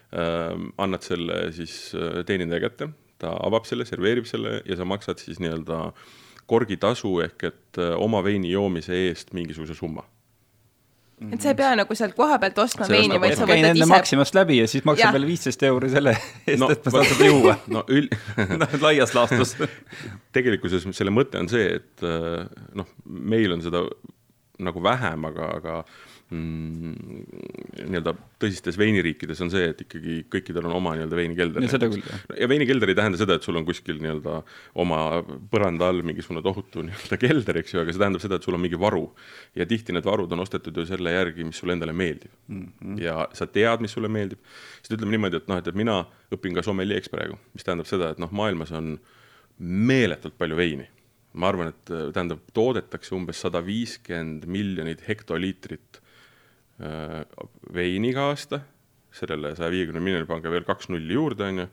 Ehm, 0.09 0.71
annad 0.81 1.05
selle 1.05 1.51
siis 1.53 1.91
äh, 1.93 2.23
teenindaja 2.25 2.63
kätte, 2.63 2.87
ta 3.19 3.35
avab 3.45 3.67
selle, 3.67 3.85
serveerib 3.87 4.27
selle 4.29 4.59
ja 4.65 4.77
sa 4.79 4.87
maksad 4.87 5.21
siis 5.21 5.41
nii-öelda 5.43 5.89
korgitasu 6.49 7.19
ehk 7.25 7.49
et 7.51 7.81
äh, 7.81 7.93
oma 7.97 8.23
veini 8.25 8.51
joomise 8.51 8.95
eest 9.09 9.35
mingisuguse 9.37 9.77
summa. 9.77 10.05
Et 11.19 11.41
sa 11.43 11.51
ei 11.51 11.55
pea 11.59 11.73
nagu 11.75 11.95
sealt 11.99 12.15
koha 12.15 12.37
pealt 12.39 12.59
ostma 12.63 12.85
veini, 12.87 13.17
vaid 13.19 13.35
sa 13.35 13.43
võtad 13.47 13.75
ise. 13.75 13.87
Maximast 13.91 14.37
läbi 14.37 14.61
ja 14.61 14.67
siis 14.71 14.85
maksad 14.87 15.11
veel 15.17 15.25
viisteist 15.27 15.65
euri 15.67 15.89
selle 15.91 16.13
eest 16.15 16.61
no,, 16.61 16.69
et 16.71 16.85
ma 16.87 16.93
saan 16.93 17.09
seda 17.09 17.27
juua. 17.27 17.55
no 17.75 17.83
üld- 17.91 18.15
noh, 18.61 18.77
laias 18.85 19.11
laastus. 19.17 19.57
Tegelikkuses 20.35 20.87
selle 20.95 21.11
mõte 21.11 21.41
on 21.41 21.51
see, 21.51 21.65
et 21.81 22.05
äh, 22.07 22.47
noh, 22.79 22.87
meil 23.03 23.57
on 23.57 23.65
seda 23.65 23.83
nagu 24.63 24.83
vähem, 24.83 25.27
aga, 25.27 25.51
aga 25.59 25.75
nii-öelda 26.29 28.11
tõsistes 28.41 28.75
veiniriikides 28.77 29.39
on 29.41 29.49
see, 29.49 29.71
et 29.71 29.79
ikkagi 29.81 30.19
kõikidel 30.29 30.67
on 30.69 30.75
oma 30.77 30.91
nii-öelda 30.93 31.17
veinikelder. 31.17 31.63
ja 31.65 31.69
seda 31.71 31.87
küll, 31.89 32.03
jah. 32.05 32.19
ja 32.43 32.47
veinikelder 32.51 32.91
ei 32.91 32.97
tähenda 32.99 33.17
seda, 33.17 33.33
et 33.39 33.45
sul 33.47 33.57
on 33.57 33.65
kuskil 33.65 33.97
nii-öelda 34.03 34.35
oma 34.83 34.99
põranda 35.49 35.89
all 35.89 36.03
mingisugune 36.05 36.43
tohutu 36.45 36.83
nii-öelda 36.85 37.17
kelder, 37.21 37.55
eks 37.63 37.73
ju, 37.73 37.81
aga 37.81 37.89
see 37.95 38.01
tähendab 38.03 38.21
seda, 38.21 38.37
et 38.37 38.45
sul 38.45 38.57
on 38.57 38.61
mingi 38.61 38.77
varu. 38.79 39.05
ja 39.57 39.65
tihti 39.69 39.95
need 39.95 40.05
varud 40.05 40.31
on 40.35 40.43
ostetud 40.45 40.77
ju 40.77 40.85
selle 40.85 41.15
järgi, 41.15 41.47
mis 41.47 41.57
sulle 41.63 41.73
endale 41.73 41.93
meeldib 41.97 42.31
mm. 42.47 42.67
-hmm. 42.67 43.01
ja 43.01 43.15
sa 43.33 43.47
tead, 43.49 43.81
mis 43.81 43.91
sulle 43.97 44.07
meeldib. 44.07 44.39
sest 44.83 44.93
ütleme 44.99 45.11
niimoodi, 45.17 45.41
et 45.41 45.47
noh, 45.49 45.57
et, 45.57 45.67
et 45.67 45.75
mina 45.75 46.05
õpin 46.35 46.53
ka 46.53 46.61
sommelieks 46.61 47.09
praegu, 47.09 47.41
mis 47.57 47.65
tähendab 47.65 47.89
seda, 47.89 48.13
et 48.13 48.21
noh, 48.21 48.29
maailmas 48.31 48.71
on 48.71 48.99
meeletult 49.57 50.37
palju 50.37 50.55
veini 50.55 50.85
ma 51.33 51.49
arvan, 51.49 51.73
et 51.73 51.91
tähendab, 52.13 52.41
toodetakse 52.53 53.13
umbes 53.15 53.41
sada 53.41 53.61
viiskümmend 53.65 54.45
miljonit 54.49 55.03
hektoliitrit 55.07 55.99
veini 56.79 58.13
iga 58.13 58.29
aasta, 58.29 58.61
sellele 59.15 59.55
saja 59.57 59.71
viiekümne 59.73 60.01
miljoni 60.03 60.27
pange 60.29 60.51
veel 60.53 60.67
kaks 60.67 60.89
nulli 60.93 61.17
juurde, 61.17 61.47
on 61.49 61.63
ju, 61.63 61.67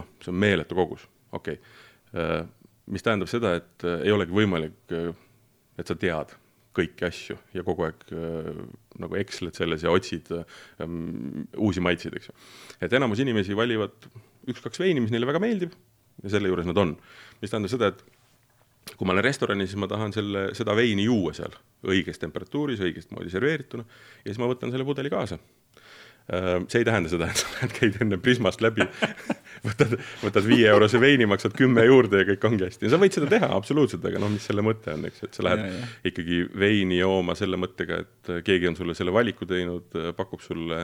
noh, 0.00 0.08
see 0.24 0.32
on 0.32 0.40
meeletu 0.42 0.78
kogus, 0.78 1.06
okei 1.32 1.58
okay.. 1.58 1.78
Äh, 2.12 2.42
mis 2.92 3.04
tähendab 3.04 3.30
seda, 3.30 3.54
et 3.60 3.84
äh, 3.88 4.02
ei 4.04 4.12
olegi 4.12 4.34
võimalik, 4.36 4.74
et 4.92 5.88
sa 5.88 5.94
tead 5.96 6.34
kõiki 6.76 7.06
asju 7.06 7.36
ja 7.54 7.62
kogu 7.64 7.84
aeg 7.86 8.02
nagu 9.00 9.16
eksled 9.20 9.56
selles 9.56 9.84
ja 9.84 9.92
otsid 9.92 10.28
uusi 11.60 11.82
maitseid, 11.84 12.16
eks 12.16 12.30
ju. 12.30 12.36
et 12.84 12.92
enamus 12.96 13.20
inimesi 13.20 13.56
valivad 13.56 14.08
üks-kaks 14.48 14.80
veini, 14.80 15.02
mis 15.04 15.12
neile 15.12 15.28
väga 15.28 15.40
meeldib 15.42 15.76
ja 16.22 16.32
selle 16.32 16.50
juures 16.50 16.68
nad 16.68 16.80
on. 16.80 16.94
mis 17.42 17.52
tähendab 17.52 17.72
seda, 17.72 17.92
et 17.92 18.04
kui 18.96 19.06
ma 19.06 19.14
olen 19.14 19.24
restoranis, 19.24 19.70
siis 19.72 19.80
ma 19.80 19.88
tahan 19.90 20.14
selle, 20.14 20.48
seda 20.58 20.74
veini 20.76 21.06
juua 21.06 21.34
seal 21.36 21.54
õiges 21.88 22.20
temperatuuris, 22.22 22.82
õigest 22.82 23.12
moodi 23.14 23.30
serveerituna 23.32 23.84
ja 23.86 24.28
siis 24.28 24.40
ma 24.42 24.50
võtan 24.50 24.72
selle 24.74 24.86
pudeli 24.86 25.10
kaasa. 25.12 25.38
Äh, 26.30 26.60
see 26.70 26.82
ei 26.82 26.86
tähenda 26.86 27.10
seda, 27.10 27.26
et 27.32 27.40
sa 27.40 27.48
lähed, 27.56 27.72
käid 27.74 27.96
enne 28.04 28.16
Prismast 28.22 28.62
läbi 28.62 28.84
võtad, 29.66 29.96
võtad 30.22 30.46
viie 30.46 30.68
eurose 30.70 31.00
veini, 31.02 31.26
maksad 31.26 31.56
kümme 31.58 31.82
juurde 31.82 32.20
ja 32.20 32.26
kõik 32.28 32.46
ongi 32.46 32.66
hästi. 32.68 32.90
sa 32.92 33.00
võid 33.02 33.16
seda 33.16 33.26
teha 33.30 33.48
absoluutselt, 33.56 34.04
aga 34.06 34.20
noh, 34.22 34.30
mis 34.30 34.46
selle 34.46 34.62
mõte 34.62 34.94
on, 34.94 35.08
eks, 35.08 35.24
et 35.26 35.38
sa 35.38 35.46
lähed 35.48 35.64
ja, 35.66 35.72
ja. 35.80 35.88
ikkagi 36.12 36.38
veini 36.62 37.00
jooma 37.00 37.34
selle 37.38 37.58
mõttega, 37.58 37.98
et 38.04 38.32
keegi 38.46 38.70
on 38.70 38.78
sulle 38.78 38.94
selle 38.98 39.14
valiku 39.14 39.48
teinud, 39.50 39.98
pakub 40.18 40.44
sulle, 40.44 40.78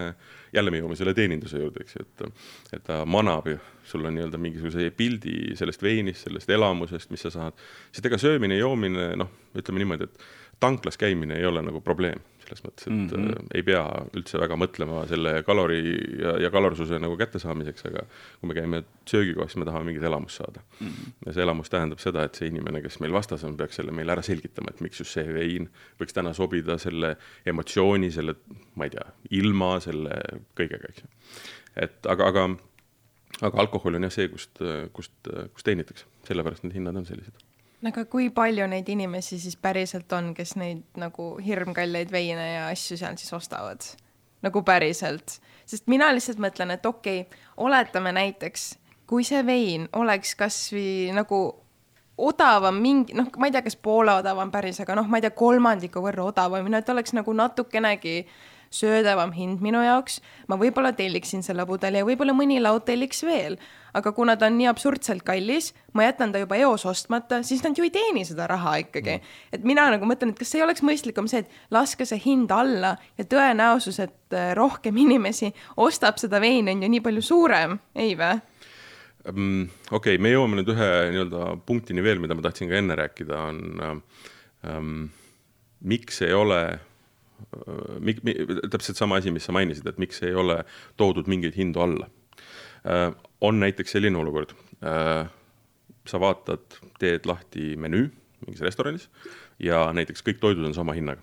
jälle 0.55 0.75
me 0.75 0.83
jõuame 0.83 0.99
selle 0.99 1.15
teeninduse 1.15 1.63
juurde, 1.63 1.87
eks 1.87 2.01
ju, 2.01 2.09
et, 2.09 2.43
et 2.75 2.87
ta 2.91 3.05
manab 3.07 3.47
ju, 3.53 3.61
sul 3.87 4.11
on 4.11 4.19
nii-öelda 4.19 4.43
mingisuguse 4.43 4.91
pildi 4.99 5.55
sellest 5.59 5.87
veinist, 5.87 6.27
sellest 6.27 6.51
elamusest, 6.51 7.15
mis 7.15 7.23
sa 7.23 7.31
saad. 7.35 7.67
sest 7.93 8.11
ega 8.11 8.19
söömine, 8.19 8.59
joomine, 8.59 9.13
noh, 9.23 9.31
ütleme 9.59 9.85
niimoodi, 9.85 10.11
et 10.11 10.29
tanklas 10.61 10.99
käimine 10.99 11.39
ei 11.39 11.47
ole 11.47 11.63
nagu 11.63 11.81
probleem, 11.85 12.21
selles 12.43 12.63
mõttes, 12.65 12.87
et 12.87 12.93
mm 12.93 13.09
-hmm. 13.09 13.49
ei 13.55 13.63
pea 13.63 13.83
üldse 14.17 14.41
väga 14.41 14.57
mõtlema 14.57 15.03
selle 15.09 15.43
kalori 15.47 15.81
ja, 16.19 16.35
ja 16.43 16.51
kalorsuse 16.51 16.99
nagu 16.99 17.17
kättesaamiseks, 17.17 17.87
aga 17.91 18.05
kui 18.41 18.49
me 18.49 18.55
käime 18.57 18.83
söögikohas, 19.07 19.53
siis 19.53 19.61
me 19.63 19.69
tahame 19.69 19.91
mingit 19.91 20.03
elamust 20.03 20.41
saada 20.41 20.61
mm. 20.81 20.87
-hmm. 20.87 21.13
ja 21.27 21.33
see 21.33 21.43
elamus 21.43 21.71
tähendab 21.71 21.99
seda, 22.03 22.25
et 22.25 22.35
see 22.35 22.49
inimene, 22.49 22.83
kes 22.83 23.01
meil 23.01 23.13
vastas 23.13 23.45
on, 23.45 23.57
peaks 23.57 23.77
selle 23.77 23.93
meile 23.93 24.13
ära 24.13 24.23
selgitama, 24.23 24.71
et 24.71 24.81
miks 24.81 25.01
just 25.01 25.13
see 25.13 25.35
vein 25.35 25.69
võiks 26.01 26.15
täna 26.15 26.33
sobida 26.33 26.79
selle 26.79 27.17
emotsiooni, 27.47 28.11
selle, 28.11 28.35
ma 28.75 28.85
ei 28.85 28.91
tea, 28.91 29.07
ilma, 29.31 29.81
selle 29.81 30.23
kõigega, 30.57 30.89
eks 30.89 31.05
ju. 31.05 31.09
et 31.77 32.07
aga, 32.07 32.27
aga 32.27 32.49
aga 33.43 33.61
alkohol 33.61 33.95
on 33.95 34.03
jah 34.03 34.13
see, 34.13 34.29
kust, 34.29 34.59
kust, 34.93 35.15
kust 35.55 35.65
teenitakse, 35.65 36.07
sellepärast 36.27 36.65
need 36.65 36.75
hinnad 36.81 36.97
on 36.97 37.07
sellised 37.07 37.48
no 37.83 37.93
aga 37.93 38.05
kui 38.11 38.29
palju 38.35 38.67
neid 38.71 38.89
inimesi 38.91 39.39
siis 39.41 39.57
päriselt 39.61 40.13
on, 40.17 40.33
kes 40.35 40.57
neid 40.61 40.83
nagu 40.99 41.31
hirmkalleid 41.45 42.13
veine 42.13 42.51
ja 42.55 42.67
asju 42.73 42.99
seal 43.01 43.19
siis 43.21 43.33
ostavad? 43.37 43.87
nagu 44.39 44.63
päriselt, 44.63 45.41
sest 45.67 45.89
mina 45.91 46.13
lihtsalt 46.15 46.39
mõtlen, 46.39 46.71
et 46.71 46.85
okei 46.87 47.25
okay,, 47.25 47.41
oletame 47.59 48.13
näiteks, 48.15 48.69
kui 49.11 49.25
see 49.27 49.41
vein 49.43 49.89
oleks 49.99 50.37
kasvõi 50.39 51.11
nagu 51.11 51.41
odavam 52.19 52.79
mingi, 52.79 53.17
noh, 53.19 53.27
ma 53.35 53.49
ei 53.49 53.55
tea, 53.55 53.65
kas 53.67 53.75
poole 53.75 54.15
odavam 54.21 54.53
päris, 54.55 54.79
aga 54.85 54.95
noh, 54.95 55.11
ma 55.11 55.19
ei 55.19 55.27
tea, 55.27 55.35
kolmandiku 55.35 56.03
võrra 56.05 56.29
odavam, 56.31 56.71
no 56.71 56.79
et 56.79 56.95
oleks 56.95 57.17
nagu 57.19 57.35
natukenegi 57.35 58.15
äh, 58.21 58.39
söödavam 58.75 59.33
hind 59.33 59.63
minu 59.65 59.81
jaoks, 59.85 60.21
ma 60.49 60.59
võib-olla 60.61 60.93
telliksin 60.97 61.45
selle 61.47 61.65
pudeli 61.69 62.03
ja 62.03 62.07
võib-olla 62.07 62.35
mõni 62.37 62.61
laud 62.63 62.85
telliks 62.89 63.23
veel. 63.27 63.59
aga 63.97 64.13
kuna 64.13 64.37
ta 64.37 64.47
on 64.47 64.59
nii 64.59 64.67
absurdselt 64.69 65.25
kallis, 65.27 65.73
ma 65.97 66.05
jätan 66.05 66.31
ta 66.33 66.39
juba 66.39 66.59
eos 66.61 66.85
ostmata, 66.87 67.41
siis 67.43 67.63
nad 67.65 67.79
ju 67.79 67.87
ei 67.87 67.91
teeni 67.91 68.25
seda 68.29 68.47
raha 68.47 68.77
ikkagi 68.85 69.17
mm.. 69.17 69.31
et 69.57 69.65
mina 69.65 69.89
nagu 69.91 70.07
mõtlen, 70.07 70.35
et 70.35 70.39
kas 70.39 70.55
ei 70.55 70.63
oleks 70.63 70.85
mõistlikum 70.85 71.27
see, 71.31 71.41
et 71.43 71.75
laske 71.75 72.07
see 72.07 72.21
hind 72.23 72.53
alla 72.53 72.95
ja 73.19 73.25
tõenäosus, 73.25 73.99
et 74.05 74.37
äh, 74.37 74.53
rohkem 74.59 74.97
inimesi 75.05 75.51
ostab 75.77 76.21
seda 76.21 76.41
veini, 76.41 76.77
on 76.77 76.85
ju 76.85 76.93
nii 76.93 77.05
palju 77.05 77.25
suurem, 77.25 77.79
ei 77.97 78.15
vä? 78.19 78.37
Mm, 79.29 79.69
okei 79.91 80.17
okay,, 80.17 80.23
me 80.23 80.31
jõuame 80.33 80.61
nüüd 80.61 80.71
ühe 80.73 80.91
nii-öelda 81.13 81.57
punktini 81.67 82.05
veel, 82.05 82.21
mida 82.23 82.37
ma 82.37 82.45
tahtsin 82.45 82.71
ka 82.71 82.79
enne 82.79 82.97
rääkida, 82.97 83.41
on 83.51 84.05
ähm, 84.65 85.09
miks 85.81 86.23
ei 86.23 86.33
ole 86.37 86.61
mik-, 88.01 88.23
mi, 88.27 88.35
täpselt 88.71 89.01
sama 89.01 89.19
asi, 89.21 89.33
mis 89.35 89.47
sa 89.49 89.55
mainisid, 89.57 89.87
et 89.89 89.99
miks 89.99 90.23
ei 90.27 90.35
ole 90.35 90.63
toodud 91.01 91.29
mingeid 91.31 91.57
hindu 91.59 91.83
alla. 91.85 92.09
Äh, 92.87 93.11
on 93.41 93.61
näiteks 93.61 93.97
selline 93.97 94.19
olukord, 94.19 94.55
äh, 94.83 95.27
sa 96.09 96.21
vaatad, 96.23 96.79
teed 96.99 97.27
lahti 97.29 97.75
menüü 97.77 98.09
mingis 98.47 98.63
restoranis 98.63 99.09
ja 99.63 99.89
näiteks 99.95 100.23
kõik 100.27 100.39
toidud 100.43 100.69
on 100.69 100.77
sama 100.77 100.95
hinnaga. 100.97 101.23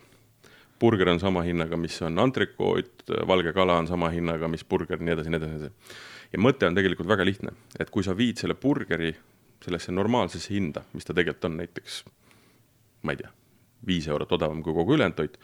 burger 0.80 1.08
on 1.10 1.20
sama 1.20 1.42
hinnaga, 1.42 1.78
mis 1.80 1.96
on 2.04 2.20
antrikoot, 2.20 3.06
valge 3.28 3.54
kala 3.56 3.78
on 3.80 3.88
sama 3.88 4.10
hinnaga, 4.12 4.48
mis 4.52 4.66
burger, 4.68 5.00
nii 5.00 5.14
edasi, 5.14 5.32
nii 5.32 5.38
edasi, 5.40 5.52
nii 5.54 5.62
edasi. 5.62 6.02
ja 6.34 6.40
mõte 6.40 6.68
on 6.68 6.76
tegelikult 6.76 7.08
väga 7.08 7.26
lihtne, 7.26 7.54
et 7.80 7.90
kui 7.90 8.04
sa 8.04 8.18
viid 8.18 8.38
selle 8.38 8.58
burgeri 8.60 9.14
sellesse 9.64 9.96
normaalsesse 9.96 10.52
hinda, 10.54 10.84
mis 10.94 11.08
ta 11.08 11.16
tegelikult 11.16 11.48
on 11.48 11.56
näiteks, 11.62 12.02
ma 13.08 13.16
ei 13.16 13.22
tea, 13.24 13.32
viis 13.88 14.08
eurot 14.12 14.36
odavam 14.36 14.62
kui 14.64 14.76
kogu 14.76 14.98
ülejäänud 14.98 15.16
toit 15.16 15.40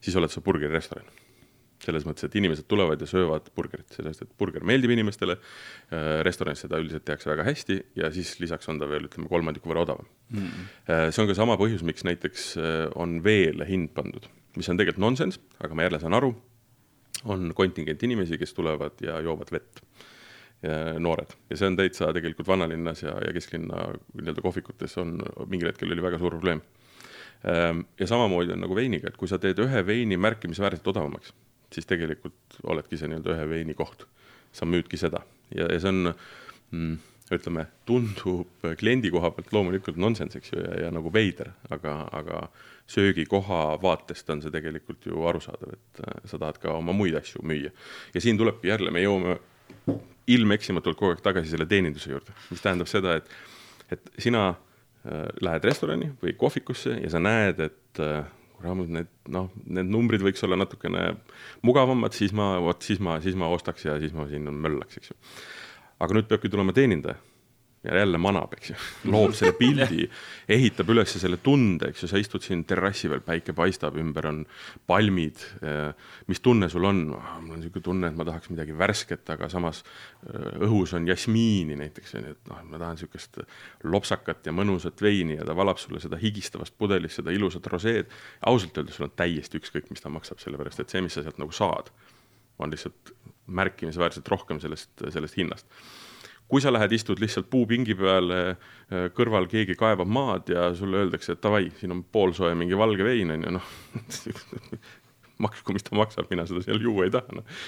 siis 0.00 0.16
oled 0.18 0.32
sa 0.32 0.42
burgerirestoran. 0.44 1.06
selles 1.76 2.06
mõttes, 2.08 2.24
et 2.24 2.34
inimesed 2.40 2.64
tulevad 2.72 3.02
ja 3.04 3.06
söövad 3.06 3.50
burgerit, 3.54 3.90
sellest, 3.92 4.22
et 4.24 4.30
burger 4.40 4.64
meeldib 4.64 4.94
inimestele, 4.94 5.34
äh, 5.36 6.06
restoranis 6.24 6.62
seda 6.64 6.80
üldiselt 6.80 7.04
tehakse 7.04 7.28
väga 7.28 7.44
hästi 7.44 7.76
ja 8.00 8.08
siis 8.14 8.32
lisaks 8.40 8.70
on 8.72 8.80
ta 8.80 8.88
veel, 8.88 9.04
ütleme, 9.10 9.28
kolmandiku 9.28 9.68
võrra 9.68 9.84
odavam 9.84 10.08
mm. 10.30 10.38
-hmm. 10.40 11.12
see 11.12 11.22
on 11.22 11.28
ka 11.28 11.36
sama 11.36 11.58
põhjus, 11.60 11.84
miks 11.84 12.06
näiteks 12.08 12.46
äh, 12.56 12.88
on 12.96 13.20
veele 13.24 13.68
hind 13.68 13.92
pandud, 13.94 14.24
mis 14.56 14.68
on 14.72 14.80
tegelikult 14.80 15.04
nonsense, 15.04 15.40
aga 15.60 15.76
ma 15.76 15.84
jälle 15.84 16.00
saan 16.00 16.16
aru, 16.16 16.32
on 17.24 17.52
kontingent 17.54 18.02
inimesi, 18.02 18.38
kes 18.40 18.56
tulevad 18.56 18.96
ja 19.04 19.20
joovad 19.20 19.52
vett 19.52 19.84
noored 20.98 21.36
ja 21.50 21.56
see 21.60 21.68
on 21.68 21.76
täitsa 21.76 22.08
tegelikult 22.16 22.48
vanalinnas 22.48 23.02
ja, 23.02 23.12
ja 23.20 23.32
kesklinna 23.36 23.90
nii-öelda 24.16 24.42
kohvikutes 24.42 24.96
on 24.98 25.18
mingil 25.46 25.68
hetkel 25.68 25.92
oli 25.92 26.02
väga 26.02 26.18
suur 26.18 26.32
probleem 26.32 26.62
ja 27.44 28.06
samamoodi 28.06 28.54
on 28.54 28.62
nagu 28.64 28.74
veiniga, 28.74 29.10
et 29.10 29.16
kui 29.20 29.28
sa 29.30 29.38
teed 29.38 29.58
ühe 29.62 29.82
veini 29.86 30.16
märkimisväärselt 30.18 30.88
odavamaks, 30.92 31.34
siis 31.72 31.86
tegelikult 31.86 32.60
oledki 32.66 32.98
see 32.98 33.10
nii-öelda 33.10 33.34
ühe 33.36 33.48
veini 33.50 33.74
koht. 33.74 34.06
sa 34.56 34.64
müüdki 34.64 34.96
seda 34.96 35.20
ja, 35.52 35.66
ja 35.68 35.80
see 35.80 35.90
on 35.90 36.14
mm, 36.70 36.94
ütleme, 37.34 37.66
tundub 37.86 38.66
kliendi 38.78 39.10
koha 39.10 39.32
pealt 39.34 39.52
loomulikult 39.54 39.98
nonsense, 40.00 40.38
eks 40.38 40.52
ju, 40.52 40.62
ja, 40.62 40.74
ja 40.86 40.90
nagu 40.94 41.10
veider, 41.12 41.50
aga, 41.74 41.96
aga 42.14 42.42
söögikoha 42.90 43.60
vaatest 43.82 44.30
on 44.30 44.42
see 44.44 44.54
tegelikult 44.54 45.08
ju 45.10 45.26
arusaadav, 45.26 45.74
et 45.74 46.02
äh, 46.06 46.20
sa 46.30 46.38
tahad 46.38 46.60
ka 46.62 46.76
oma 46.78 46.94
muid 46.94 47.18
asju 47.18 47.42
müüa. 47.46 47.72
ja 48.14 48.22
siin 48.22 48.38
tulebki 48.38 48.70
jälle, 48.70 48.94
me 48.94 49.02
jõuame 49.02 49.38
ilmeksimatult 50.30 50.98
kogu 50.98 51.14
aeg 51.14 51.24
tagasi 51.24 51.50
selle 51.50 51.66
teeninduse 51.70 52.10
juurde, 52.10 52.34
mis 52.50 52.62
tähendab 52.62 52.90
seda, 52.90 53.18
et, 53.18 53.34
et 53.90 54.10
sina 54.22 54.52
lähed 55.42 55.68
restorani 55.68 56.10
või 56.22 56.34
kohvikusse 56.38 56.96
ja 57.02 57.10
sa 57.12 57.20
näed, 57.22 57.60
et 57.68 58.02
äh, 58.02 58.24
kurat, 58.56 58.88
need 58.88 59.10
noh, 59.32 59.50
need 59.66 59.90
numbrid 59.92 60.24
võiks 60.24 60.42
olla 60.46 60.58
natukene 60.62 61.12
mugavamad, 61.66 62.16
siis 62.16 62.34
ma, 62.36 62.54
vot 62.64 62.82
siis 62.82 63.02
ma, 63.02 63.18
siis 63.24 63.36
ma 63.38 63.50
ostaks 63.52 63.86
ja 63.86 63.98
siis 64.02 64.14
ma 64.16 64.28
siin 64.30 64.48
möllaks, 64.50 65.00
eks 65.00 65.12
ju. 65.12 65.18
aga 66.02 66.18
nüüd 66.18 66.30
peabki 66.30 66.52
tulema 66.52 66.74
teenindaja 66.76 67.18
ja 67.84 67.98
jälle 67.98 68.18
manab, 68.18 68.52
eks 68.56 68.70
ju, 68.70 68.76
loob 69.12 69.34
selle 69.36 69.54
pildi, 69.56 70.06
ehitab 70.52 70.90
üles 70.92 71.12
selle 71.20 71.38
tunde, 71.42 71.90
eks 71.90 72.04
ju, 72.04 72.10
sa 72.10 72.20
istud 72.20 72.44
siin 72.44 72.64
terrassi 72.68 73.10
peal, 73.10 73.22
päike 73.24 73.54
paistab, 73.56 73.98
ümber 74.00 74.26
on 74.30 74.42
palmid. 74.86 75.42
mis 76.26 76.40
tunne 76.42 76.68
sul 76.72 76.84
on? 76.88 77.02
mul 77.06 77.54
on 77.54 77.60
niisugune 77.60 77.84
tunne, 77.84 78.10
et 78.10 78.18
ma 78.18 78.26
tahaks 78.26 78.50
midagi 78.50 78.74
värsket, 78.78 79.28
aga 79.34 79.48
samas 79.52 79.82
äh, 79.82 80.56
õhus 80.66 80.94
on 80.96 81.06
jasmiini 81.08 81.76
näiteks, 81.78 82.16
on 82.18 82.30
ju, 82.30 82.36
et 82.36 82.50
noh, 82.50 82.64
ma 82.70 82.80
tahan 82.82 82.98
niisugust 82.98 83.40
lopsakat 83.84 84.48
ja 84.48 84.54
mõnusat 84.56 85.02
veini 85.02 85.38
ja 85.38 85.46
ta 85.46 85.56
valab 85.56 85.80
sulle 85.82 86.02
seda 86.02 86.18
higistavast 86.20 86.74
pudelist, 86.78 87.20
seda 87.20 87.34
ilusat 87.34 87.66
roseed. 87.72 88.10
ausalt 88.46 88.78
öeldes 88.78 88.98
sul 88.98 89.08
on 89.08 89.14
täiesti 89.16 89.60
ükskõik, 89.60 89.90
mis 89.90 90.02
ta 90.02 90.12
maksab, 90.12 90.42
sellepärast 90.42 90.82
et 90.82 90.90
see, 90.90 91.04
mis 91.04 91.14
sa 91.14 91.22
sealt 91.26 91.38
nagu 91.42 91.54
saad, 91.54 91.92
on 92.58 92.72
lihtsalt 92.72 93.14
märkimisväärselt 93.46 94.28
rohkem 94.28 94.58
sellest, 94.60 94.90
sellest 95.12 95.38
hinnast 95.38 95.70
kui 96.48 96.62
sa 96.62 96.70
lähed, 96.72 96.92
istud 96.94 97.20
lihtsalt 97.22 97.48
puupingi 97.50 97.96
peal, 97.98 98.30
äh, 98.34 99.08
kõrval 99.16 99.48
keegi 99.50 99.74
kaevab 99.78 100.10
maad 100.10 100.52
ja 100.52 100.68
sulle 100.78 101.02
öeldakse, 101.02 101.34
et 101.34 101.42
davai, 101.42 101.66
siin 101.80 101.94
on 101.96 102.04
poolsoe 102.12 102.54
mingi 102.58 102.78
valge 102.78 103.06
vein 103.06 103.34
on 103.34 103.46
ju, 103.46 103.56
noh 103.58 103.74
maksku, 105.46 105.74
mis 105.76 105.84
ta 105.86 105.96
maksab, 105.98 106.30
mina 106.30 106.46
seda 106.48 106.62
seal 106.64 106.80
juua 106.82 107.06
ei 107.06 107.14
taha, 107.14 107.40
noh. 107.40 107.60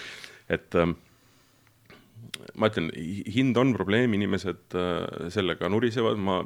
et 0.48 0.78
ähm, 0.78 0.94
ma 2.58 2.70
ütlen, 2.70 2.90
hind 3.34 3.58
on 3.60 3.74
probleem, 3.76 4.14
inimesed 4.16 4.78
äh, 4.78 5.30
sellega 5.34 5.70
nurisevad, 5.72 6.20
ma 6.22 6.40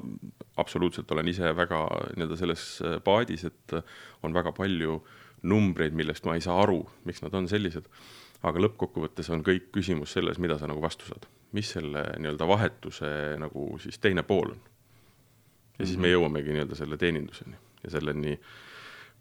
absoluutselt 0.61 1.11
olen 1.15 1.29
ise 1.33 1.53
väga 1.57 1.85
nii-öelda 2.17 2.41
selles 2.41 2.65
äh, 2.81 2.97
paadis, 3.05 3.47
et 3.51 3.77
on 4.25 4.35
väga 4.35 4.55
palju 4.57 5.03
numbreid, 5.49 5.95
millest 5.99 6.27
ma 6.27 6.37
ei 6.39 6.45
saa 6.45 6.61
aru, 6.63 6.81
miks 7.09 7.23
nad 7.25 7.35
on 7.35 7.49
sellised. 7.51 7.89
Aga 8.43 8.67
lõppkokkuvõttes 8.67 9.31
on 9.35 9.45
kõik 9.47 9.71
küsimus 9.75 10.13
selles, 10.17 10.39
mida 10.43 10.59
sa 10.59 10.71
nagu 10.71 10.83
vastu 10.83 11.07
saad 11.07 11.29
mis 11.53 11.73
selle 11.77 12.05
nii-öelda 12.19 12.49
vahetuse 12.49 13.09
nagu 13.41 13.67
siis 13.83 13.99
teine 13.99 14.23
pool 14.23 14.55
on. 14.55 14.61
ja 15.79 15.87
siis 15.87 15.99
me 15.99 16.09
mhm. 16.09 16.15
jõuamegi 16.17 16.57
nii-öelda 16.57 16.79
selle 16.79 16.97
teeninduseni 16.97 17.57
ja 17.85 17.91
selleni, 17.91 18.37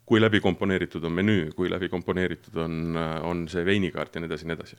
kui 0.06 0.20
läbi 0.20 0.40
komponeeritud 0.40 1.04
on 1.04 1.14
menüü, 1.18 1.50
kui 1.56 1.70
läbi 1.70 1.88
komponeeritud 1.92 2.56
on, 2.64 2.98
on 3.22 3.46
see 3.52 3.64
veinikaart 3.66 4.14
ja 4.14 4.22
nii 4.22 4.30
edasi 4.30 4.48
nii 4.48 4.56
edasi. 4.58 4.78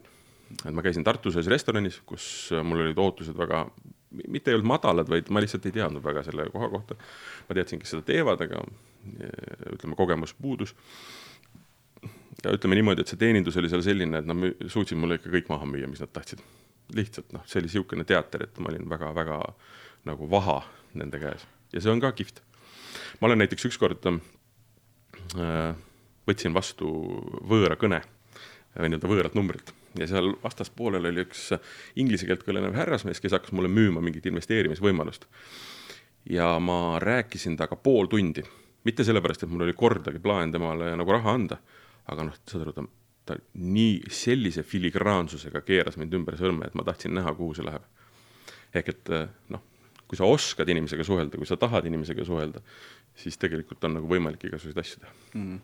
et 0.65 0.71
ma 0.73 0.85
käisin 0.85 1.03
Tartus 1.03 1.37
ühes 1.37 1.49
restoranis, 1.51 2.01
kus 2.05 2.25
mul 2.63 2.85
olid 2.85 2.97
ootused 2.97 3.37
väga, 3.37 3.65
mitte 4.27 4.51
ei 4.51 4.57
olnud 4.57 4.71
madalad, 4.73 5.09
vaid 5.09 5.29
ma 5.29 5.43
lihtsalt 5.43 5.65
ei 5.69 5.75
teadnud 5.77 6.03
väga 6.03 6.23
selle 6.23 6.49
koha 6.53 6.69
kohta. 6.69 6.97
ma 7.49 7.59
teadsin, 7.59 7.81
kes 7.81 7.93
seda 7.95 8.07
teevad, 8.07 8.41
aga 8.47 8.63
ütleme, 9.75 9.97
kogemus 9.99 10.33
puudus 10.33 10.73
ütleme 12.41 12.77
niimoodi, 12.79 13.03
et 13.03 13.11
see 13.11 13.19
teenindus 13.21 13.57
oli 13.61 13.69
seal 13.71 13.83
selline, 13.85 14.19
et 14.19 14.27
nad 14.29 14.69
suutsid 14.71 14.97
mulle 14.99 15.19
ikka 15.19 15.31
kõik 15.33 15.51
maha 15.53 15.67
müüa, 15.69 15.89
mis 15.91 16.01
nad 16.03 16.11
tahtsid 16.13 16.41
lihtsalt 16.97 17.33
noh, 17.35 17.43
see 17.47 17.61
oli 17.61 17.69
niisugune 17.69 18.05
teater, 18.07 18.47
et 18.47 18.59
ma 18.59 18.71
olin 18.71 18.89
väga-väga 18.89 19.39
nagu 20.09 20.29
vaha 20.29 20.59
nende 20.99 21.19
käes 21.21 21.45
ja 21.73 21.81
see 21.81 21.93
on 21.93 22.01
ka 22.03 22.11
kihvt. 22.11 22.41
ma 23.21 23.27
olen 23.27 23.41
näiteks 23.43 23.69
ükskord 23.69 24.05
äh, 24.09 25.75
võtsin 26.27 26.53
vastu 26.53 26.89
võõra 27.49 27.77
kõne 27.79 28.01
või 28.77 28.89
nii-öelda 28.89 29.09
võõrat 29.09 29.37
numbrit 29.37 29.73
ja 29.99 30.07
seal 30.09 30.33
vastaspoolel 30.43 31.05
oli 31.09 31.25
üks 31.25 31.51
inglise 32.01 32.27
keelt 32.29 32.45
kõnelev 32.47 32.75
härrasmees, 32.77 33.21
kes 33.21 33.35
hakkas 33.35 33.53
mulle 33.53 33.69
müüma 33.69 34.01
mingit 34.01 34.25
investeerimisvõimalust. 34.29 35.27
ja 36.29 36.59
ma 36.59 36.99
rääkisin 36.99 37.57
temaga 37.57 37.75
pool 37.75 38.07
tundi, 38.07 38.43
mitte 38.83 39.03
sellepärast, 39.03 39.43
et 39.43 39.49
mul 39.49 39.65
oli 39.67 39.73
kordagi 39.73 40.19
plaan 40.19 40.51
temale 40.51 40.95
nagu 40.95 41.11
raha 41.11 41.33
anda, 41.33 41.57
aga 42.11 42.27
noh, 42.27 42.37
saad 42.49 42.65
aru, 42.65 42.75
ta 42.75 42.85
ta 43.25 43.37
nii 43.55 44.01
sellise 44.11 44.63
filigraansusega 44.67 45.61
keeras 45.63 45.95
mind 45.99 46.15
ümber 46.17 46.35
sõrme, 46.39 46.67
et 46.67 46.75
ma 46.75 46.83
tahtsin 46.87 47.13
näha, 47.15 47.31
kuhu 47.37 47.55
see 47.55 47.65
läheb. 47.65 47.85
ehk 48.73 48.89
et 48.89 49.11
eh, 49.13 49.27
noh, 49.53 49.61
kui 50.09 50.17
sa 50.17 50.27
oskad 50.27 50.69
inimesega 50.69 51.05
suhelda, 51.07 51.37
kui 51.37 51.47
sa 51.47 51.57
tahad 51.61 51.85
inimesega 51.87 52.25
suhelda, 52.25 52.61
siis 53.13 53.37
tegelikult 53.37 53.83
on 53.85 53.99
nagu 53.99 54.09
võimalik 54.09 54.47
igasuguseid 54.47 54.79
asju 54.81 55.03
teha. 55.03 55.11
Mm.. 55.37 55.59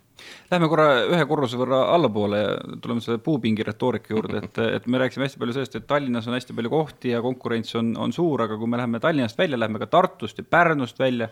Lähme 0.51 0.67
korra 0.67 0.85
ühe 1.07 1.23
korruse 1.29 1.57
võrra 1.57 1.79
allapoole 1.93 2.39
ja 2.41 2.49
tuleme 2.83 3.01
selle 3.01 3.21
puupingi 3.23 3.63
retoorika 3.65 4.11
juurde, 4.13 4.41
et, 4.43 4.59
et 4.77 4.87
me 4.91 4.99
rääkisime 5.01 5.25
hästi 5.25 5.39
palju 5.41 5.55
sellest, 5.55 5.77
et 5.79 5.87
Tallinnas 5.89 6.27
on 6.29 6.35
hästi 6.35 6.55
palju 6.57 6.71
kohti 6.73 7.13
ja 7.13 7.21
konkurents 7.23 7.73
on, 7.79 7.93
on 7.97 8.13
suur, 8.13 8.43
aga 8.45 8.57
kui 8.59 8.69
me 8.69 8.77
läheme 8.77 9.01
Tallinnast 9.01 9.39
välja, 9.39 9.57
lähme 9.61 9.81
ka 9.81 9.87
Tartust 9.89 10.41
ja 10.41 10.45
Pärnust 10.45 10.99
välja, 11.01 11.29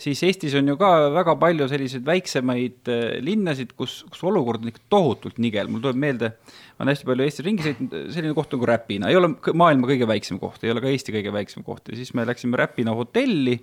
siis 0.00 0.20
Eestis 0.26 0.56
on 0.58 0.68
ju 0.68 0.76
ka 0.80 0.90
väga 1.14 1.36
palju 1.40 1.70
selliseid 1.70 2.04
väiksemaid 2.08 2.92
eh, 2.92 3.06
linnasid, 3.24 3.72
kus, 3.78 4.02
kus 4.10 4.26
olukord 4.28 4.66
on 4.66 4.74
ikka 4.74 4.84
tohutult 4.92 5.40
nigel, 5.40 5.70
mul 5.72 5.84
tuleb 5.84 6.02
meelde, 6.04 6.34
ma 6.74 6.84
olen 6.84 6.92
hästi 6.92 7.08
palju 7.08 7.28
Eestis 7.28 7.46
ringi 7.48 7.68
sõitnud, 7.68 7.96
selline 8.18 8.36
koht 8.36 8.52
nagu 8.58 8.68
Räpina, 8.68 9.08
ei 9.08 9.20
ole 9.20 9.32
maailma 9.54 9.88
kõige 9.94 10.10
väiksem 10.10 10.42
koht, 10.42 10.60
ei 10.66 10.74
ole 10.74 10.84
ka 10.84 10.92
Eesti 10.92 11.14
kõige 11.14 11.32
väiksem 11.32 11.64
koht. 11.64 11.88
Ja 11.88 11.96
siis 11.96 12.12
me 12.18 12.26
läksime 12.28 12.58
Räpina 12.60 12.96
hotelli 12.98 13.60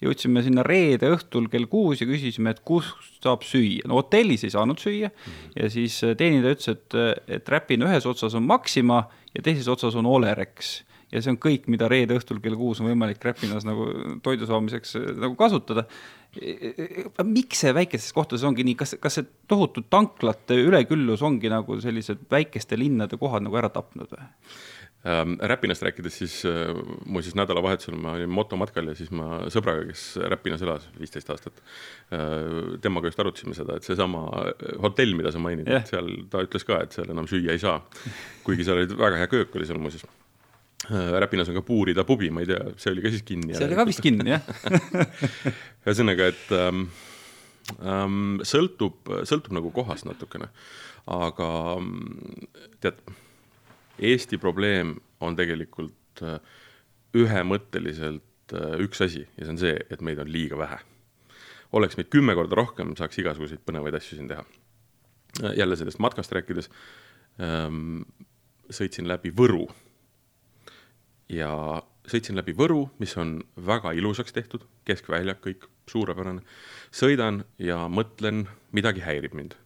jõudsime 0.00 0.42
sinna 0.44 0.64
reede 0.66 1.10
õhtul 1.14 1.48
kell 1.52 1.68
kuus 1.70 2.00
ja 2.00 2.08
küsisime, 2.08 2.54
et 2.54 2.62
kus 2.64 2.88
saab 3.20 3.44
süüa. 3.46 3.86
no 3.88 4.00
hotellis 4.00 4.44
ei 4.44 4.54
saanud 4.54 4.80
süüa 4.80 5.10
-hmm. 5.10 5.56
ja 5.56 5.70
siis 5.70 6.02
äh, 6.04 6.16
teenindaja 6.16 6.56
ütles, 6.56 6.68
et, 6.68 6.94
äh, 6.94 7.36
et 7.36 7.48
Räpina 7.48 7.90
ühes 7.90 8.06
otsas 8.06 8.34
on 8.34 8.42
Maxima 8.42 9.08
ja 9.34 9.42
teises 9.42 9.68
otsas 9.68 9.94
on 9.94 10.06
Olerex 10.06 10.80
ja 11.10 11.20
see 11.22 11.32
on 11.34 11.38
kõik, 11.42 11.66
mida 11.72 11.88
reede 11.90 12.16
õhtul 12.18 12.40
kell 12.42 12.56
kuus 12.58 12.80
on 12.80 12.88
võimalik 12.90 13.22
Räpinas 13.24 13.66
nagu 13.66 13.86
toidu 14.22 14.48
saamiseks 14.48 14.96
äh, 15.00 15.06
nagu 15.26 15.36
kasutada. 15.38 15.86
miks 17.26 17.64
see 17.64 17.72
väikestes 17.74 18.12
kohtades 18.14 18.44
ongi 18.46 18.64
nii, 18.64 18.76
kas, 18.78 18.94
kas 19.02 19.18
see 19.18 19.26
tohutu 19.50 19.82
tanklate 19.90 20.54
üleküllus 20.62 21.22
ongi 21.26 21.50
nagu 21.50 21.80
sellised 21.82 22.22
väikeste 22.30 22.78
linnade 22.78 23.18
kohad 23.18 23.42
nagu 23.42 23.58
ära 23.58 23.68
tapnud 23.74 24.12
või? 24.14 24.28
Ähm, 25.00 25.38
Räpinast 25.40 25.82
rääkides, 25.82 26.18
siis 26.18 26.32
äh, 26.44 26.74
muuseas 27.08 27.32
nädalavahetusel 27.34 27.94
ma 27.96 28.18
olin 28.18 28.28
motomatkal 28.36 28.90
ja 28.90 28.94
siis 28.98 29.08
ma 29.16 29.46
sõbraga, 29.48 29.86
kes 29.88 30.02
Räpinas 30.28 30.60
elas 30.60 30.82
viisteist 30.98 31.30
aastat, 31.32 31.62
äh, 32.12 32.74
temaga 32.84 33.08
just 33.08 33.22
arutasime 33.22 33.56
seda, 33.56 33.78
et 33.80 33.86
seesama 33.88 34.26
äh, 34.42 34.74
hotell, 34.82 35.16
mida 35.16 35.32
sa 35.32 35.40
mainid 35.40 35.70
yeah., 35.70 35.80
et 35.80 35.88
seal 35.88 36.10
ta 36.28 36.42
ütles 36.44 36.68
ka, 36.68 36.82
et 36.84 36.92
seal 36.92 37.08
enam 37.14 37.30
süüa 37.30 37.54
ei 37.56 37.62
saa. 37.62 37.78
kuigi 38.44 38.66
seal 38.66 38.82
oli 38.82 38.98
väga 38.98 39.22
hea 39.22 39.30
köök 39.32 39.56
oli 39.56 39.70
seal 39.70 39.80
muuseas. 39.80 40.04
Räpinas 40.90 41.48
on 41.48 41.56
ka 41.56 41.64
Puurida 41.64 42.04
pubi, 42.04 42.28
ma 42.32 42.44
ei 42.44 42.50
tea, 42.50 42.60
see 42.80 42.92
oli 42.92 43.06
ka 43.06 43.14
siis 43.14 43.24
kinni. 43.24 43.56
see 43.56 43.70
oli 43.70 43.80
ka 43.80 43.88
vist 43.88 44.04
kinni, 44.04 44.34
jah 44.34 44.44
ühesõnaga, 45.86 46.28
et 46.34 46.54
ähm, 46.58 46.84
ähm, 47.80 48.20
sõltub, 48.44 49.00
sõltub 49.24 49.56
nagu 49.56 49.72
kohast 49.80 50.08
natukene, 50.08 50.52
aga 51.08 51.50
tead 52.84 53.00
Eesti 54.00 54.38
probleem 54.40 54.94
on 55.20 55.36
tegelikult 55.36 56.22
äh, 56.24 56.38
ühemõtteliselt 57.16 58.54
äh, 58.54 58.78
üks 58.84 59.02
asi 59.04 59.24
ja 59.24 59.44
see 59.44 59.52
on 59.52 59.60
see, 59.60 59.76
et 59.90 60.00
meid 60.04 60.20
on 60.22 60.30
liiga 60.30 60.58
vähe. 60.58 60.80
oleks 61.72 61.96
meid 61.98 62.08
kümme 62.10 62.34
korda 62.34 62.56
rohkem, 62.58 62.96
saaks 62.98 63.20
igasuguseid 63.22 63.60
põnevaid 63.66 63.94
asju 63.94 64.16
siin 64.18 64.30
teha. 64.30 64.44
Äh, 65.44 65.54
jälle 65.60 65.76
sellest 65.76 66.00
matkast 66.02 66.32
rääkides 66.32 66.70
ähm,, 67.40 68.02
sõitsin 68.70 69.08
läbi 69.08 69.30
Võru. 69.36 69.68
ja 71.28 71.52
sõitsin 72.10 72.38
läbi 72.38 72.56
Võru, 72.56 72.88
mis 72.98 73.16
on 73.20 73.38
väga 73.56 73.92
ilusaks 73.92 74.32
tehtud, 74.32 74.64
keskväljak, 74.84 75.44
kõik 75.44 75.68
suurepärane. 75.90 76.42
sõidan 76.90 77.44
ja 77.58 77.84
mõtlen, 77.88 78.46
midagi 78.72 79.04
häirib 79.04 79.34
mind 79.34 79.58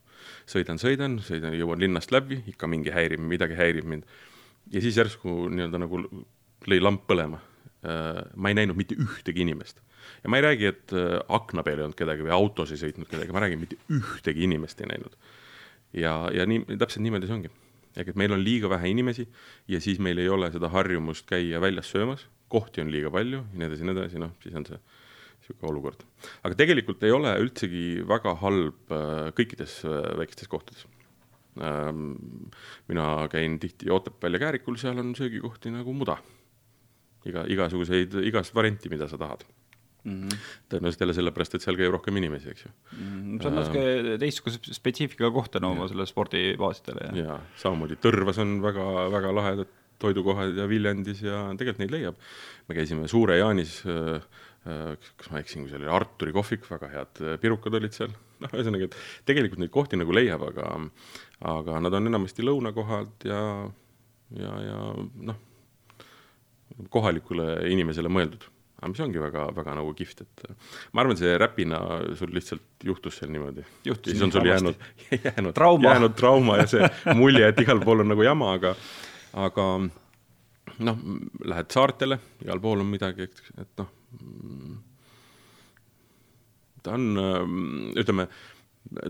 sõidan, 0.51 0.81
sõidan, 0.81 1.19
sõidan, 1.25 1.57
jõuan 1.59 1.81
linnast 1.81 2.13
läbi, 2.15 2.43
ikka 2.51 2.69
mingi 2.71 2.93
häirib, 2.95 3.23
midagi 3.23 3.57
häirib 3.59 3.89
mind. 3.89 4.07
ja 4.73 4.81
siis 4.81 4.97
järsku 4.97 5.49
nii-öelda 5.53 5.81
nagu 5.83 6.01
lõi 6.71 6.81
lamp 6.81 7.05
põlema. 7.09 7.41
Äh, 7.85 8.23
ma 8.37 8.49
ei 8.49 8.57
näinud 8.57 8.79
mitte 8.81 8.97
ühtegi 8.97 9.45
inimest 9.45 9.81
ja 10.23 10.31
ma 10.31 10.39
ei 10.39 10.45
räägi, 10.47 10.71
et 10.73 10.93
äh, 10.97 11.19
akna 11.29 11.63
peal 11.65 11.81
ei 11.81 11.87
olnud 11.87 11.99
kedagi 11.99 12.25
või 12.25 12.33
autos 12.33 12.73
ei 12.73 12.81
sõitnud 12.81 13.09
kedagi, 13.11 13.33
ma 13.35 13.45
räägin, 13.45 13.61
mitte 13.61 13.77
ühtegi 13.93 14.47
inimest 14.47 14.81
ei 14.81 14.89
näinud. 14.89 15.17
ja, 15.93 16.15
ja 16.35 16.47
nii, 16.49 16.65
täpselt 16.81 17.05
niimoodi 17.05 17.29
see 17.29 17.37
ongi. 17.37 17.53
ehk 17.95 18.11
et 18.11 18.19
meil 18.19 18.33
on 18.35 18.43
liiga 18.43 18.71
vähe 18.73 18.91
inimesi 18.91 19.29
ja 19.69 19.81
siis 19.81 20.01
meil 20.03 20.19
ei 20.19 20.29
ole 20.29 20.51
seda 20.53 20.69
harjumust 20.73 21.29
käia 21.29 21.61
väljas 21.61 21.93
söömas, 21.93 22.27
kohti 22.49 22.81
on 22.81 22.91
liiga 22.91 23.11
palju 23.11 23.45
ja 23.45 23.59
nii 23.59 23.69
edasi 23.69 23.85
nii 23.85 23.97
edasi, 23.99 24.23
noh, 24.23 24.33
siis 24.43 24.57
on 24.57 24.67
see 24.69 24.81
niisugune 25.45 25.71
olukord. 25.71 26.05
aga 26.43 26.59
tegelikult 26.59 27.03
ei 27.05 27.13
ole 27.15 27.35
üldsegi 27.43 28.03
väga 28.09 28.35
halb 28.41 28.93
äh, 28.93 29.31
kõikides 29.37 29.83
äh, 29.85 30.13
väikestes 30.21 30.49
kohtades. 30.49 30.87
Ähm, 31.55 32.17
mina 32.91 33.29
käin 33.31 33.61
tihti 33.63 33.91
Otepääl 33.91 34.35
ja 34.35 34.41
Käärikul, 34.43 34.79
seal 34.81 34.99
on 34.99 35.15
söögikohti 35.15 35.71
nagu 35.71 35.93
muda. 35.95 36.17
iga, 37.25 37.45
igasuguseid, 37.49 38.19
igast 38.27 38.55
varianti, 38.55 38.91
mida 38.93 39.07
sa 39.09 39.17
tahad 39.17 39.45
mm 40.05 40.29
-hmm.. 40.29 40.39
tõenäoliselt 40.69 41.01
jälle 41.01 41.15
sellepärast, 41.15 41.55
et 41.55 41.63
seal 41.65 41.79
käib 41.79 41.93
rohkem 41.93 42.17
inimesi, 42.17 42.51
eks 42.51 42.65
ju 42.65 42.71
mm. 42.71 42.99
-hmm. 42.99 43.39
see 43.43 43.49
on 43.49 43.55
natuke 43.55 43.85
äh, 43.85 44.19
teistsuguse 44.21 44.75
spetsiifikaga 44.77 45.31
koht 45.31 45.57
on 45.57 45.65
oma 45.71 45.89
selle 45.89 46.07
spordibaasidele 46.07 47.09
ja. 47.23 47.39
samamoodi 47.57 47.97
Tõrvas 47.97 48.41
on 48.41 48.61
väga, 48.63 48.85
väga 49.15 49.35
lahedad 49.35 49.73
toidukohad 49.99 50.57
ja 50.59 50.69
Viljandis 50.69 51.23
ja 51.23 51.47
tegelikult 51.57 51.79
neid 51.79 51.95
leiab. 51.95 52.17
me 52.69 52.75
käisime 52.75 53.09
Suure-Jaanis 53.09 53.85
Äh, 53.87 54.21
kas 54.65 55.29
ma 55.31 55.41
eksin, 55.43 55.65
kui 55.65 55.73
seal 55.73 55.83
oli 55.85 55.93
Arturi 55.93 56.33
kohvik, 56.33 56.65
väga 56.71 56.89
head 56.93 57.21
äh, 57.21 57.37
pirukad 57.41 57.77
olid 57.77 57.93
seal, 57.97 58.13
noh, 58.43 58.53
ühesõnaga, 58.57 58.89
et 58.89 58.97
tegelikult 59.29 59.61
neid 59.61 59.73
kohti 59.75 59.99
nagu 60.01 60.15
leiab, 60.17 60.47
aga, 60.49 60.71
aga 61.53 61.81
nad 61.85 61.97
on 61.99 62.13
enamasti 62.13 62.47
lõunakohad 62.47 63.29
ja, 63.29 63.43
ja, 64.41 64.53
ja 64.65 64.79
noh, 65.31 65.41
kohalikule 66.91 67.59
inimesele 67.71 68.09
mõeldud. 68.11 68.47
aga 68.79 68.89
mis 68.91 69.03
ongi 69.05 69.21
väga, 69.21 69.45
väga 69.57 69.75
nagu 69.77 69.93
kihvt, 69.97 70.25
et 70.25 70.47
ma 70.93 71.05
arvan, 71.05 71.19
see 71.21 71.37
Räpina 71.41 71.81
sul 72.19 72.33
lihtsalt 72.35 72.87
juhtus 72.89 73.21
seal 73.21 73.31
niimoodi. 73.35 73.65
ja 73.85 73.97
siis 74.01 74.23
on 74.25 74.33
sul 74.33 74.49
jäänud, 74.49 74.87
jäänud 75.27 75.55
trauma, 75.55 75.93
jäänud 75.93 76.17
trauma 76.17 76.57
ja 76.63 76.67
see 76.73 76.89
mulje, 77.21 77.53
et 77.53 77.61
igal 77.61 77.85
pool 77.85 78.01
on 78.01 78.09
nagu 78.15 78.25
jama, 78.25 78.55
aga, 78.57 78.73
aga 79.45 79.69
noh, 80.89 81.05
lähed 81.45 81.77
saartele, 81.77 82.19
igal 82.47 82.65
pool 82.65 82.81
on 82.81 82.89
midagi, 82.89 83.29
et, 83.29 83.45
et 83.61 83.85
noh 83.85 83.93
ta 86.85 86.99
on, 86.99 87.09
äh, 87.19 87.41
ütleme, 88.03 88.29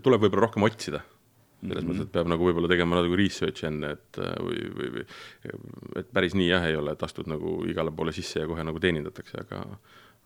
tuleb 0.02 0.26
võib-olla 0.26 0.48
rohkem 0.48 0.66
otsida 0.68 1.02
selles 1.64 1.84
mm 1.84 1.90
-hmm. 1.90 1.96
mõttes, 1.96 2.08
et 2.08 2.12
peab 2.12 2.28
nagu 2.28 2.44
võib-olla 2.44 2.68
tegema 2.68 2.98
natuke 2.98 3.16
research'i 3.18 3.68
enne, 3.70 3.94
et 3.96 4.18
äh, 4.20 4.32
või, 4.46 4.64
või, 4.78 4.88
või 4.96 5.04
et 6.00 6.10
päris 6.12 6.34
nii 6.36 6.48
jah 6.48 6.66
ei 6.68 6.76
ole, 6.76 6.92
et 6.92 7.02
astud 7.02 7.30
nagu 7.30 7.62
igale 7.70 7.92
poole 7.92 8.12
sisse 8.12 8.42
ja 8.42 8.48
kohe 8.50 8.64
nagu 8.64 8.80
teenindatakse, 8.80 9.40
aga 9.46 9.64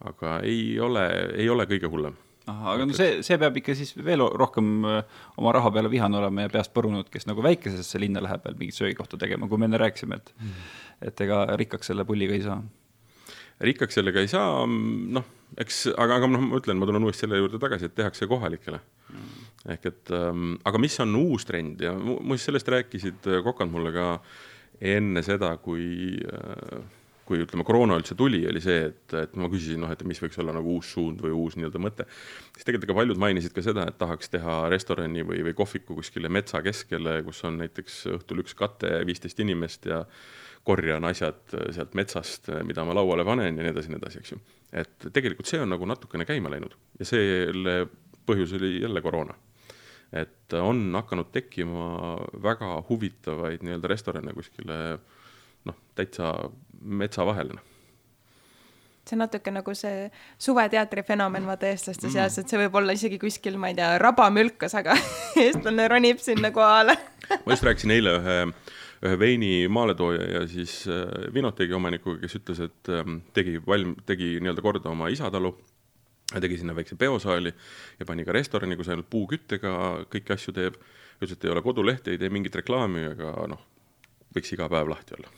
aga 0.09 0.41
ei 0.47 0.79
ole, 0.81 1.05
ei 1.35 1.49
ole 1.51 1.67
kõige 1.67 1.91
hullem. 1.91 2.17
ahah, 2.47 2.75
aga 2.75 2.87
no 2.87 2.97
see, 2.97 3.23
see 3.23 3.39
peab 3.39 3.57
ikka 3.61 3.75
siis 3.75 3.95
veel 3.97 4.25
rohkem 4.43 4.85
äh, 4.85 5.03
oma 5.37 5.53
raha 5.53 5.71
peale 5.71 5.91
vihane 5.91 6.19
olema 6.19 6.47
ja 6.47 6.53
peast 6.53 6.75
põrunud, 6.75 7.11
kes 7.13 7.27
nagu 7.27 7.43
väikesesse 7.43 8.01
linna 8.01 8.23
läheb 8.25 8.45
veel 8.45 8.59
mingit 8.59 8.75
söögikohta 8.75 9.19
tegema, 9.19 9.49
kui 9.49 9.59
me 9.59 9.71
enne 9.71 9.79
rääkisime, 9.79 10.17
et 10.17 10.35
mm. 10.35 10.69
et 11.11 11.21
ega 11.21 11.45
rikkaks 11.61 11.93
selle 11.93 12.05
pulliga 12.05 12.35
ei 12.35 12.43
saa 12.43 12.63
rikkaks 13.65 13.99
sellega 13.99 14.23
ei 14.23 14.31
saa, 14.31 14.65
noh, 14.67 15.25
eks, 15.59 15.87
aga, 15.95 16.19
aga 16.21 16.31
noh, 16.31 16.45
ma 16.51 16.61
ütlen, 16.61 16.79
ma 16.79 16.89
tulen 16.89 17.07
uuesti 17.07 17.27
selle 17.27 17.41
juurde 17.41 17.61
tagasi, 17.63 17.89
et 17.89 17.97
tehakse 17.99 18.29
kohalikele. 18.31 18.81
Mm.. 19.09 19.47
ehk 19.75 19.89
et 19.91 20.13
ähm,, 20.15 20.53
aga 20.69 20.79
mis 20.79 20.99
on 21.03 21.17
uus 21.19 21.47
trend 21.49 21.81
ja 21.83 21.95
muuseas, 21.97 22.45
sellest 22.47 22.69
rääkisid 22.75 23.27
äh, 23.33 23.41
kokad 23.45 23.71
mulle 23.73 23.93
ka 23.95 24.09
enne 24.85 25.23
seda, 25.27 25.55
kui 25.63 26.19
äh, 26.23 26.85
kui 27.29 27.43
ütleme, 27.45 27.65
koroona 27.69 27.99
üldse 28.01 28.17
tuli, 28.17 28.41
oli 28.49 28.61
see, 28.65 28.89
et, 28.89 29.15
et 29.19 29.37
ma 29.37 29.51
küsisin, 29.53 29.83
noh, 29.85 29.93
et 29.93 30.03
mis 30.09 30.21
võiks 30.23 30.39
olla 30.41 30.55
nagu 30.57 30.79
uus 30.79 30.95
suund 30.97 31.21
või 31.25 31.35
uus 31.37 31.59
nii-öelda 31.59 31.83
mõte. 31.83 32.09
siis 32.57 32.65
tegelikult 32.65 32.93
ka 32.93 32.99
paljud 33.03 33.21
mainisid 33.21 33.55
ka 33.57 33.65
seda, 33.65 33.85
et 33.91 33.99
tahaks 34.01 34.33
teha 34.33 34.59
restorani 34.73 35.27
või, 35.29 35.43
või 35.47 35.57
kohviku 35.59 35.99
kuskile 35.99 36.33
metsa 36.33 36.63
keskele, 36.65 37.21
kus 37.27 37.43
on 37.49 37.61
näiteks 37.61 38.01
õhtul 38.17 38.45
üks 38.45 38.57
kate, 38.59 38.93
viisteist 39.09 39.41
inimest 39.45 39.91
ja 39.91 40.05
korjan 40.69 41.05
asjad 41.09 41.57
sealt 41.73 41.95
metsast, 41.97 42.51
mida 42.67 42.85
ma 42.85 42.97
lauale 42.97 43.25
panen 43.29 43.53
ja 43.57 43.65
nii 43.65 43.73
edasi, 43.73 43.93
nii 43.93 44.01
edasi, 44.01 44.23
eks 44.23 44.35
ju. 44.35 44.41
et 44.83 45.11
tegelikult 45.13 45.49
see 45.49 45.61
on 45.65 45.71
nagu 45.73 45.87
natukene 45.89 46.27
käima 46.29 46.53
läinud 46.53 46.75
ja 47.01 47.09
selle 47.09 47.77
põhjus 48.29 48.57
oli 48.59 48.75
jälle 48.83 49.05
koroona. 49.05 49.37
et 50.13 50.53
on 50.57 50.89
hakanud 50.97 51.29
tekkima 51.33 52.17
väga 52.43 52.83
huvitavaid 52.89 53.65
nii-öelda 53.65 53.89
restorane 53.93 54.33
kuskile 54.37 54.79
noh, 55.69 55.77
täitsa 55.97 56.33
metsa 56.81 57.27
vahele 57.29 57.59
noh 57.59 57.67
see 59.09 59.17
on 59.17 59.25
natuke 59.25 59.51
nagu 59.51 59.73
see 59.73 60.11
suveteatri 60.37 61.03
fenomen 61.03 61.47
vaata 61.49 61.71
eestlaste 61.71 62.11
seas 62.11 62.35
mm., 62.37 62.43
et 62.43 62.51
see 62.53 62.59
võib 62.61 62.75
olla 62.77 62.93
isegi 62.93 63.17
kuskil, 63.19 63.57
ma 63.57 63.71
ei 63.71 63.79
tea, 63.79 63.95
rabamülkas, 64.03 64.75
aga 64.77 64.97
eestlane 65.47 65.87
ronib 65.89 66.21
sinna 66.21 66.53
kohale 66.53 66.99
ma 67.31 67.55
just 67.55 67.65
rääkisin 67.65 67.95
eile 67.97 68.19
ühe 68.19 68.37
äh, 68.43 68.53
ühe 69.07 69.19
veini 69.19 69.51
maaletooja 69.71 70.27
ja 70.33 70.45
siis 70.51 70.81
äh, 70.91 71.33
Vinotegi 71.35 71.75
omanikuga, 71.75 72.19
kes 72.23 72.39
ütles, 72.41 72.63
et 72.67 72.93
ähm, 72.93 73.21
tegi 73.35 73.59
valm-, 73.67 73.97
tegi 74.07 74.37
nii-öelda 74.43 74.65
korda 74.65 74.91
oma 74.91 75.11
isatalu, 75.15 75.53
tegi 76.35 76.59
sinna 76.61 76.75
väikse 76.77 76.99
peosaali 76.99 77.53
ja 77.99 78.07
pani 78.09 78.27
ka 78.27 78.35
restorani, 78.35 78.77
kus 78.77 78.91
ainult 78.91 79.09
puuküttega 79.11 79.75
kõiki 80.13 80.35
asju 80.35 80.55
teeb. 80.57 80.81
ütles, 81.19 81.35
et 81.35 81.45
ei 81.45 81.51
ole 81.51 81.63
kodulehte, 81.63 82.13
ei 82.13 82.19
tee 82.19 82.31
mingit 82.31 82.55
reklaami, 82.55 83.07
aga 83.15 83.33
noh, 83.51 83.63
võiks 84.35 84.53
iga 84.55 84.69
päev 84.71 84.91
lahti 84.91 85.17
olla. 85.19 85.31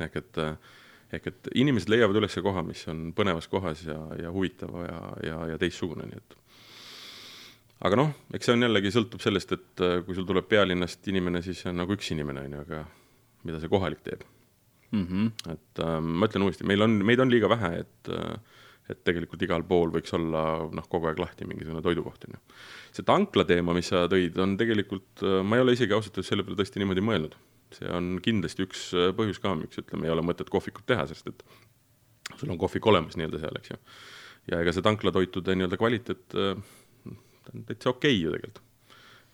ehk 0.00 0.20
et 0.20 0.38
äh, 0.44 0.75
ehk 1.14 1.28
et 1.30 1.50
inimesed 1.54 1.90
leiavad 1.92 2.18
üles 2.18 2.38
koha, 2.42 2.64
mis 2.66 2.82
on 2.90 3.12
põnevas 3.16 3.46
kohas 3.50 3.84
ja, 3.86 3.98
ja 4.18 4.32
huvitav 4.34 4.74
ja, 4.82 5.00
ja, 5.26 5.38
ja 5.52 5.58
teistsugune, 5.60 6.08
nii 6.10 6.18
et 6.22 6.38
aga 7.86 8.00
noh, 8.00 8.12
eks 8.34 8.48
see 8.48 8.56
on 8.56 8.66
jällegi, 8.66 8.94
sõltub 8.94 9.22
sellest, 9.22 9.52
et 9.54 9.84
äh, 9.84 9.98
kui 10.06 10.16
sul 10.18 10.26
tuleb 10.28 10.48
pealinnast 10.50 11.06
inimene, 11.12 11.44
siis 11.44 11.62
see 11.62 11.72
on 11.72 11.82
nagu 11.82 11.94
üks 11.94 12.10
inimene, 12.14 12.46
on 12.48 12.58
ju, 12.58 12.64
aga 12.66 12.84
mida 13.46 13.62
see 13.62 13.70
kohalik 13.70 14.02
teeb 14.06 14.24
mm. 14.90 15.06
-hmm. 15.06 15.52
et 15.52 15.82
äh, 15.84 15.98
ma 16.00 16.28
ütlen 16.30 16.46
uuesti, 16.46 16.66
meil 16.66 16.82
on, 16.82 16.98
meid 17.06 17.20
on 17.22 17.30
liiga 17.30 17.50
vähe, 17.52 17.84
et 17.84 18.12
äh, 18.12 18.38
et 18.90 19.02
tegelikult 19.06 19.42
igal 19.42 19.64
pool 19.66 19.90
võiks 19.94 20.14
olla 20.14 20.42
noh, 20.70 20.88
kogu 20.90 21.08
aeg 21.10 21.18
lahti 21.18 21.46
mingisugune 21.48 21.82
toidukoht, 21.82 22.28
on 22.28 22.36
ju. 22.36 22.40
see 22.94 23.06
tankla 23.06 23.44
teema, 23.48 23.74
mis 23.76 23.90
sa 23.90 24.04
tõid, 24.10 24.38
on 24.42 24.54
tegelikult, 24.60 25.10
äh, 25.22 25.42
ma 25.42 25.58
ei 25.58 25.64
ole 25.64 25.74
isegi 25.76 25.96
ausalt 25.96 26.14
öeldes 26.14 26.30
selle 26.32 26.46
peale 26.46 26.58
tõesti 26.60 26.82
niimoodi 26.82 27.04
mõelnud. 27.04 27.34
See 27.74 27.88
on 27.92 28.16
kindlasti 28.22 28.66
üks 28.66 28.88
äh, 28.94 29.10
põhjus 29.16 29.40
ka, 29.42 29.54
miks 29.58 29.82
ütleme, 29.82 30.06
ei 30.06 30.14
ole 30.14 30.24
mõtet 30.26 30.50
kohvikut 30.52 30.86
teha, 30.86 31.06
sest 31.10 31.32
et 31.32 31.42
sul 32.36 32.50
on 32.52 32.58
kohvik 32.60 32.86
olemas 32.86 33.18
nii-öelda 33.18 33.42
seal, 33.42 33.58
eks 33.60 33.74
ju. 33.74 33.78
ja 34.52 34.62
ega 34.62 34.74
see 34.74 34.84
tanklatoitude 34.86 35.56
nii-öelda 35.56 35.78
kvaliteet 35.80 36.38
äh, 36.38 36.60
ta 37.46 37.54
on 37.54 37.64
täitsa 37.66 37.90
okei 37.90 38.16
okay 38.16 38.22
ju 38.22 38.32
tegelikult. 38.34 38.62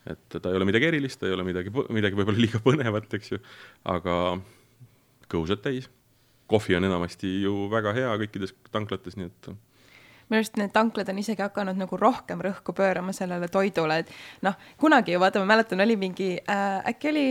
et 0.05 0.41
ta 0.41 0.49
ei 0.49 0.59
ole 0.59 0.67
midagi 0.67 0.89
erilist, 0.89 1.19
ta 1.19 1.27
ei 1.27 1.33
ole 1.33 1.45
midagi, 1.47 1.71
midagi 1.95 2.17
võib-olla 2.19 2.41
liiga 2.45 2.59
põnevat, 2.63 3.13
eks 3.17 3.33
ju, 3.33 3.39
aga 3.89 4.15
kõhusad 5.31 5.63
täis. 5.63 5.89
kohvi 6.47 6.75
on 6.75 6.83
enamasti 6.83 7.29
ju 7.45 7.69
väga 7.71 7.93
hea 7.95 8.17
kõikides 8.21 8.53
tanklates, 8.71 9.15
nii 9.17 9.29
et 9.31 9.53
minu 10.29 10.39
arust 10.39 10.57
need 10.59 10.73
tanklad 10.75 11.09
on 11.09 11.19
isegi 11.19 11.41
hakanud 11.43 11.79
nagu 11.79 11.97
rohkem 11.99 12.41
rõhku 12.41 12.75
pöörama 12.75 13.13
sellele 13.15 13.47
toidule, 13.47 14.03
et 14.03 14.11
noh, 14.41 14.55
kunagi 14.79 15.15
ju 15.15 15.23
vaata, 15.23 15.39
ma 15.39 15.53
mäletan, 15.55 15.81
oli 15.83 15.97
mingi 15.99 16.35
äh,, 16.41 16.79
äkki 16.93 17.09
oli, 17.09 17.25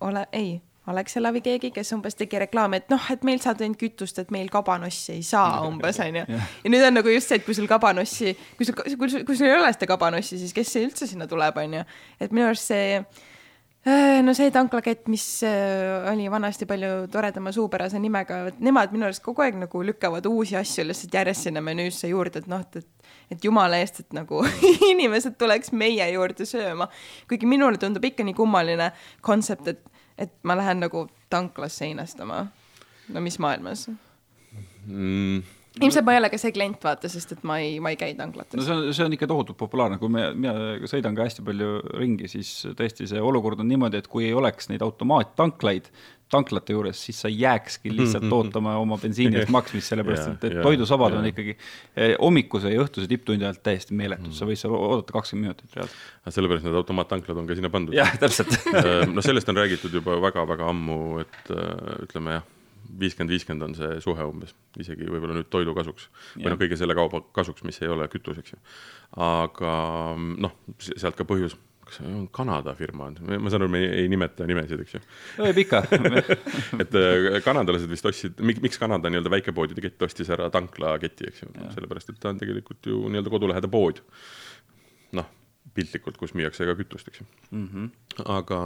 ole, 0.00 0.26
ei 0.32 0.56
Alexela 0.86 1.32
või 1.34 1.42
keegi, 1.42 1.72
kes 1.74 1.88
umbes 1.96 2.14
tegi 2.14 2.38
reklaami, 2.38 2.78
et 2.78 2.92
noh, 2.92 3.06
et 3.10 3.24
meil 3.26 3.40
saad 3.42 3.62
ainult 3.64 3.78
kütust, 3.80 4.20
et 4.22 4.30
meil 4.34 4.50
kabanossi 4.52 5.16
ei 5.16 5.22
saa 5.26 5.60
umbes 5.68 5.98
onju. 6.02 6.26
ja 6.30 6.72
nüüd 6.72 6.86
on 6.86 6.98
nagu 7.00 7.10
just 7.10 7.32
see, 7.32 7.40
et 7.40 7.46
kui 7.46 7.56
sul 7.58 7.66
kabanossi, 7.70 8.36
kui 8.58 8.68
sul, 8.68 8.76
kui 8.76 9.10
sul, 9.10 9.24
kui 9.26 9.38
sul 9.38 9.50
ei 9.50 9.56
ole 9.56 9.72
seda 9.74 9.88
kabanossi, 9.90 10.38
siis 10.42 10.54
kes 10.54 10.76
üldse 10.82 11.10
sinna 11.10 11.26
tuleb, 11.30 11.58
onju. 11.62 11.82
et 12.22 12.30
minu 12.30 12.46
arust 12.46 12.70
see 12.70 13.00
äh, 13.02 14.22
no 14.22 14.34
see 14.38 14.52
tanklakett, 14.54 15.10
mis 15.10 15.26
äh, 15.46 16.06
oli 16.12 16.30
vanasti 16.30 16.70
palju 16.70 17.08
toredama 17.10 17.50
suupärase 17.56 17.98
nimega, 18.02 18.44
nemad 18.62 18.94
minu 18.94 19.10
arust 19.10 19.24
kogu 19.26 19.42
aeg 19.42 19.58
nagu 19.66 19.82
lükkavad 19.90 20.30
uusi 20.30 20.54
asju 20.60 20.86
lihtsalt 20.86 21.18
järjest 21.18 21.48
sinna 21.48 21.64
menüüsse 21.66 22.14
juurde, 22.14 22.44
et 22.44 22.52
noh, 22.52 22.62
et 22.62 22.86
et 23.30 23.44
jumala 23.44 23.80
eest, 23.82 24.00
et 24.00 24.16
nagu 24.16 24.42
inimesed 24.92 25.36
tuleks 25.38 25.72
meie 25.72 26.06
juurde 26.12 26.46
sööma. 26.48 26.88
kuigi 27.28 27.46
minule 27.46 27.78
tundub 27.82 28.04
ikka 28.04 28.24
nii 28.26 28.36
kummaline 28.38 28.92
kontsept, 29.20 29.68
et 29.68 29.92
et 30.18 30.32
ma 30.48 30.56
lähen 30.56 30.80
nagu 30.80 31.08
tanklasse 31.30 31.84
einastama. 31.84 32.46
no 33.08 33.20
mis 33.20 33.38
maailmas 33.38 33.88
mm.? 34.86 35.42
Ilmselt 35.80 36.06
ma 36.06 36.14
ei 36.14 36.20
ole 36.22 36.30
ka 36.32 36.40
see 36.40 36.54
klient, 36.56 36.80
vaata, 36.82 37.10
sest 37.12 37.36
et 37.36 37.46
ma 37.46 37.58
ei, 37.62 37.76
ma 37.84 37.92
ei 37.92 37.98
käi 38.00 38.14
tanklates. 38.18 38.56
no 38.58 38.64
see 38.64 38.76
on, 38.76 38.90
see 38.96 39.06
on 39.06 39.16
ikka 39.16 39.28
tohutult 39.30 39.58
populaarne, 39.60 40.00
kui 40.00 40.12
me, 40.12 40.28
mina 40.36 40.88
sõidan 40.88 41.16
ka 41.16 41.26
hästi 41.26 41.44
palju 41.46 41.72
ringi, 42.00 42.30
siis 42.32 42.52
tõesti 42.78 43.08
see 43.10 43.22
olukord 43.22 43.60
on 43.62 43.68
niimoodi, 43.70 44.00
et 44.00 44.10
kui 44.10 44.28
ei 44.28 44.36
oleks 44.36 44.70
neid 44.72 44.84
automaattanklaid, 44.86 45.90
tanklate 46.32 46.74
juures, 46.74 46.98
siis 47.06 47.20
sa 47.22 47.30
jääkski 47.30 47.92
lihtsalt 47.92 48.24
mm 48.24 48.30
-hmm. 48.32 48.48
ootama 48.48 48.76
oma 48.76 48.98
bensiini 48.98 49.38
eest 49.38 49.52
maksmist, 49.52 49.92
sellepärast 49.92 50.32
et, 50.32 50.44
et 50.48 50.62
toidusabad 50.62 51.14
on 51.20 51.28
ikkagi 51.30 51.54
eh, 51.96 52.16
hommikuse 52.20 52.72
ja 52.72 52.82
õhtuse 52.82 53.06
tipptundi 53.08 53.46
ajal 53.46 53.60
täiesti 53.62 53.94
meeletud 53.94 54.26
mm, 54.26 54.32
-hmm. 54.32 54.38
sa 54.38 54.48
võid 54.48 54.58
seal 54.58 54.74
oodata 54.74 55.12
kakskümmend 55.12 55.46
minutit 55.46 55.76
reaalselt. 55.76 56.34
sellepärast 56.38 56.66
need 56.66 56.80
automaattanklad 56.82 57.38
on 57.38 57.46
ka 57.46 57.54
sinna 57.54 57.70
pandud. 57.70 57.94
jah, 57.94 58.18
täpselt 58.18 58.58
äh, 58.74 59.06
no 59.12 59.22
sellest 59.22 59.48
on 59.48 59.56
räägitud 59.56 59.94
juba 59.94 60.18
väga-väga 60.20 60.68
ammu, 60.68 61.18
et 61.22 61.50
äh, 61.50 62.02
ütleme 62.08 62.40
jah, 62.40 62.50
viiskümmend, 63.00 63.32
viiskümmend 63.34 63.68
on 63.68 63.76
see 63.78 64.00
suhe 64.04 64.26
umbes, 64.28 64.54
isegi 64.80 65.08
võib-olla 65.08 65.38
nüüd 65.38 65.50
toidu 65.52 65.74
kasuks 65.76 66.08
või 66.34 66.50
noh, 66.52 66.58
kõige 66.60 66.78
selle 66.80 66.96
kauba 66.98 67.22
kasuks, 67.36 67.64
mis 67.66 67.80
ei 67.82 67.92
ole 67.92 68.08
kütus, 68.12 68.40
eks 68.42 68.54
ju. 68.54 68.60
aga 69.26 69.72
noh, 70.16 70.58
sealt 70.78 71.18
ka 71.18 71.28
põhjus 71.28 71.56
kas 71.86 72.00
see 72.00 72.08
on 72.10 72.24
Kanada 72.34 72.74
firma 72.74 73.06
on, 73.10 73.18
ma 73.22 73.50
saan 73.50 73.62
aru, 73.62 73.70
me 73.70 73.82
ei, 73.86 74.08
nimeta 74.10 74.46
nimesid, 74.48 74.80
eks 74.82 74.96
ju. 74.96 75.02
võib 75.38 75.60
ikka 75.62 75.82
et 76.82 76.96
äh, 76.98 77.28
kanadalased 77.44 77.90
vist 77.90 78.08
ostsid, 78.10 78.42
miks 78.42 78.80
Kanada 78.82 79.12
nii-öelda 79.12 79.32
väikepoodide 79.36 79.84
kett 79.84 80.02
ostis 80.08 80.30
ära 80.34 80.48
tanklaketi, 80.54 81.30
eks 81.30 81.44
ju, 81.44 81.52
sellepärast 81.76 82.10
et 82.12 82.18
ta 82.22 82.32
on 82.34 82.42
tegelikult 82.42 82.90
ju 82.90 83.04
nii-öelda 83.06 83.32
kodulähedane 83.32 83.70
pood. 83.70 84.02
Piltlikult, 85.76 86.18
kus 86.20 86.34
müüakse 86.38 86.66
ka 86.68 86.76
kütust, 86.78 87.08
eks 87.10 87.22
ju 87.22 87.26
mm. 87.50 87.66
-hmm. 87.68 88.24
aga 88.32 88.60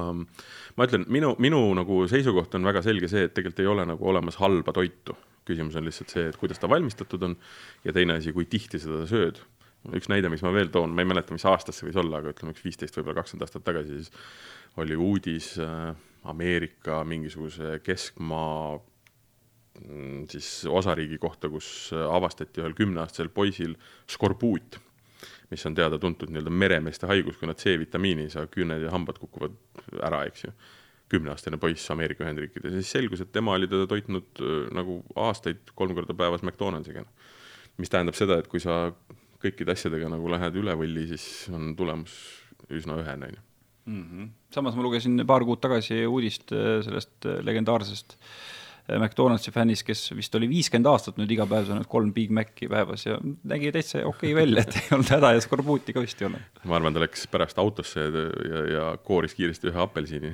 ma 0.76 0.88
ütlen, 0.88 1.06
minu, 1.08 1.34
minu 1.38 1.62
nagu 1.78 2.02
seisukoht 2.10 2.54
on 2.54 2.66
väga 2.70 2.82
selge 2.86 3.10
see, 3.10 3.26
et 3.28 3.34
tegelikult 3.34 3.64
ei 3.64 3.72
ole 3.74 3.86
nagu 3.86 4.08
olemas 4.14 4.40
halba 4.42 4.72
toitu. 4.72 5.16
küsimus 5.50 5.76
on 5.76 5.84
lihtsalt 5.84 6.12
see, 6.12 6.28
et 6.30 6.36
kuidas 6.36 6.60
ta 6.62 6.68
valmistatud 6.68 7.22
on 7.26 7.36
ja 7.84 7.92
teine 7.92 8.20
asi, 8.20 8.32
kui 8.32 8.44
tihti 8.44 8.78
seda 8.78 9.06
sööd 9.10 9.40
üks 9.96 10.10
näide, 10.12 10.28
mis 10.28 10.42
ma 10.44 10.52
veel 10.52 10.68
toon, 10.72 10.92
ma 10.92 11.02
ei 11.02 11.08
mäleta, 11.08 11.32
mis 11.32 11.46
aastast 11.48 11.80
see 11.80 11.88
võis 11.88 11.98
olla, 12.00 12.20
aga 12.20 12.34
ütleme 12.34 12.52
üks 12.54 12.64
viisteist, 12.64 12.96
võib-olla 12.98 13.22
kakskümmend 13.22 13.46
aastat 13.46 13.64
tagasi, 13.64 13.96
siis 13.96 14.12
oli 14.80 14.96
uudis 14.98 15.54
äh, 15.62 15.94
Ameerika 16.28 17.00
mingisuguse 17.08 17.78
keskmaa 17.84 18.76
mm, 18.76 20.26
siis 20.32 20.50
osariigi 20.68 21.18
kohta, 21.22 21.48
kus 21.52 21.90
avastati 21.96 22.60
ühel 22.60 22.76
kümneaastasel 22.76 23.32
poisil 23.32 23.76
skorbuut, 24.10 24.78
mis 25.50 25.66
on 25.66 25.74
teada-tuntud 25.74 26.30
nii-öelda 26.30 26.52
meremeeste 26.54 27.08
haigus, 27.10 27.38
kui 27.38 27.48
nad 27.50 27.58
C-vitamiini 27.58 28.28
ei 28.28 28.32
saa, 28.32 28.46
küüned 28.50 28.84
ja 28.84 28.92
hambad 28.94 29.18
kukuvad 29.18 29.56
ära, 30.06 30.24
eks 30.30 30.46
ju. 30.46 30.52
kümneaastane 31.10 31.58
poiss 31.58 31.90
Ameerika 31.90 32.22
Ühendriikides 32.22 32.70
ja 32.70 32.78
siis 32.78 32.92
selgus, 32.94 33.20
et 33.24 33.32
tema 33.34 33.56
oli 33.58 33.66
teda 33.66 33.88
toitnud 33.90 34.42
äh, 34.44 34.68
nagu 34.76 35.00
aastaid 35.18 35.72
kolm 35.74 35.96
korda 35.98 36.14
päevas 36.14 36.44
McDonaldsiga. 36.46 37.04
mis 37.78 37.90
tähendab 37.90 38.14
seda, 38.14 38.38
et 38.38 38.48
kui 38.48 38.60
sa 38.60 38.92
kõikide 39.42 39.74
asjadega 39.74 40.10
nagu 40.12 40.30
lähed 40.30 40.56
üle 40.60 40.76
võlli, 40.76 41.06
siis 41.10 41.48
on 41.50 41.74
tulemus 41.76 42.14
üsna 42.70 43.00
ühene, 43.00 43.26
on 43.26 43.34
ju. 43.34 43.44
Mhm. 43.90 44.30
samas 44.54 44.76
ma 44.76 44.82
lugesin 44.84 45.26
paar 45.26 45.42
kuud 45.42 45.58
tagasi 45.60 46.04
uudist 46.06 46.52
äh, 46.52 46.78
sellest 46.86 47.26
äh, 47.26 47.40
legendaarsest 47.42 48.14
äh, 48.14 48.60
McDonaldsi 48.88 49.52
fännis, 49.54 49.82
kes 49.86 50.10
vist 50.16 50.34
oli 50.34 50.48
viiskümmend 50.50 50.88
aastat 50.90 51.18
nüüd 51.20 51.30
iga 51.34 51.46
päev 51.50 51.68
söönud 51.68 51.88
kolm 51.90 52.12
Big 52.14 52.32
Maci 52.34 52.68
päevas 52.70 53.04
ja 53.06 53.18
nägi 53.20 53.70
täitsa 53.74 54.02
okei 54.08 54.32
okay 54.32 54.36
välja, 54.40 54.64
et 54.64 54.76
ei 54.80 54.94
olnud 54.96 55.12
häda 55.14 55.32
ja 55.36 55.42
skorbuuti 55.44 55.94
ka 55.94 56.02
vist 56.04 56.20
ei 56.22 56.28
olnud. 56.30 56.60
ma 56.64 56.78
arvan, 56.78 56.96
ta 56.96 57.02
läks 57.04 57.26
pärast 57.30 57.58
autosse 57.62 58.02
ja, 58.02 58.24
ja, 58.50 58.62
ja 58.74 58.84
kooris 59.04 59.34
kiiresti 59.38 59.70
ühe 59.70 59.82
apelsini 59.84 60.32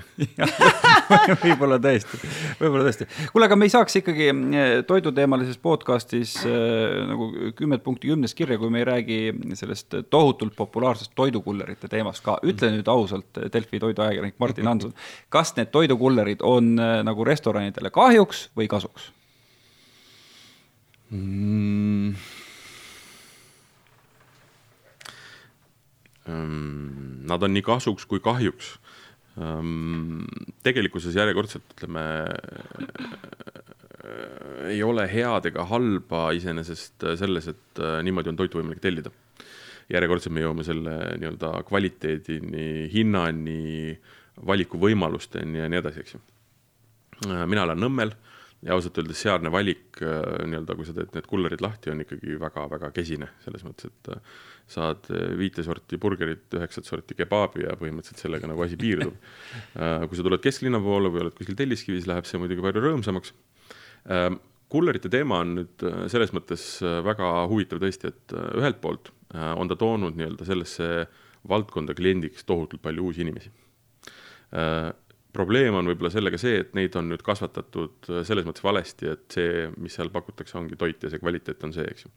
võib-olla 1.45 1.79
tõesti, 1.83 2.21
võib-olla 2.61 2.87
tõesti. 2.89 3.09
kuule, 3.33 3.49
aga 3.49 3.59
me 3.59 3.69
ei 3.69 3.75
saaks 3.75 4.01
ikkagi 4.01 4.29
eh, 4.31 4.73
toiduteemalises 4.89 5.61
podcast'is 5.63 6.37
äh, 6.47 7.03
nagu 7.11 7.31
kümmet 7.59 7.85
punkti 7.85 8.13
kümnest 8.13 8.39
kirja, 8.39 8.59
kui 8.61 8.73
me 8.73 8.83
ei 8.83 8.89
räägi 8.89 9.21
sellest 9.59 9.99
tohutult 10.11 10.57
populaarsest 10.57 11.13
toidukullerite 11.19 11.91
teemast 11.93 12.25
ka. 12.27 12.39
ütle 12.47 12.73
nüüd 12.75 12.89
ausalt, 12.91 13.43
Delfi 13.53 13.81
toiduajakirjanik 13.83 14.39
Martin 14.43 14.71
Hanson, 14.71 14.97
kas 15.33 15.55
need 15.59 15.73
toidukullerid 15.75 16.45
on 16.47 16.75
äh, 16.81 16.99
nagu 17.07 17.27
restoranidele 17.27 17.93
kahjuks 17.95 18.36
kahjuks 18.37 18.51
või 18.57 18.69
kasuks 18.69 19.11
mm.? 21.11 22.15
Nad 27.27 27.43
on 27.43 27.55
nii 27.55 27.63
kasuks 27.63 28.07
kui 28.07 28.21
kahjuks 28.21 28.77
um,. 29.39 30.25
tegelikkuses 30.67 31.15
järjekordselt 31.15 31.63
ütleme 31.77 32.03
äh, 32.27 32.33
ei 34.73 34.83
ole 34.83 35.07
head 35.11 35.47
ega 35.47 35.65
halba 35.71 36.33
iseenesest 36.35 37.07
selles, 37.21 37.49
et 37.53 37.83
äh, 37.83 38.01
niimoodi 38.03 38.33
on 38.33 38.39
toitu 38.39 38.59
võimalik 38.59 38.83
tellida. 38.83 39.11
järjekordselt 39.87 40.35
me 40.35 40.43
jõuame 40.43 40.65
selle 40.67 40.95
nii-öelda 41.21 41.63
kvaliteedini, 41.69 42.89
hinnani, 42.91 43.95
valikuvõimalusteni 44.47 45.61
ja 45.61 45.69
nii 45.71 45.79
edasi, 45.79 46.03
eks 46.03 46.17
ju. 46.17 46.21
Äh, 47.25 47.45
mina 47.49 47.65
elan 47.65 47.81
Nõmmel 47.81 48.11
ja 48.67 48.75
ausalt 48.75 48.99
öeldes 49.01 49.21
sealne 49.23 49.49
valik 49.53 50.01
äh, 50.05 50.43
nii-öelda, 50.49 50.75
kui 50.77 50.89
sa 50.89 50.95
teed 50.97 51.15
need 51.17 51.29
kullerid 51.29 51.63
lahti, 51.65 51.93
on 51.93 52.03
ikkagi 52.05 52.37
väga-väga 52.41 52.91
kesine, 52.97 53.31
selles 53.45 53.65
mõttes, 53.65 53.89
et 53.89 54.11
äh, 54.13 54.43
saad 54.73 55.09
viite 55.39 55.65
sorti 55.65 56.01
burgerit, 56.03 56.49
üheksat 56.59 56.89
sorti 56.89 57.17
kebaabi 57.17 57.65
ja 57.65 57.77
põhimõtteliselt 57.79 58.25
sellega 58.25 58.51
nagu 58.51 58.65
asi 58.65 58.77
piirdub. 58.81 59.15
kui 60.09 60.19
sa 60.19 60.27
tuled 60.27 60.43
kesklinna 60.43 60.81
poole 60.83 61.13
või 61.15 61.23
oled 61.25 61.37
kuskil 61.39 61.57
Telliskivis, 61.57 62.09
läheb 62.11 62.27
see 62.27 62.41
muidugi 62.43 62.65
palju 62.65 62.83
rõõmsamaks. 62.83 63.33
kullerite 64.75 65.09
teema 65.13 65.39
on 65.45 65.55
nüüd 65.61 65.87
selles 66.11 66.35
mõttes 66.35 66.65
väga 66.83 67.31
huvitav 67.47 67.79
tõesti, 67.85 68.11
et 68.11 68.35
ühelt 68.59 68.83
poolt 68.83 69.13
on 69.31 69.71
ta 69.71 69.79
toonud 69.79 70.19
nii-öelda 70.19 70.49
sellesse 70.49 71.07
valdkonda 71.47 71.95
kliendiks 71.95 72.43
tohutult 72.43 72.83
palju 72.83 73.07
uusi 73.07 73.23
inimesi 73.23 73.55
probleem 75.37 75.77
on 75.79 75.91
võib-olla 75.91 76.11
sellega 76.13 76.39
see, 76.41 76.61
et 76.63 76.73
neid 76.79 76.97
on 76.99 77.11
nüüd 77.13 77.25
kasvatatud 77.27 78.09
äh, 78.11 78.23
selles 78.29 78.47
mõttes 78.49 78.65
valesti, 78.65 79.11
et 79.13 79.27
see, 79.37 79.67
mis 79.81 79.97
seal 79.97 80.13
pakutakse, 80.15 80.57
ongi 80.61 80.79
toit 80.81 81.03
ja 81.03 81.13
see 81.13 81.23
kvaliteet 81.23 81.67
on 81.69 81.75
see, 81.77 81.87
eks 81.93 82.07
ju. 82.07 82.15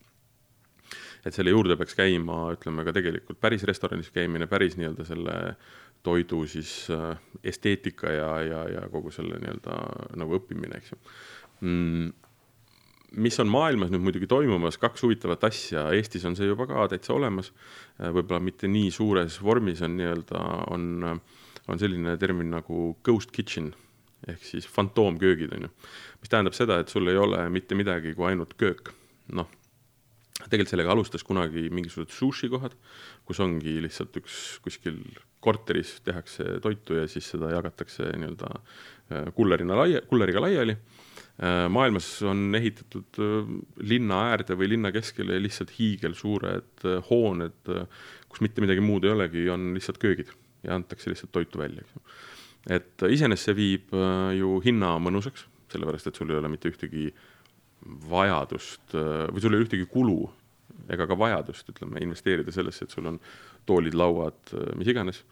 et 1.27 1.35
selle 1.35 1.53
juurde 1.53 1.77
peaks 1.79 1.97
käima, 1.99 2.39
ütleme 2.55 2.87
ka 2.87 2.95
tegelikult 2.95 3.41
päris 3.41 3.65
restoranis 3.67 4.11
käimine, 4.15 4.47
päris 4.51 4.79
nii-öelda 4.79 5.05
selle 5.07 5.35
toidu 6.03 6.45
siis 6.47 6.71
äh, 6.95 7.19
esteetika 7.43 8.15
ja, 8.15 8.31
ja, 8.47 8.63
ja 8.77 8.87
kogu 8.91 9.11
selle 9.11 9.41
nii-öelda 9.43 9.77
nagu 10.19 10.39
õppimine, 10.39 10.79
eks 10.79 10.95
ju. 10.95 11.03
Mm 11.59 12.17
mis 13.17 13.39
on 13.41 13.49
maailmas 13.49 13.89
nüüd 13.89 14.03
muidugi 14.05 14.27
toimumas, 14.29 14.77
kaks 14.77 15.03
huvitavat 15.05 15.43
asja, 15.47 15.87
Eestis 15.97 16.25
on 16.29 16.35
see 16.37 16.49
juba 16.49 16.67
ka 16.69 16.87
täitsa 16.91 17.15
olemas, 17.15 17.51
võib-olla 17.97 18.41
mitte 18.43 18.69
nii 18.69 18.91
suures 18.93 19.39
vormis 19.43 19.81
on 19.85 19.95
nii-öelda, 19.97 20.41
on, 20.75 20.85
on 21.69 21.79
selline 21.81 22.17
termin 22.21 22.49
nagu 22.53 22.89
ghost 23.05 23.31
kitchen 23.35 23.73
ehk 24.27 24.41
siis 24.43 24.67
fantoomköögid, 24.67 25.53
on 25.55 25.67
ju. 25.67 25.71
mis 26.19 26.31
tähendab 26.31 26.57
seda, 26.57 26.81
et 26.81 26.91
sul 26.91 27.07
ei 27.07 27.17
ole 27.17 27.45
mitte 27.53 27.77
midagi 27.77 28.11
kui 28.17 28.27
ainult 28.31 28.57
köök, 28.59 28.91
noh 29.37 29.47
tegelikult 30.47 30.71
sellega 30.71 30.93
alustas 30.93 31.25
kunagi 31.27 31.67
mingisugused 31.73 32.13
sushi 32.15 32.49
kohad, 32.51 32.75
kus 33.27 33.41
ongi 33.43 33.75
lihtsalt 33.83 34.15
üks 34.21 34.37
kuskil 34.63 35.01
korteris 35.43 35.97
tehakse 36.05 36.59
toitu 36.63 36.99
ja 36.99 37.07
siis 37.11 37.27
seda 37.33 37.51
jagatakse 37.51 38.07
nii-öelda 38.13 38.49
äh, 38.55 39.29
kullerina 39.35 39.77
laia, 39.81 40.03
kulleriga 40.07 40.43
laiali. 40.45 40.77
Äh, 41.39 41.65
maailmas 41.71 42.07
on 42.27 42.55
ehitatud 42.55 43.19
äh, 43.23 43.53
linna 43.91 44.25
äärde 44.31 44.55
või 44.59 44.71
linna 44.75 44.93
keskele 44.95 45.41
lihtsalt 45.43 45.75
hiigelsuured 45.75 46.87
hooned, 47.09 47.73
kus 48.31 48.43
mitte 48.45 48.63
midagi 48.63 48.83
muud 48.83 49.07
ei 49.07 49.15
olegi, 49.15 49.49
on 49.51 49.73
lihtsalt 49.75 49.99
köögid 49.99 50.31
ja 50.63 50.75
antakse 50.75 51.11
lihtsalt 51.11 51.31
toitu 51.35 51.61
välja, 51.61 51.83
eks 51.83 51.95
ju. 51.95 52.03
et 52.75 53.07
iseenesest 53.15 53.51
see 53.51 53.57
viib 53.57 53.95
ju 54.37 54.57
hinna 54.65 54.95
mõnusaks, 55.01 55.45
sellepärast 55.71 56.09
et 56.09 56.19
sul 56.19 56.31
ei 56.31 56.39
ole 56.39 56.51
mitte 56.51 56.71
ühtegi 56.71 57.09
vajadust 58.09 58.95
või 58.95 59.41
sul 59.41 59.53
ei 59.53 59.59
ole 59.59 59.67
ühtegi 59.67 59.87
kulu 59.89 60.19
ega 60.89 61.05
ka 61.09 61.17
vajadust, 61.17 61.69
ütleme, 61.73 62.01
investeerida 62.03 62.53
sellesse, 62.53 62.85
et 62.85 62.93
sul 62.93 63.07
on 63.09 63.19
toolid, 63.69 63.97
lauad, 63.97 64.53
mis 64.79 64.89
iganes. 64.89 65.23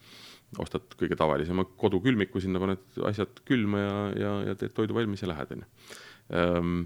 ostad 0.63 0.93
kõige 0.95 1.17
tavalisema 1.19 1.65
kodukülmiku, 1.75 2.39
sinna 2.39 2.59
paned 2.63 2.99
asjad 3.09 3.41
külma 3.43 3.81
ja, 3.81 3.95
ja, 4.15 4.29
ja 4.47 4.53
teed 4.55 4.71
toidu 4.77 4.95
valmis 4.95 5.19
ja 5.19 5.27
lähed, 5.27 5.49
on 5.51 5.63
ju. 5.65 5.97
Ehm, 6.39 6.77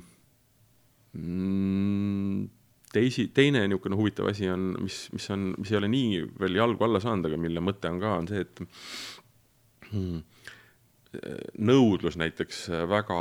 mm, 1.14 2.48
teisi, 2.94 3.28
teine 3.34 3.64
niisugune 3.68 3.98
huvitav 4.00 4.30
asi 4.32 4.50
on, 4.52 4.72
mis, 4.84 5.06
mis 5.16 5.30
on, 5.34 5.52
mis 5.58 5.72
ei 5.72 5.80
ole 5.80 5.90
nii 5.92 6.22
veel 6.40 6.60
jalgu 6.60 6.88
alla 6.88 7.00
saanud, 7.04 7.30
aga 7.30 7.40
mille 7.40 7.64
mõte 7.64 7.92
on 7.92 8.00
ka, 8.02 8.16
on 8.20 8.30
see, 8.32 8.44
et 8.44 8.64
hmm, 9.92 10.22
nõudlus 11.72 12.18
näiteks 12.20 12.66
väga 12.90 13.20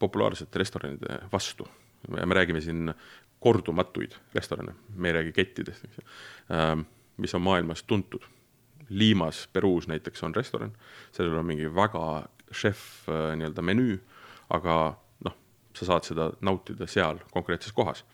populaarsete 0.00 0.60
restoranide 0.60 1.20
vastu. 1.32 1.68
me 2.08 2.34
räägime 2.34 2.60
siin 2.60 2.94
kordumatuid 3.40 4.14
restorane, 4.34 4.74
me 4.94 5.08
ei 5.08 5.12
räägi 5.12 5.32
kettidest, 5.32 5.84
eks 5.84 5.98
ju, 5.98 6.04
ähm, 6.54 6.80
mis 7.16 7.34
on 7.34 7.42
maailmas 7.42 7.82
tuntud. 7.82 8.22
Liimas, 8.88 9.48
Peruus 9.52 9.88
näiteks 9.88 10.22
on 10.22 10.34
restoran, 10.34 10.72
sellel 11.12 11.36
on 11.36 11.46
mingi 11.46 11.68
väga 11.74 12.28
šef 12.52 13.08
äh, 13.08 13.34
nii-öelda 13.36 13.62
menüü, 13.62 13.98
aga 14.50 14.76
noh, 15.24 15.34
sa 15.76 15.90
saad 15.90 16.08
seda 16.08 16.30
nautida 16.40 16.86
seal 16.88 17.20
konkreetses 17.30 17.72
kohas. 17.76 18.04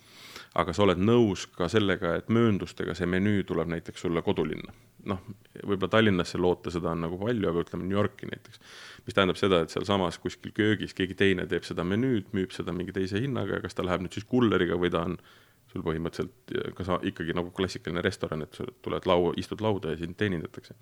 Aga 0.55 0.73
sa 0.73 0.85
oled 0.85 1.01
nõus 1.03 1.47
ka 1.51 1.69
sellega, 1.69 2.15
et 2.19 2.29
mööndustega 2.33 2.95
see 2.95 3.09
menüü 3.11 3.43
tuleb 3.47 3.71
näiteks 3.73 4.07
sulle 4.07 4.23
kodulinna. 4.23 4.73
noh, 5.05 5.21
võib-olla 5.61 5.91
Tallinnasse 5.93 6.39
loota 6.41 6.71
seda 6.73 6.95
on 6.95 7.03
nagu 7.05 7.19
palju, 7.21 7.49
aga 7.51 7.65
ütleme 7.67 7.85
New 7.85 7.99
Yorki 7.99 8.29
näiteks 8.31 8.61
mis 9.07 9.17
tähendab 9.17 9.39
seda, 9.39 9.61
et 9.65 9.73
sealsamas 9.73 10.19
kuskil 10.23 10.53
köögis 10.57 10.95
keegi 10.97 11.17
teine 11.19 11.47
teeb 11.49 11.67
seda 11.67 11.85
menüüd, 11.87 12.31
müüb 12.37 12.55
seda 12.57 12.73
mingi 12.77 12.95
teise 12.97 13.21
hinnaga 13.21 13.59
ja 13.59 13.65
kas 13.65 13.77
ta 13.77 13.85
läheb 13.85 14.05
nüüd 14.05 14.17
siis 14.17 14.27
kulleriga 14.29 14.79
või 14.81 14.93
ta 14.95 15.05
on 15.09 15.19
sul 15.75 15.85
põhimõtteliselt 15.87 16.75
ka 16.79 16.87
sa 16.87 17.01
ikkagi 17.03 17.35
nagu 17.37 17.51
klassikaline 17.57 18.03
restoran, 18.05 18.45
et 18.47 18.57
sa 18.57 18.67
tuled 18.85 19.09
laua, 19.11 19.35
istud 19.41 19.65
lauda 19.65 19.93
ja 19.93 20.01
sind 20.01 20.17
teenindatakse. 20.21 20.77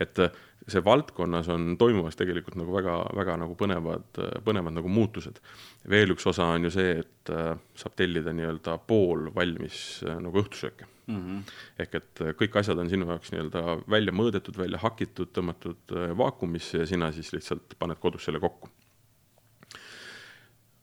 et 0.00 0.18
äh, 0.18 0.34
see 0.68 0.82
valdkonnas 0.84 1.48
on 1.52 1.76
toimumas 1.78 2.18
tegelikult 2.18 2.58
nagu 2.58 2.74
väga, 2.74 2.98
väga 3.16 3.38
nagu 3.44 3.54
põnevad, 3.56 4.20
põnevad 4.44 4.76
nagu 4.76 4.90
muutused. 4.92 5.40
veel 5.88 6.12
üks 6.16 6.26
osa 6.26 6.50
on 6.56 6.68
ju 6.68 6.74
see, 6.74 6.98
et 7.04 7.32
äh, 7.32 7.54
saab 7.78 7.96
tellida 7.96 8.34
nii-öelda 8.36 8.78
poolvalmis 8.90 10.02
äh, 10.04 10.20
nagu 10.20 10.42
õhtusööke 10.42 10.90
mm. 11.06 11.16
-hmm. 11.16 11.52
ehk 11.78 11.94
et 11.94 12.20
äh, 12.20 12.34
kõik 12.40 12.58
asjad 12.60 12.78
on 12.78 12.90
sinu 12.90 13.08
jaoks 13.10 13.32
nii-öelda 13.32 13.62
välja 13.90 14.14
mõõdetud, 14.16 14.58
välja 14.58 14.80
hakitud, 14.82 15.30
tõmmatud 15.36 15.94
äh, 15.94 16.10
vaakumisse 16.18 16.82
ja 16.82 16.86
sina 16.86 17.12
siis 17.12 17.32
lihtsalt 17.32 17.78
paned 17.78 18.00
kodus 18.02 18.26
selle 18.28 18.40
kokku 18.42 18.70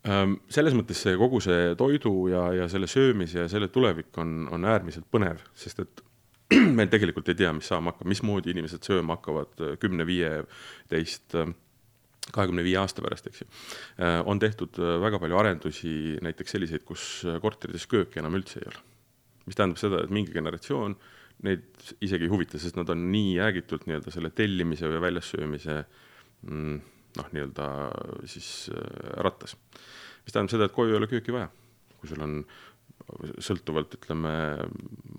selles 0.04 0.74
mõttes 0.76 1.00
see 1.06 1.16
kogu 1.20 1.40
see 1.44 1.74
toidu 1.80 2.28
ja, 2.28 2.48
ja 2.58 2.70
selle 2.72 2.90
söömise 2.92 3.46
ja 3.46 3.52
selle 3.52 3.70
tulevik 3.72 4.18
on, 4.20 4.50
on 4.52 4.68
äärmiselt 4.68 5.08
põnev, 5.12 5.40
sest 5.56 5.80
et 5.80 6.04
me 6.78 6.86
tegelikult 6.92 7.32
ei 7.32 7.40
tea, 7.40 7.54
mis 7.56 7.70
saama 7.72 7.94
hakkab, 7.94 8.10
mismoodi 8.12 8.52
inimesed 8.52 8.84
sööma 8.84 9.16
hakkavad 9.16 9.64
kümne, 9.80 10.04
viieteist, 10.08 11.38
kahekümne 12.36 12.66
viie 12.68 12.78
aasta 12.82 13.04
pärast, 13.04 13.32
eks 13.32 13.46
ju. 13.46 13.48
on 14.28 14.40
tehtud 14.44 14.80
väga 15.04 15.20
palju 15.24 15.40
arendusi, 15.40 15.94
näiteks 16.24 16.58
selliseid, 16.58 16.84
kus 16.88 17.24
korterites 17.44 17.88
kööki 17.92 18.20
enam 18.20 18.36
üldse 18.40 18.60
ei 18.60 18.68
ole 18.72 18.84
mis 19.48 19.58
tähendab 19.58 19.80
seda, 19.82 20.02
et 20.04 20.14
mingi 20.14 20.34
generatsioon 20.36 20.96
neid 21.44 21.66
isegi 22.04 22.28
ei 22.28 22.32
huvita, 22.32 22.60
sest 22.62 22.78
nad 22.80 22.90
on 22.94 23.08
nii 23.12 23.36
jäägitult 23.40 23.88
nii-öelda 23.90 24.14
selle 24.14 24.32
tellimise 24.36 24.88
või 24.92 25.02
väljassöömise 25.04 25.80
mm, 26.48 26.78
noh, 27.18 27.32
nii-öelda 27.36 27.66
siis 28.30 28.70
äh, 28.74 29.18
rattas. 29.26 29.58
mis 30.24 30.36
tähendab 30.36 30.54
seda, 30.54 30.70
et 30.70 30.76
koju 30.76 30.94
ei 30.94 31.00
ole 31.00 31.10
kööki 31.12 31.36
vaja. 31.36 31.50
kui 32.00 32.12
sul 32.12 32.24
on 32.24 32.44
sõltuvalt 33.44 33.98
ütleme, 33.98 34.34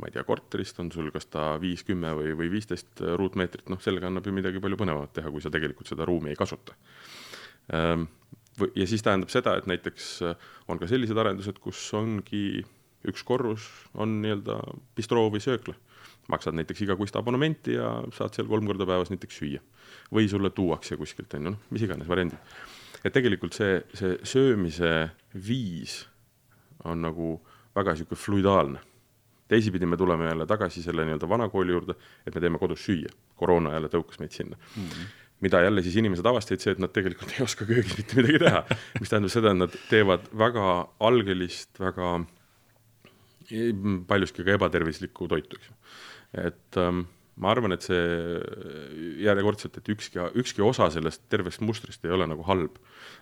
ma 0.01 0.09
ei 0.09 0.13
tea, 0.15 0.25
korterist 0.25 0.79
on 0.81 0.91
sul 0.93 1.11
kas 1.13 1.27
ta 1.29 1.55
viis, 1.61 1.83
kümme 1.85 2.15
või, 2.17 2.33
või 2.39 2.49
viisteist 2.55 3.03
ruutmeetrit, 3.21 3.69
noh, 3.73 3.81
sellega 3.83 4.09
annab 4.09 4.25
ju 4.25 4.33
midagi 4.33 4.63
palju 4.63 4.79
põnevamat 4.81 5.13
teha, 5.19 5.33
kui 5.33 5.45
sa 5.45 5.53
tegelikult 5.53 5.91
seda 5.91 6.07
ruumi 6.09 6.33
ei 6.33 6.39
kasuta 6.39 6.77
ähm,. 7.77 8.07
ja 8.79 8.87
siis 8.89 9.05
tähendab 9.05 9.33
seda, 9.33 9.57
et 9.59 9.69
näiteks 9.69 10.09
on 10.71 10.81
ka 10.81 10.89
sellised 10.89 11.19
arendused, 11.19 11.61
kus 11.61 11.83
ongi 11.99 12.65
üks 13.09 13.25
korrus 13.27 13.67
on 14.01 14.21
nii-öelda 14.23 14.59
bistroo 14.97 15.29
või 15.33 15.43
söökla. 15.45 15.75
Maksad 16.29 16.57
näiteks 16.57 16.85
igakuist 16.87 17.17
abonementi 17.17 17.77
ja 17.77 17.91
saad 18.17 18.37
seal 18.37 18.49
kolm 18.49 18.67
korda 18.69 18.87
päevas 18.89 19.13
näiteks 19.13 19.41
süüa. 19.43 19.61
või 20.15 20.29
sulle 20.29 20.51
tuuakse 20.51 20.97
kuskilt, 20.97 21.35
on 21.35 21.47
ju, 21.47 21.51
noh, 21.55 21.61
mis 21.71 21.83
iganes 21.83 22.09
variandid. 22.09 22.39
et 23.05 23.13
tegelikult 23.13 23.53
see, 23.57 23.83
see 23.95 24.19
söömise 24.23 25.11
viis 25.35 26.05
on 26.85 27.03
nagu 27.03 27.37
väga 27.77 27.93
niisugune 27.95 28.21
fluidaalne. 28.21 28.81
teisipidi 29.49 29.87
me 29.87 29.97
tuleme 29.97 30.27
jälle 30.31 30.47
tagasi 30.47 30.83
selle 30.83 31.05
nii-öelda 31.05 31.29
vana 31.29 31.49
kooli 31.49 31.73
juurde, 31.73 31.95
et 32.27 32.35
me 32.35 32.41
teeme 32.41 32.59
kodus 32.59 32.87
süüa. 32.87 33.13
koroona 33.37 33.73
jälle 33.73 33.89
tõukas 33.89 34.19
meid 34.21 34.33
sinna 34.33 34.57
mm. 34.57 34.89
-hmm 34.89 35.13
mida 35.45 35.61
jälle 35.61 35.83
siis 35.83 35.97
inimesed 36.01 36.27
avastasid, 36.27 36.61
see, 36.63 36.73
et 36.73 36.79
nad 36.79 36.93
tegelikult 36.95 37.33
ei 37.35 37.43
oska 37.45 37.67
köögis 37.69 37.97
mitte 37.99 38.17
midagi 38.17 38.39
teha, 38.39 38.63
mis 39.01 39.11
tähendab 39.13 39.33
seda, 39.35 39.51
et 39.51 39.59
nad 39.59 39.77
teevad 39.91 40.29
väga 40.41 40.69
algelist, 41.01 41.81
väga 41.81 42.15
paljuski 44.09 44.45
ka 44.45 44.57
ebatervislikku 44.57 45.29
toitu, 45.29 45.59
eks 45.59 45.69
ju. 45.69 45.75
Et 46.41 46.79
ähm, 46.81 47.05
ma 47.41 47.51
arvan, 47.51 47.75
et 47.75 47.83
see 47.83 48.03
järjekordselt, 49.25 49.79
et 49.81 49.89
ükski, 49.95 50.23
ükski 50.41 50.63
osa 50.65 50.89
sellest 50.95 51.25
tervest 51.33 51.65
mustrist 51.67 52.05
ei 52.07 52.15
ole 52.15 52.29
nagu 52.31 52.47
halb. 52.47 52.79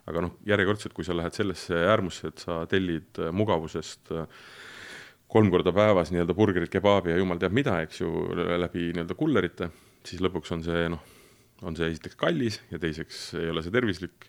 aga 0.07 0.25
noh, 0.25 0.35
järjekordselt, 0.47 0.95
kui 0.97 1.07
sa 1.07 1.15
lähed 1.15 1.37
sellesse 1.37 1.77
äärmusse, 1.87 2.33
et 2.33 2.43
sa 2.43 2.65
tellid 2.67 3.21
äh, 3.23 3.31
mugavusest 3.31 4.11
äh, 4.11 4.27
kolm 5.33 5.49
korda 5.53 5.73
päevas 5.73 6.11
nii-öelda 6.13 6.35
burgerit, 6.37 6.73
kebaabi 6.73 7.13
ja 7.13 7.21
jumal 7.21 7.39
teab 7.41 7.55
mida, 7.57 7.79
eks 7.87 8.03
ju, 8.03 8.11
läbi 8.35 8.91
nii-öelda 8.91 9.17
kullerite, 9.17 9.71
siis 10.05 10.21
lõpuks 10.25 10.53
on 10.57 10.65
see 10.67 10.89
noh, 10.93 11.05
on 11.63 11.79
see 11.79 11.89
esiteks 11.93 12.19
kallis 12.19 12.59
ja 12.73 12.81
teiseks 12.83 13.29
ei 13.39 13.49
ole 13.53 13.63
see 13.65 13.73
tervislik, 13.73 14.27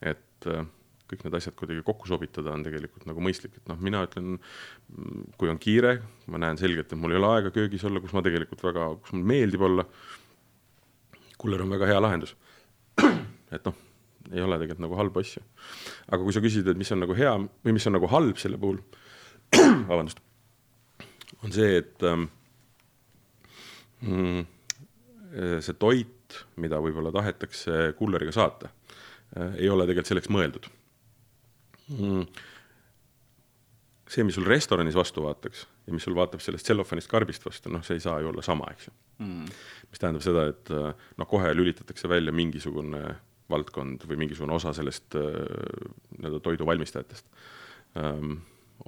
et 0.00 0.48
äh, 0.48 0.64
kõik 1.10 1.24
need 1.26 1.36
asjad 1.36 1.56
kuidagi 1.58 1.82
kokku 1.86 2.08
sobitada 2.10 2.52
on 2.54 2.62
tegelikult 2.66 3.06
nagu 3.08 3.22
mõistlik, 3.24 3.56
et 3.58 3.68
noh, 3.70 3.78
mina 3.82 4.04
ütlen, 4.06 4.38
kui 5.40 5.50
on 5.50 5.58
kiire, 5.62 5.96
ma 6.30 6.40
näen 6.42 6.60
selgelt, 6.60 6.90
et 6.90 7.00
mul 7.00 7.14
ei 7.14 7.20
ole 7.20 7.32
aega 7.34 7.52
köögis 7.54 7.84
olla, 7.88 8.02
kus 8.02 8.14
ma 8.14 8.22
tegelikult 8.26 8.62
väga, 8.68 8.86
kus 9.02 9.14
mulle 9.16 9.30
meeldib 9.32 9.66
olla, 9.66 9.86
kuller 11.40 11.64
on 11.64 11.74
väga 11.74 11.90
hea 11.90 12.00
lahendus. 12.02 12.36
et 13.54 13.66
noh, 13.66 13.76
ei 14.30 14.42
ole 14.44 14.60
tegelikult 14.60 14.84
nagu 14.86 14.98
halbu 15.00 15.22
asju. 15.24 15.44
aga 16.08 16.22
kui 16.22 16.36
sa 16.36 16.44
küsid, 16.44 16.70
et 16.70 16.78
mis 16.78 16.94
on 16.94 17.02
nagu 17.02 17.16
hea 17.18 17.34
või 17.40 17.76
mis 17.76 17.90
on 17.90 17.96
nagu 17.98 18.10
halb 18.14 18.38
selle 18.42 18.60
puhul, 18.60 18.78
vabandust, 19.90 20.22
on 21.42 21.54
see, 21.54 21.80
et 21.82 22.06
ähm, 22.06 22.28
mm, 24.06 24.44
see 25.64 25.78
toit, 25.80 26.42
mida 26.62 26.78
võib-olla 26.82 27.10
tahetakse 27.14 27.88
kulleriga 27.98 28.34
saata, 28.34 28.70
äh, 29.34 29.56
ei 29.64 29.72
ole 29.72 29.88
tegelikult 29.88 30.14
selleks 30.14 30.30
mõeldud 30.30 30.70
mm. 31.96 32.26
see, 34.10 34.26
mis 34.26 34.38
sul 34.38 34.48
restoranis 34.48 34.98
vastu 34.98 35.24
vaataks 35.26 35.66
ja 35.86 35.94
mis 35.96 36.06
sul 36.06 36.16
vaatab 36.18 36.42
sellest 36.44 36.68
tsellofanist 36.68 37.10
karbist 37.10 37.46
vastu, 37.46 37.72
noh, 37.72 37.82
see 37.86 37.98
ei 37.98 38.04
saa 38.04 38.20
ju 38.22 38.30
olla 38.30 38.44
sama, 38.46 38.68
eks 38.74 38.90
ju. 38.90 38.94
Mm.. 39.24 39.48
mis 39.90 40.00
tähendab 40.00 40.24
seda, 40.24 40.46
et 40.52 40.70
noh, 40.72 41.28
kohe 41.28 41.50
lülitatakse 41.54 42.08
välja 42.08 42.32
mingisugune 42.32 43.02
valdkond 43.50 44.06
või 44.08 44.24
mingisugune 44.24 44.54
osa 44.56 44.72
sellest 44.76 45.16
äh, 45.18 45.34
nii-öelda 46.18 46.40
toidu 46.44 46.66
valmistajatest. 46.68 47.26
Um, 47.98 48.38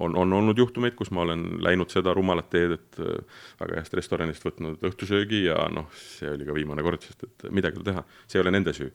on, 0.01 0.15
on 0.17 0.33
olnud 0.33 0.57
juhtumeid, 0.57 0.95
kus 0.97 1.11
ma 1.13 1.25
olen 1.25 1.45
läinud 1.63 1.91
seda 1.93 2.13
rumalat 2.15 2.49
teed, 2.53 2.77
et 2.77 3.01
äh, 3.03 3.41
väga 3.59 3.81
heast 3.81 3.97
restoranist 3.99 4.45
võtnud 4.47 4.83
õhtusöögi 4.89 5.45
ja 5.49 5.59
noh, 5.73 5.89
see 6.17 6.31
oli 6.31 6.47
ka 6.47 6.55
viimane 6.55 6.85
kord, 6.85 7.03
sest 7.03 7.27
et 7.27 7.49
midagi 7.51 7.77
ei 7.77 7.83
ole 7.83 7.91
teha, 7.91 8.05
see 8.27 8.39
ei 8.39 8.45
ole 8.45 8.55
nende 8.55 8.75
süü 8.75 8.91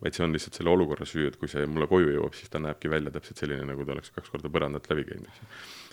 vaid 0.00 0.16
see 0.16 0.24
on 0.24 0.32
lihtsalt 0.32 0.56
selle 0.56 0.72
olukorra 0.72 1.06
süü, 1.08 1.26
et 1.28 1.36
kui 1.40 1.50
see 1.50 1.66
mulle 1.68 1.86
koju 1.90 2.14
jõuab, 2.14 2.34
siis 2.36 2.50
ta 2.52 2.60
näebki 2.62 2.90
välja 2.90 3.12
täpselt 3.12 3.42
selline, 3.42 3.66
nagu 3.68 3.84
ta 3.84 3.94
oleks 3.96 4.12
kaks 4.14 4.32
korda 4.32 4.50
põrandat 4.52 4.88
läbi 4.90 5.04
käinud, 5.10 5.40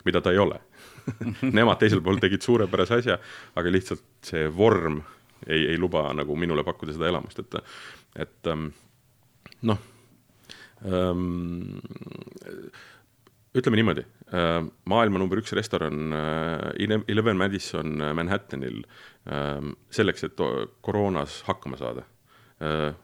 mida 0.07 0.21
ta 0.23 0.31
ei 0.33 0.39
ole. 0.39 0.59
Nemad 1.57 1.81
teisel 1.81 2.03
pool 2.05 2.21
tegid 2.21 2.45
suurepärase 2.45 3.01
asja, 3.01 3.19
aga 3.59 3.73
lihtsalt 3.73 4.05
see 4.31 4.47
vorm 4.55 5.01
ei, 5.47 5.65
ei 5.73 5.77
luba 5.79 6.07
nagu 6.15 6.35
minule 6.39 6.63
pakkuda 6.67 6.95
seda 6.95 7.09
elamust, 7.11 7.41
et, 7.43 7.59
et 8.25 8.51
ähm, 8.51 8.69
noh 9.67 9.79
ähm,, 10.87 11.79
ütleme 13.55 13.79
niimoodi 13.79 14.05
äh,, 14.31 14.61
maailma 14.89 15.19
number 15.19 15.41
üks 15.41 15.51
restoran 15.57 16.15
äh, 16.15 17.03
Eleven 17.11 17.39
Madison 17.39 17.99
Manhattanil 18.15 18.81
äh, 19.27 19.59
selleks, 19.91 20.27
et 20.27 20.43
koroonas 20.85 21.41
hakkama 21.49 21.79
saada 21.81 22.07
äh,, 22.63 22.95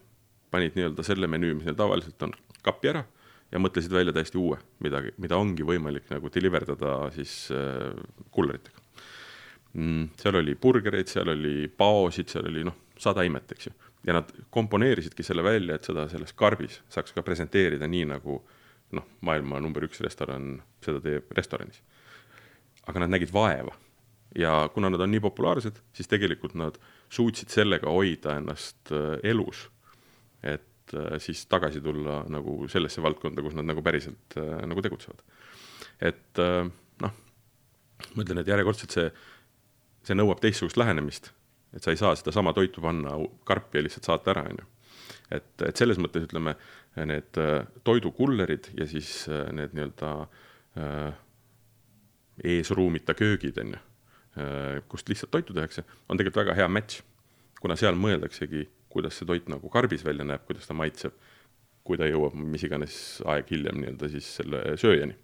panid 0.55 0.77
nii-öelda 0.77 1.05
selle 1.05 1.29
menüü, 1.31 1.59
mis 1.59 1.67
neil 1.67 1.77
tavaliselt 1.79 2.25
on, 2.25 2.33
kapi 2.65 2.93
ära 2.93 3.03
ja 3.51 3.61
mõtlesid 3.61 3.93
välja 3.93 4.15
täiesti 4.15 4.39
uue 4.41 4.57
midagi, 4.83 5.13
mida 5.21 5.37
ongi 5.37 5.67
võimalik 5.67 6.09
nagu 6.13 6.31
deliver 6.33 6.65
dada 6.71 6.97
siis 7.15 7.35
äh, 7.53 7.93
kulleritega 8.33 8.81
mm,. 9.75 10.07
seal 10.21 10.39
oli 10.41 10.55
burgereid, 10.55 11.11
seal 11.11 11.31
oli 11.33 11.69
paosid, 11.69 12.31
seal 12.31 12.49
oli 12.49 12.65
noh, 12.67 12.77
sada 12.99 13.25
imet, 13.27 13.55
eks 13.55 13.69
ju. 13.69 13.73
ja 14.07 14.17
nad 14.17 14.31
komponeerisidki 14.53 15.25
selle 15.25 15.43
välja, 15.45 15.77
et 15.77 15.87
seda 15.87 16.07
selles 16.11 16.33
karbis 16.37 16.81
saaks 16.91 17.15
ka 17.15 17.23
presenteerida 17.25 17.89
nii, 17.91 18.09
nagu 18.15 18.39
noh, 18.95 19.07
maailma 19.25 19.59
number 19.63 19.87
üks 19.87 20.01
restoran 20.05 20.55
seda 20.85 21.01
teeb 21.03 21.31
restoranis. 21.37 21.81
aga 22.85 23.03
nad 23.03 23.15
nägid 23.15 23.33
vaeva 23.33 23.73
ja 24.35 24.69
kuna 24.73 24.89
nad 24.89 25.01
on 25.01 25.11
nii 25.11 25.23
populaarsed, 25.23 25.79
siis 25.95 26.09
tegelikult 26.11 26.55
nad 26.59 26.77
suutsid 27.09 27.53
sellega 27.53 27.91
hoida 27.91 28.37
ennast 28.39 28.91
äh, 28.91 29.19
elus. 29.23 29.69
Et 30.45 30.95
äh, 30.95 31.15
siis 31.23 31.45
tagasi 31.51 31.81
tulla 31.81 32.23
nagu 32.31 32.63
sellesse 32.71 33.03
valdkonda, 33.03 33.43
kus 33.45 33.57
nad 33.57 33.67
nagu 33.67 33.83
päriselt 33.85 34.37
äh, 34.41 34.59
nagu 34.69 34.83
tegutsevad. 34.85 35.23
et 36.05 36.43
noh, 37.01 37.13
ma 38.15 38.23
ütlen, 38.23 38.41
et 38.41 38.49
järjekordselt 38.51 38.95
see 38.95 39.09
see 40.05 40.17
nõuab 40.17 40.41
teistsugust 40.43 40.77
lähenemist, 40.79 41.31
et 41.75 41.83
sa 41.83 41.93
ei 41.93 41.99
saa 41.99 42.15
sedasama 42.17 42.53
toitu 42.55 42.83
panna 42.83 43.17
karpi 43.47 43.79
ja 43.79 43.85
lihtsalt 43.85 44.09
saata 44.09 44.33
ära, 44.35 44.45
on 44.51 44.61
ju. 44.61 44.67
et, 45.37 45.51
et 45.67 45.81
selles 45.81 45.99
mõttes 46.01 46.27
ütleme, 46.27 46.55
need 46.95 47.39
äh, 47.41 47.65
toidukullerid 47.83 48.69
ja 48.77 48.87
siis 48.87 49.25
äh, 49.27 49.49
need 49.55 49.73
nii-öelda 49.75 50.11
äh, 50.79 51.17
eesruumita 52.55 53.15
köögid, 53.17 53.59
on 53.63 53.75
ju, 53.75 53.83
kust 54.91 55.07
lihtsalt 55.07 55.31
toitu 55.31 55.53
tehakse, 55.55 55.85
on 56.11 56.19
tegelikult 56.19 56.41
väga 56.41 56.55
hea 56.57 56.65
match. 56.67 57.03
kuna 57.61 57.77
seal 57.79 57.95
mõeldaksegi, 57.95 58.65
kuidas 58.95 59.19
see 59.19 59.27
toit 59.27 59.51
nagu 59.51 59.69
karbis 59.73 60.05
välja 60.07 60.25
näeb, 60.27 60.45
kuidas 60.47 60.69
ta 60.69 60.77
maitseb, 60.77 61.13
kui 61.85 61.99
ta 61.99 62.07
jõuab 62.09 62.33
mis 62.39 62.63
iganes 62.65 62.97
aeg 63.29 63.51
hiljem 63.51 63.81
nii-öelda 63.81 64.09
siis 64.15 64.31
selle 64.39 64.63
sööjani 64.81 65.19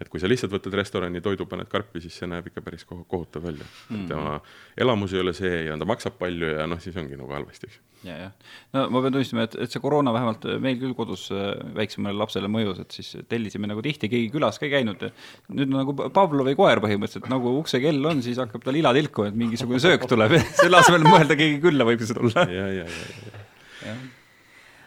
et 0.00 0.08
kui 0.10 0.20
sa 0.22 0.30
lihtsalt 0.30 0.52
võtad 0.52 0.74
restorani 0.78 1.20
toidu, 1.24 1.46
paned 1.50 1.68
karpi, 1.70 2.02
siis 2.04 2.16
see 2.18 2.28
näeb 2.30 2.48
ikka 2.50 2.62
päris 2.64 2.84
kohutav 2.88 3.44
välja 3.44 3.64
mm. 3.64 3.96
-hmm. 3.96 4.08
tema 4.08 4.40
elamus 4.76 5.12
ei 5.12 5.20
ole 5.20 5.32
see 5.36 5.64
ja 5.66 5.76
ta 5.78 5.88
maksab 5.88 6.18
palju 6.18 6.52
ja 6.56 6.66
noh, 6.66 6.80
siis 6.80 6.96
ongi 6.96 7.18
nagu 7.18 7.32
halvasti, 7.32 7.68
eks. 7.68 7.78
ja, 8.08 8.16
jah. 8.16 8.32
no 8.72 8.86
ma 8.90 9.02
pean 9.04 9.16
tunnistama, 9.16 9.46
et, 9.48 9.56
et 9.66 9.74
see 9.74 9.82
koroona 9.82 10.14
vähemalt 10.14 10.46
meil 10.64 10.78
küll 10.80 10.94
kodus 10.98 11.28
äh, 11.34 11.52
väiksemale 11.76 12.18
lapsele 12.18 12.50
mõjus, 12.52 12.80
et 12.84 12.96
siis 12.98 13.12
tellisime 13.28 13.70
nagu 13.70 13.84
tihti, 13.84 14.10
keegi 14.12 14.30
külas 14.32 14.58
ka 14.58 14.66
ei 14.66 14.72
käinud. 14.76 15.04
nüüd 15.52 15.72
nagu 15.72 15.94
Pavlovi 15.94 16.54
koer 16.58 16.80
põhimõtteliselt, 16.84 17.28
nagu 17.32 17.56
uksekell 17.58 18.10
on, 18.12 18.22
siis 18.22 18.40
hakkab 18.42 18.64
tal 18.64 18.78
ila 18.78 18.94
tilku, 18.96 19.28
et 19.28 19.38
mingisugune 19.38 19.80
söök 19.82 20.08
tuleb 20.08 20.38
selle 20.62 20.80
asemel 20.80 21.06
mõelda, 21.06 21.36
keegi 21.38 21.60
külla 21.62 21.86
võib 21.88 22.02
see 22.02 22.18
tulla. 22.18 22.48
ja, 22.48 22.66
ja, 22.80 22.88
ja, 22.88 23.38
ja. 23.86 23.96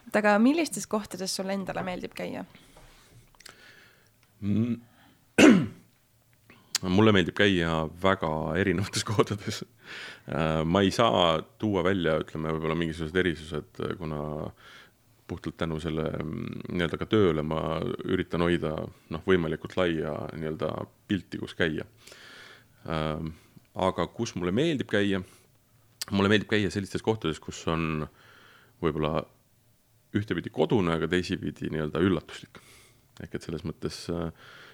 et 0.08 0.22
aga 0.24 0.38
millistes 0.42 0.88
kohtades 0.88 1.36
sul 1.36 1.50
endale 1.54 1.86
meeldib 1.86 2.14
käia 2.18 2.46
mm.? 4.42 4.95
mulle 6.96 7.14
meeldib 7.16 7.36
käia 7.38 7.84
väga 8.02 8.32
erinevates 8.60 9.06
kohtades. 9.10 9.64
Äh, 10.30 10.64
ma 10.66 10.84
ei 10.86 10.92
saa 10.96 11.42
tuua 11.60 11.84
välja, 11.86 12.18
ütleme 12.24 12.54
võib-olla 12.56 12.78
mingisugused 12.80 13.20
erisused, 13.22 13.82
kuna 14.00 14.22
puhtalt 15.26 15.58
tänu 15.58 15.80
selle 15.82 16.06
mm, 16.22 16.66
nii-öelda 16.70 17.00
ka 17.02 17.08
tööle 17.10 17.42
ma 17.46 17.80
üritan 18.06 18.44
hoida 18.46 18.76
noh, 18.86 19.24
võimalikult 19.26 19.74
laia 19.80 20.14
nii-öelda 20.38 20.72
pilti, 21.10 21.42
kus 21.42 21.56
käia. 21.58 21.88
Äh, 22.86 23.24
aga 23.88 24.08
kus 24.16 24.36
mulle 24.38 24.54
meeldib 24.56 24.92
käia, 24.92 25.22
mulle 26.12 26.32
meeldib 26.32 26.52
käia 26.52 26.72
sellistes 26.74 27.04
kohtades, 27.06 27.42
kus 27.44 27.64
on 27.72 28.06
võib-olla 28.84 29.26
ühtepidi 30.16 30.52
kodune, 30.54 30.94
aga 30.96 31.10
teisipidi 31.12 31.72
nii-öelda 31.74 32.00
üllatuslik. 32.06 32.62
ehk 33.24 33.36
et 33.36 33.44
selles 33.48 33.64
mõttes 33.68 34.06
äh, 34.12 34.30
Äh, 34.30 34.65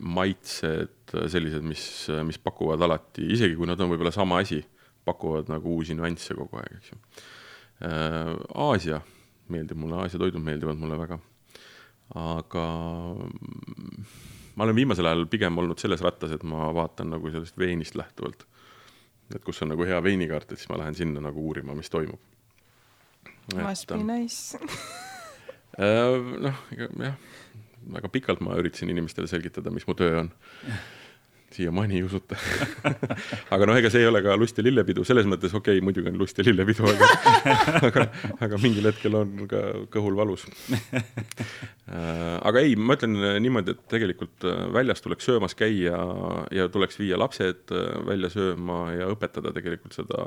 maitsed, 0.00 1.14
sellised, 1.28 1.64
mis, 1.66 1.84
mis 2.24 2.38
pakuvad 2.40 2.82
alati, 2.86 3.26
isegi 3.34 3.56
kui 3.58 3.66
nad 3.68 3.80
on 3.82 3.90
võib-olla 3.90 4.12
sama 4.14 4.38
asi, 4.44 4.60
pakuvad 5.08 5.50
nagu 5.52 5.74
uusi 5.78 5.96
nüansse 5.98 6.36
kogu 6.38 6.60
aeg, 6.60 6.78
eks 6.78 6.92
ju. 6.92 7.00
Äh, 7.88 8.34
Aasia 8.58 9.00
meeldib 9.52 9.80
mulle, 9.80 9.98
Aasia 10.02 10.20
toidud 10.20 10.42
meeldivad 10.44 10.78
mulle 10.80 10.98
väga. 10.98 11.18
aga 12.18 12.64
ma 14.56 14.64
olen 14.64 14.76
viimasel 14.76 15.06
ajal 15.06 15.26
pigem 15.28 15.58
olnud 15.60 15.80
selles 15.80 16.00
rattas, 16.04 16.32
et 16.32 16.42
ma 16.42 16.70
vaatan 16.74 17.12
nagu 17.12 17.30
sellest 17.30 17.58
veinist 17.58 17.98
lähtuvalt. 18.00 18.46
et 19.34 19.44
kus 19.44 19.62
on 19.62 19.74
nagu 19.74 19.84
hea 19.84 19.98
veinikaart, 20.02 20.52
et 20.52 20.58
siis 20.58 20.70
ma 20.70 20.78
lähen 20.80 20.94
sinna 20.96 21.20
nagu 21.20 21.42
uurima, 21.50 21.74
mis 21.74 21.90
toimub. 21.90 22.20
Must 23.54 23.88
be 23.88 24.02
nice 24.04 24.56
äh, 25.80 26.16
noh, 26.40 26.64
jah 26.76 27.14
väga 27.94 28.12
pikalt 28.12 28.44
ma 28.44 28.56
üritasin 28.60 28.92
inimestele 28.92 29.30
selgitada, 29.30 29.72
mis 29.74 29.86
mu 29.88 29.96
töö 29.98 30.22
on. 30.24 30.32
siiamaani 31.48 31.96
ei 31.96 32.02
usuta 32.04 32.36
aga 33.54 33.66
noh, 33.66 33.78
ega 33.80 33.88
see 33.90 34.02
ei 34.04 34.08
ole 34.10 34.20
ka 34.22 34.34
lust 34.36 34.58
ja 34.60 34.64
lillepidu, 34.66 35.04
selles 35.08 35.26
mõttes 35.26 35.54
okei 35.56 35.78
okay,, 35.78 35.84
muidugi 35.84 36.10
on 36.12 36.18
lust 36.20 36.38
ja 36.38 36.44
lillepidu, 36.44 36.84
aga 36.92 37.08
aga, 37.88 38.04
aga 38.44 38.60
mingil 38.60 38.90
hetkel 38.90 39.16
on 39.16 39.46
ka 39.48 39.62
kõhul 39.94 40.18
valus 40.18 40.44
aga 41.88 42.60
ei, 42.60 42.76
ma 42.76 42.98
ütlen 42.98 43.16
niimoodi, 43.42 43.72
et 43.72 43.86
tegelikult 43.90 44.44
äh, 44.48 44.66
väljas 44.74 45.00
tuleks 45.04 45.28
söömas 45.28 45.56
käia 45.58 45.96
ja 46.54 46.68
tuleks 46.72 47.00
viia 47.00 47.18
lapsed 47.20 47.72
äh, 47.72 47.88
välja 48.06 48.30
sööma 48.32 48.80
ja 48.92 49.08
õpetada 49.12 49.52
tegelikult 49.56 49.96
seda, 49.96 50.26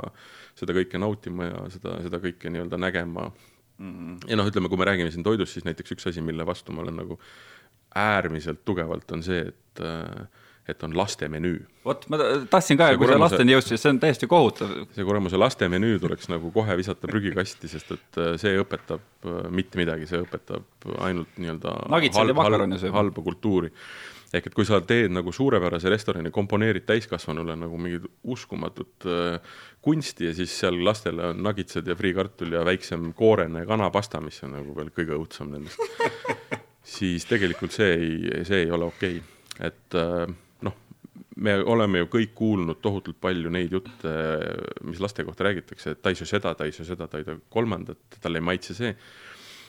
seda 0.57 0.75
kõike 0.77 1.01
nautima 1.01 1.51
ja 1.51 1.63
seda, 1.73 1.99
seda 2.05 2.21
kõike 2.23 2.49
nii-öelda 2.49 2.81
nägema. 2.81 3.29
Ja 4.27 4.37
noh, 4.37 4.47
ütleme, 4.51 4.69
kui 4.71 4.79
me 4.79 4.87
räägime 4.89 5.11
siin 5.13 5.25
toidust, 5.25 5.57
siis 5.57 5.67
näiteks 5.67 5.97
üks 5.97 6.07
asi, 6.11 6.23
mille 6.25 6.45
vastu 6.47 6.75
ma 6.75 6.85
olen 6.85 6.99
nagu 7.01 7.19
äärmiselt 7.97 8.63
tugevalt, 8.65 9.09
on 9.11 9.23
see, 9.25 9.43
et 9.51 9.83
et 10.69 10.83
on 10.85 10.93
laste 10.97 11.27
menüü. 11.31 11.59
vot, 11.85 12.03
ma 12.11 12.19
tahtsin 12.49 12.77
ka, 12.79 12.91
kui 12.99 13.09
sa 13.09 13.17
lasteni 13.19 13.55
jõudsid, 13.55 13.81
see 13.81 13.91
on 13.91 13.99
täiesti 14.01 14.29
kohutav. 14.29 14.73
see 14.95 15.05
kuramuse 15.07 15.39
laste 15.39 15.67
menüü 15.71 15.97
tuleks 16.01 16.29
nagu 16.31 16.51
kohe 16.53 16.77
visata 16.79 17.09
prügikasti, 17.09 17.69
sest 17.71 17.95
et 17.97 18.21
äh, 18.21 18.35
see 18.41 18.53
õpetab 18.61 19.01
äh, 19.25 19.41
mitte 19.53 19.81
midagi, 19.81 20.07
see 20.09 20.21
õpetab 20.21 20.87
ainult 21.01 21.41
nii-öelda 21.41 21.75
halb, 21.89 22.41
halb, 22.45 22.77
halba 22.97 23.25
kultuuri. 23.25 23.73
Ehk 24.33 24.47
et 24.47 24.55
kui 24.55 24.67
sa 24.67 24.79
teed 24.87 25.11
nagu 25.11 25.33
suurepärase 25.35 25.91
restorani, 25.91 26.31
komponeerid 26.33 26.85
täiskasvanule 26.87 27.55
nagu 27.59 27.79
mingit 27.81 28.05
uskumatut 28.23 29.07
äh, 29.09 29.57
kunsti 29.83 30.29
ja 30.29 30.35
siis 30.37 30.53
seal 30.61 30.79
lastele 30.85 31.31
on 31.33 31.41
nagitsad 31.43 31.87
ja 31.87 31.97
friikartul 31.99 32.55
ja 32.55 32.63
väiksem 32.67 33.11
koorene 33.17 33.65
kanapasta, 33.67 34.21
mis 34.23 34.39
on 34.47 34.55
nagu 34.59 34.75
veel 34.77 34.93
kõige 34.95 35.17
õudsem 35.17 35.51
nendest 35.51 35.81
siis 36.97 37.27
tegelikult 37.29 37.75
see 37.75 37.91
ei, 37.97 38.45
see 38.47 38.63
ei 38.65 38.71
ole 38.71 38.87
okei 38.91 39.19
okay., 39.19 39.67
et 39.67 39.97
äh, 39.99 40.23
noh, 40.65 40.77
me 41.43 41.57
oleme 41.59 42.01
ju 42.01 42.11
kõik 42.15 42.31
kuulnud 42.37 42.79
tohutult 42.81 43.19
palju 43.21 43.51
neid 43.53 43.73
jutte, 43.75 44.13
mis 44.87 45.01
laste 45.03 45.25
kohta 45.27 45.49
räägitakse, 45.49 45.95
et 45.95 46.01
ta 46.01 46.13
ei 46.13 46.17
söö 46.17 46.29
seda, 46.29 46.55
ta 46.55 46.65
ei 46.65 46.75
söö 46.75 46.87
seda, 46.87 47.09
ta 47.11 47.19
ei 47.19 47.27
söö 47.27 47.41
kolmandat, 47.51 47.99
talle 48.23 48.41
ei 48.41 48.47
maitse 48.47 48.77
see. 48.77 48.95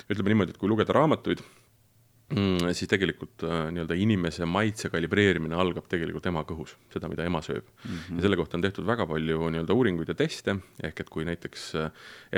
ütleme 0.08 0.32
niimoodi, 0.32 0.54
et 0.54 0.60
kui 0.60 0.70
lugeda 0.70 0.94
raamatuid, 0.96 1.42
mm, 2.34 2.72
siis 2.76 2.90
tegelikult 2.90 3.44
äh, 3.46 3.66
nii-öelda 3.74 3.96
inimese 3.98 4.46
maitse 4.48 4.90
kalibreerimine 4.92 5.56
algab 5.58 5.88
tegelikult 5.90 6.26
ema 6.30 6.44
kõhus, 6.48 6.74
seda, 6.92 7.10
mida 7.12 7.26
ema 7.28 7.42
sööb 7.44 7.64
mm. 7.64 7.90
-hmm. 7.90 8.18
ja 8.18 8.26
selle 8.26 8.38
kohta 8.40 8.58
on 8.58 8.64
tehtud 8.66 8.86
väga 8.88 9.06
palju 9.10 9.50
nii-öelda 9.54 9.76
uuringuid 9.76 10.12
ja 10.12 10.16
teste, 10.18 10.56
ehk 10.82 11.04
et 11.04 11.12
kui 11.12 11.26
näiteks 11.28 11.66
äh, 11.80 11.90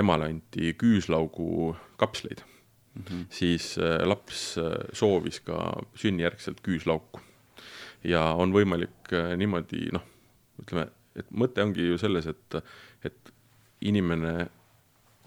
emale 0.04 0.30
anti 0.32 0.74
küüslaugu 0.80 1.76
kapsleid 2.00 2.42
mm, 2.44 3.02
-hmm. 3.02 3.26
siis 3.30 3.76
äh, 3.78 4.00
laps 4.06 4.58
soovis 4.92 5.40
ka 5.40 5.60
sünnijärgselt 5.94 6.60
küüslauku. 6.62 7.20
ja 8.04 8.34
on 8.36 8.52
võimalik 8.52 9.14
niimoodi 9.36 9.88
noh, 9.92 10.02
ütleme, 10.60 10.90
et 11.16 11.30
mõte 11.30 11.62
ongi 11.62 11.86
ju 11.86 11.98
selles, 11.98 12.26
et, 12.26 12.56
et 13.04 13.32
inimene 13.80 14.48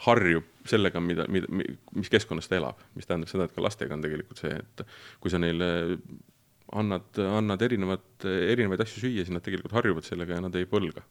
harjub 0.05 0.45
sellega, 0.71 1.01
mida, 1.03 1.25
mida, 1.31 1.49
mis 1.97 2.09
keskkonnas 2.13 2.49
ta 2.49 2.57
elab, 2.59 2.81
mis 2.97 3.09
tähendab 3.09 3.31
seda, 3.31 3.47
et 3.47 3.55
ka 3.55 3.63
lastega 3.63 3.95
on 3.97 4.03
tegelikult 4.05 4.41
see, 4.41 4.55
et 4.55 4.83
kui 5.23 5.33
sa 5.33 5.41
neile 5.41 5.69
annad, 6.75 7.19
annad 7.19 7.61
erinevat, 7.63 8.25
erinevaid 8.25 8.83
asju 8.83 9.05
süüa, 9.05 9.23
siis 9.23 9.35
nad 9.35 9.45
tegelikult 9.45 9.75
harjuvad 9.77 10.07
sellega 10.07 10.37
ja 10.37 10.43
nad 10.43 10.57
ei 10.59 10.67
põlga. 10.69 11.05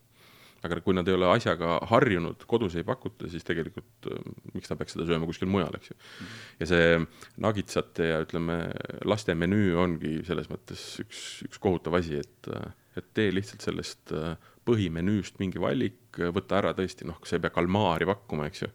aga 0.67 0.81
kui 0.83 0.97
nad 0.97 1.07
ei 1.07 1.15
ole 1.15 1.29
asjaga 1.31 1.77
harjunud, 1.93 2.41
kodus 2.49 2.75
ei 2.75 2.83
pakuta, 2.83 3.29
siis 3.31 3.45
tegelikult 3.47 4.09
äh, 4.11 4.23
miks 4.57 4.67
ta 4.67 4.75
peaks 4.75 4.97
seda 4.97 5.05
sööma 5.07 5.29
kuskil 5.29 5.47
mujal, 5.53 5.77
eks 5.79 5.93
ju. 5.93 5.97
ja 6.59 6.67
see 6.67 6.89
nagitsate 7.45 8.09
ja 8.09 8.17
ütleme, 8.25 8.57
laste 9.07 9.37
menüü 9.39 9.77
ongi 9.79 10.17
selles 10.27 10.49
mõttes 10.51 10.83
üks, 11.05 11.21
üks 11.47 11.63
kohutav 11.63 12.01
asi, 12.01 12.19
et, 12.25 12.51
et 12.99 13.13
tee 13.15 13.29
lihtsalt 13.37 13.63
sellest 13.69 14.17
äh, 14.17 14.35
põhimenüüst 14.67 15.41
mingi 15.43 15.61
valik, 15.63 16.21
võta 16.35 16.61
ära 16.61 16.73
tõesti, 16.77 17.07
noh, 17.09 17.21
sa 17.27 17.37
ei 17.37 17.45
pea 17.45 17.55
kalmaari 17.55 18.09
pakkuma, 18.09 18.49
eks 18.51 18.65
ju. 18.65 18.71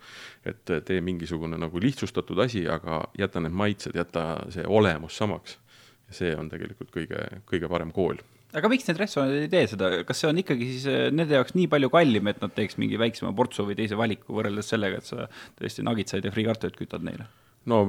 et 0.48 0.76
tee 0.88 1.02
mingisugune 1.04 1.60
nagu 1.60 1.82
lihtsustatud 1.82 2.39
asi, 2.46 2.66
aga 2.70 3.04
jäta 3.20 3.44
need 3.44 3.56
maitsed, 3.56 3.98
jäta 3.98 4.26
see 4.54 4.68
olemus 4.68 5.18
samaks. 5.18 5.58
ja 6.08 6.20
see 6.22 6.36
on 6.36 6.50
tegelikult 6.52 6.92
kõige, 6.94 7.26
kõige 7.50 7.72
parem 7.72 7.92
kool 7.96 8.22
aga 8.58 8.72
miks 8.72 8.88
need 8.88 9.00
restoranid 9.00 9.46
ei 9.46 9.52
tee 9.52 9.68
seda, 9.74 9.89
kas 10.08 10.22
see 10.22 10.30
on 10.30 10.39
ikkagi 10.42 10.68
siis 10.74 10.88
eh, 10.92 11.06
nende 11.14 11.38
jaoks 11.38 11.56
nii 11.56 11.70
palju 11.72 11.92
kallim, 11.94 12.28
et 12.32 12.42
nad 12.44 12.54
teeks 12.56 12.78
mingi 12.82 13.00
väiksema 13.00 13.32
portsu 13.38 13.66
või 13.68 13.78
teise 13.80 14.00
valiku 14.00 14.36
võrreldes 14.36 14.72
sellega, 14.74 15.00
et 15.00 15.08
sa 15.08 15.28
tõesti 15.60 15.86
nagitsaid 15.88 16.28
ja 16.28 16.34
friikartulit 16.36 16.80
kütad 16.80 17.06
neile? 17.08 17.30
no 17.72 17.86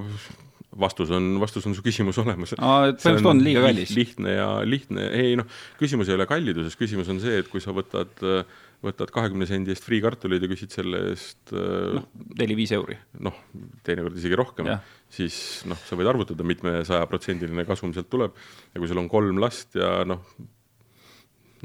vastus 0.78 1.10
on, 1.12 1.36
vastus 1.40 1.66
on 1.68 1.74
su 1.76 1.84
küsimus 1.84 2.18
olemas. 2.22 2.54
põhimõtteliselt 2.56 3.28
on 3.28 3.40
liiga 3.44 3.62
kallis. 3.66 3.92
lihtne 3.96 4.36
ja 4.36 4.48
lihtne, 4.64 5.06
ei 5.16 5.34
noh, 5.38 5.48
küsimus 5.80 6.08
ei 6.08 6.16
ole 6.16 6.26
kalliduses, 6.28 6.76
küsimus 6.80 7.10
on 7.12 7.20
see, 7.22 7.40
et 7.42 7.50
kui 7.52 7.60
sa 7.64 7.74
võtad, 7.76 8.22
võtad 8.82 9.12
kahekümne 9.14 9.46
sendi 9.48 9.74
eest 9.74 9.84
friikartuleid 9.86 10.44
ja 10.44 10.50
küsid 10.50 10.72
selle 10.74 11.02
eest 11.10 11.52
noh, 11.52 12.08
neli-viis 12.40 12.72
euri. 12.78 12.96
noh, 13.24 13.36
teinekord 13.86 14.16
isegi 14.20 14.38
rohkem, 14.38 14.72
siis 15.12 15.36
noh, 15.68 15.80
sa 15.88 15.98
võid 15.98 16.10
arvutada, 16.14 16.46
mitmesajaprotsendiline 16.48 17.66
kasum 17.68 17.92
sealt 17.96 18.10
tuleb 18.12 18.40
ja 18.72 18.80
kui 18.80 18.90
sul 18.90 19.02
on 19.02 19.12
kolm 19.12 19.42
last 19.44 19.76
ja 19.76 19.92
noh, 20.08 20.24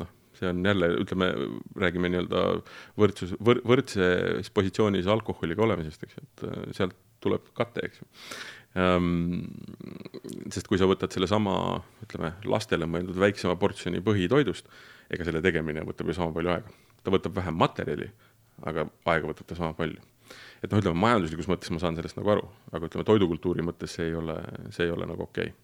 noh, 0.03 0.13
see 0.35 0.51
on 0.51 0.61
jälle, 0.67 0.91
ütleme, 1.05 1.31
räägime 1.79 2.11
nii-öelda 2.11 2.45
võrdsus, 2.99 3.37
võr-, 3.39 3.63
võrdses 3.71 4.51
positsioonis 4.51 5.07
alkoholiga 5.15 5.63
olemisest, 5.69 6.03
eks 6.03 6.19
ju, 6.19 6.27
et 6.27 6.47
sealt 6.75 7.03
tuleb 7.23 7.47
kate, 7.57 7.81
eks 7.87 8.03
ju 8.03 8.07
sest 10.53 10.67
kui 10.69 10.77
sa 10.79 10.87
võtad 10.89 11.13
sellesama, 11.13 11.53
ütleme, 12.05 12.33
lastele 12.45 12.87
mõeldud 12.89 13.17
väiksema 13.21 13.55
portsjoni 13.59 14.03
põhitoidust, 14.05 14.67
ega 15.13 15.25
selle 15.25 15.41
tegemine 15.41 15.85
võtab 15.87 16.11
ju 16.11 16.17
sama 16.17 16.35
palju 16.35 16.53
aega. 16.53 16.75
ta 17.03 17.13
võtab 17.13 17.37
vähem 17.37 17.55
materjali, 17.55 18.09
aga 18.67 18.89
aega 19.05 19.31
võtab 19.31 19.47
ta 19.47 19.55
sama 19.55 19.73
palju. 19.73 20.01
et 20.61 20.71
noh, 20.71 20.81
ütleme 20.81 20.99
majanduslikus 20.99 21.47
mõttes 21.47 21.71
ma 21.71 21.79
saan 21.79 21.95
sellest 21.95 22.17
nagu 22.19 22.33
aru, 22.35 22.49
aga 22.71 22.89
ütleme 22.89 23.07
toidukultuuri 23.07 23.63
mõttes 23.63 23.95
see 23.95 24.11
ei 24.11 24.17
ole, 24.17 24.35
see 24.69 24.85
ei 24.85 24.91
ole 24.91 25.07
nagu 25.09 25.23
okei 25.23 25.49
okay 25.53 25.63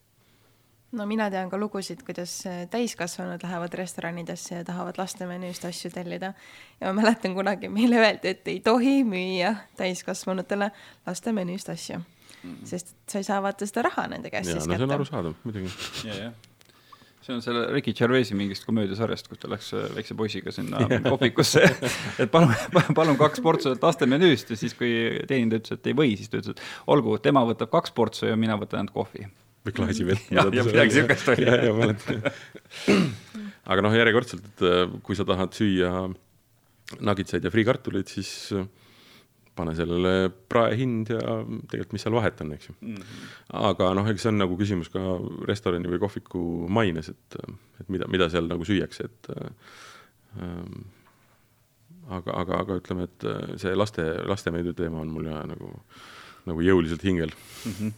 no 0.93 1.05
mina 1.09 1.29
tean 1.33 1.49
ka 1.49 1.57
lugusid, 1.57 2.03
kuidas 2.05 2.35
täiskasvanud 2.71 3.43
lähevad 3.43 3.73
restoranidesse 3.73 4.59
ja 4.59 4.65
tahavad 4.65 4.97
laste 5.01 5.25
menüüst 5.25 5.65
asju 5.65 5.91
tellida. 5.91 6.33
ja 6.79 6.93
ma 6.93 7.01
mäletan 7.01 7.33
kunagi 7.35 7.69
meile 7.69 7.99
öeldi, 7.99 8.27
et 8.29 8.47
ei 8.47 8.59
tohi 8.59 9.03
müüa 9.03 9.55
täiskasvanutele 9.77 10.71
laste 11.05 11.33
menüüst 11.33 11.69
asju 11.69 12.01
mm., 12.43 12.63
sest 12.69 12.95
sa 13.09 13.21
ei 13.21 13.27
saa 13.27 13.41
vaata 13.43 13.67
seda 13.69 13.87
raha 13.89 14.07
nende 14.11 14.31
käest 14.33 14.51
siis 14.51 14.65
no, 14.65 14.73
kätte. 14.73 14.81
see 14.83 14.89
on 14.89 14.97
arusaadav, 14.99 15.37
muidugi. 15.43 15.71
ja, 16.09 16.19
jah 16.27 16.41
see 17.23 17.35
on 17.35 17.41
selle 17.43 17.67
Ricky 17.71 17.93
Gervaisi 17.95 18.35
mingist 18.35 18.65
komöödiasarjast, 18.67 19.29
kus 19.31 19.39
ta 19.39 19.49
läks 19.51 19.69
äh, 19.77 19.85
väikse 19.95 20.15
poisiga 20.19 20.51
sinna 20.51 20.81
kohvikusse, 21.05 21.63
et 22.19 22.31
palun, 22.33 22.51
palun 22.97 23.19
kaks 23.19 23.43
portsu 23.43 23.75
laste 23.79 24.07
menüüst 24.09 24.51
ja 24.51 24.59
siis, 24.59 24.75
kui 24.77 24.91
teenindaja 25.29 25.63
ütles, 25.63 25.77
et 25.79 25.91
ei 25.91 25.97
või, 25.97 26.17
siis 26.19 26.31
ta 26.31 26.41
ütles, 26.41 26.57
et 26.57 26.91
olgu, 26.91 27.15
tema 27.23 27.45
võtab 27.47 27.71
kaks 27.73 27.95
portsu 27.95 28.27
ja 28.27 28.35
mina 28.39 28.57
võtan 28.59 28.83
ainult 28.83 28.95
kohvi. 28.97 29.29
või 29.63 29.77
klaasi 29.77 30.07
vett. 30.07 30.27
jah, 30.35 30.51
ja 30.51 30.67
midagi 30.67 30.97
siukest 30.97 31.31
oli. 31.31 31.47
ja, 31.47 31.57
ja 31.69 31.73
mäletan. 31.77 32.27
aga 33.71 33.87
noh, 33.87 33.97
järjekordselt, 34.01 34.51
et 34.51 34.67
äh, 34.67 34.83
kui 35.07 35.19
sa 35.19 35.27
tahad 35.27 35.55
süüa 35.55 36.09
nagitsaid 36.99 37.47
ja 37.47 37.53
friikartuleid, 37.53 38.11
siis 38.11 38.33
äh, 38.57 38.67
pane 39.55 39.75
sellele 39.77 40.31
praehind 40.49 41.11
ja 41.13 41.21
tegelikult, 41.69 41.93
mis 41.97 42.05
seal 42.05 42.15
vahet 42.17 42.41
on, 42.41 42.55
eks 42.55 42.69
ju 42.69 42.75
mm. 42.79 42.95
-hmm. 42.95 43.35
aga 43.69 43.91
noh, 43.97 44.09
eks 44.09 44.25
see 44.25 44.33
on 44.33 44.41
nagu 44.41 44.57
küsimus 44.59 44.89
ka 44.93 45.03
restorani 45.49 45.91
või 45.91 46.01
kohviku 46.01 46.41
maines, 46.69 47.09
et, 47.13 47.39
et 47.81 47.93
mida, 47.93 48.09
mida 48.09 48.29
seal 48.33 48.49
nagu 48.49 48.65
süüakse, 48.65 49.09
et 49.09 49.31
ähm, 50.41 50.83
aga, 52.09 52.33
aga, 52.33 52.59
aga 52.65 52.81
ütleme, 52.81 53.07
et 53.09 53.29
see 53.61 53.75
laste, 53.75 54.05
lastemeedia 54.25 54.73
teema 54.73 55.01
on 55.05 55.13
mul 55.13 55.31
ja 55.31 55.43
nagu 55.47 55.71
äh, 55.73 56.11
nagu 56.49 56.63
jõuliselt 56.63 57.03
hingel 57.05 57.31
mm. 57.31 57.71
-hmm. 57.71 57.91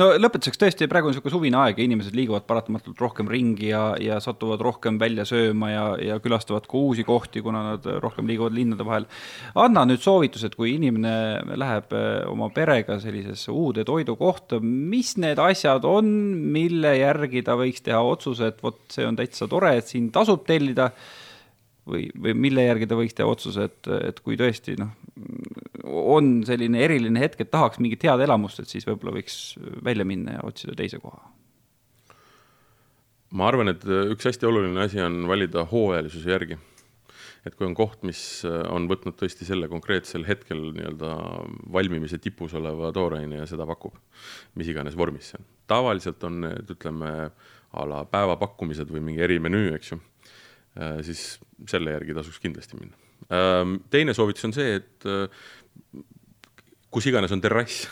no 0.00 0.08
lõpetuseks 0.18 0.60
tõesti, 0.60 0.88
praegu 0.90 1.08
on 1.08 1.14
niisugune 1.14 1.34
suvine 1.34 1.58
aeg 1.60 1.78
ja 1.78 1.86
inimesed 1.86 2.16
liiguvad 2.16 2.46
paratamatult 2.48 3.00
rohkem 3.00 3.30
ringi 3.30 3.70
ja, 3.70 3.84
ja 4.00 4.18
satuvad 4.22 4.62
rohkem 4.64 4.98
välja 5.00 5.26
sööma 5.28 5.70
ja, 5.70 5.84
ja 6.02 6.18
külastavad 6.24 6.66
ka 6.70 6.78
uusi 6.78 7.04
kohti, 7.06 7.42
kuna 7.44 7.62
nad 7.70 7.88
rohkem 8.02 8.26
liiguvad 8.30 8.56
linnade 8.56 8.86
vahel. 8.86 9.06
anna 9.54 9.84
nüüd 9.88 10.02
soovitused, 10.02 10.56
kui 10.58 10.74
inimene 10.74 11.56
läheb 11.60 11.92
eh, 11.94 12.22
oma 12.30 12.50
perega 12.54 12.98
sellisesse 13.02 13.52
uude 13.52 13.84
toidukohta, 13.84 14.60
mis 14.60 15.16
need 15.16 15.38
asjad 15.38 15.84
on, 15.88 16.08
mille 16.54 16.96
järgi 16.98 17.44
ta 17.46 17.58
võiks 17.60 17.84
teha 17.84 18.00
otsuse, 18.02 18.50
et 18.50 18.62
vot 18.62 18.80
see 18.90 19.06
on 19.06 19.16
täitsa 19.18 19.48
tore, 19.50 19.76
et 19.78 19.90
siin 19.90 20.10
tasub 20.14 20.44
tellida 20.46 20.90
või, 21.86 22.08
või 22.18 22.34
mille 22.46 22.66
järgi 22.66 22.88
ta 22.90 22.98
võiks 22.98 23.16
teha 23.16 23.28
otsuse, 23.28 23.68
et, 23.70 23.92
et 24.10 24.20
kui 24.24 24.38
tõesti 24.40 24.76
noh, 24.80 24.94
on 25.84 26.36
selline 26.46 26.82
eriline 26.86 27.20
hetk, 27.22 27.44
et 27.44 27.50
tahaks 27.52 27.80
mingit 27.82 28.04
head 28.06 28.22
elamust, 28.24 28.60
et 28.62 28.70
siis 28.70 28.86
võib-olla 28.88 29.16
võiks 29.18 29.38
välja 29.84 30.06
minna 30.08 30.38
ja 30.38 30.44
otsida 30.48 30.76
teise 30.78 31.00
koha? 31.02 31.22
ma 33.34 33.48
arvan, 33.50 33.72
et 33.72 33.82
üks 33.84 34.28
hästi 34.28 34.46
oluline 34.46 34.84
asi 34.84 35.00
on 35.02 35.24
valida 35.26 35.64
hooajalisuse 35.66 36.30
järgi. 36.30 36.58
et 37.44 37.56
kui 37.58 37.66
on 37.66 37.74
koht, 37.74 38.04
mis 38.06 38.20
on 38.46 38.86
võtnud 38.88 39.18
tõesti 39.18 39.48
selle 39.48 39.68
konkreetsel 39.68 40.24
hetkel 40.28 40.62
nii-öelda 40.76 41.10
valmimise 41.74 42.20
tipus 42.22 42.54
oleva 42.54 42.92
tooraine 42.94 43.42
ja 43.42 43.50
seda 43.50 43.66
pakub, 43.66 43.98
mis 44.54 44.70
iganes 44.70 44.96
vormis 44.96 45.32
see 45.32 45.42
on. 45.42 45.50
tavaliselt 45.66 46.24
on 46.24 46.40
need, 46.46 46.72
ütleme, 46.76 47.12
a 47.74 47.84
la 47.90 48.04
päevapakkumised 48.06 48.86
või 48.94 49.02
mingi 49.02 49.24
erimenüü, 49.26 49.72
eks 49.74 49.90
ju 49.90 49.98
Äh, 50.74 50.98
siis 51.06 51.36
selle 51.70 51.92
järgi 51.94 52.16
tasuks 52.16 52.40
kindlasti 52.42 52.78
minna. 52.80 52.96
Ähm, 53.30 53.76
teine 53.94 54.14
soovitus 54.14 54.48
on 54.48 54.54
see, 54.56 54.80
et 54.80 55.06
äh, 55.06 55.28
kus 56.94 57.08
iganes 57.10 57.32
on 57.34 57.42
terrass 57.42 57.88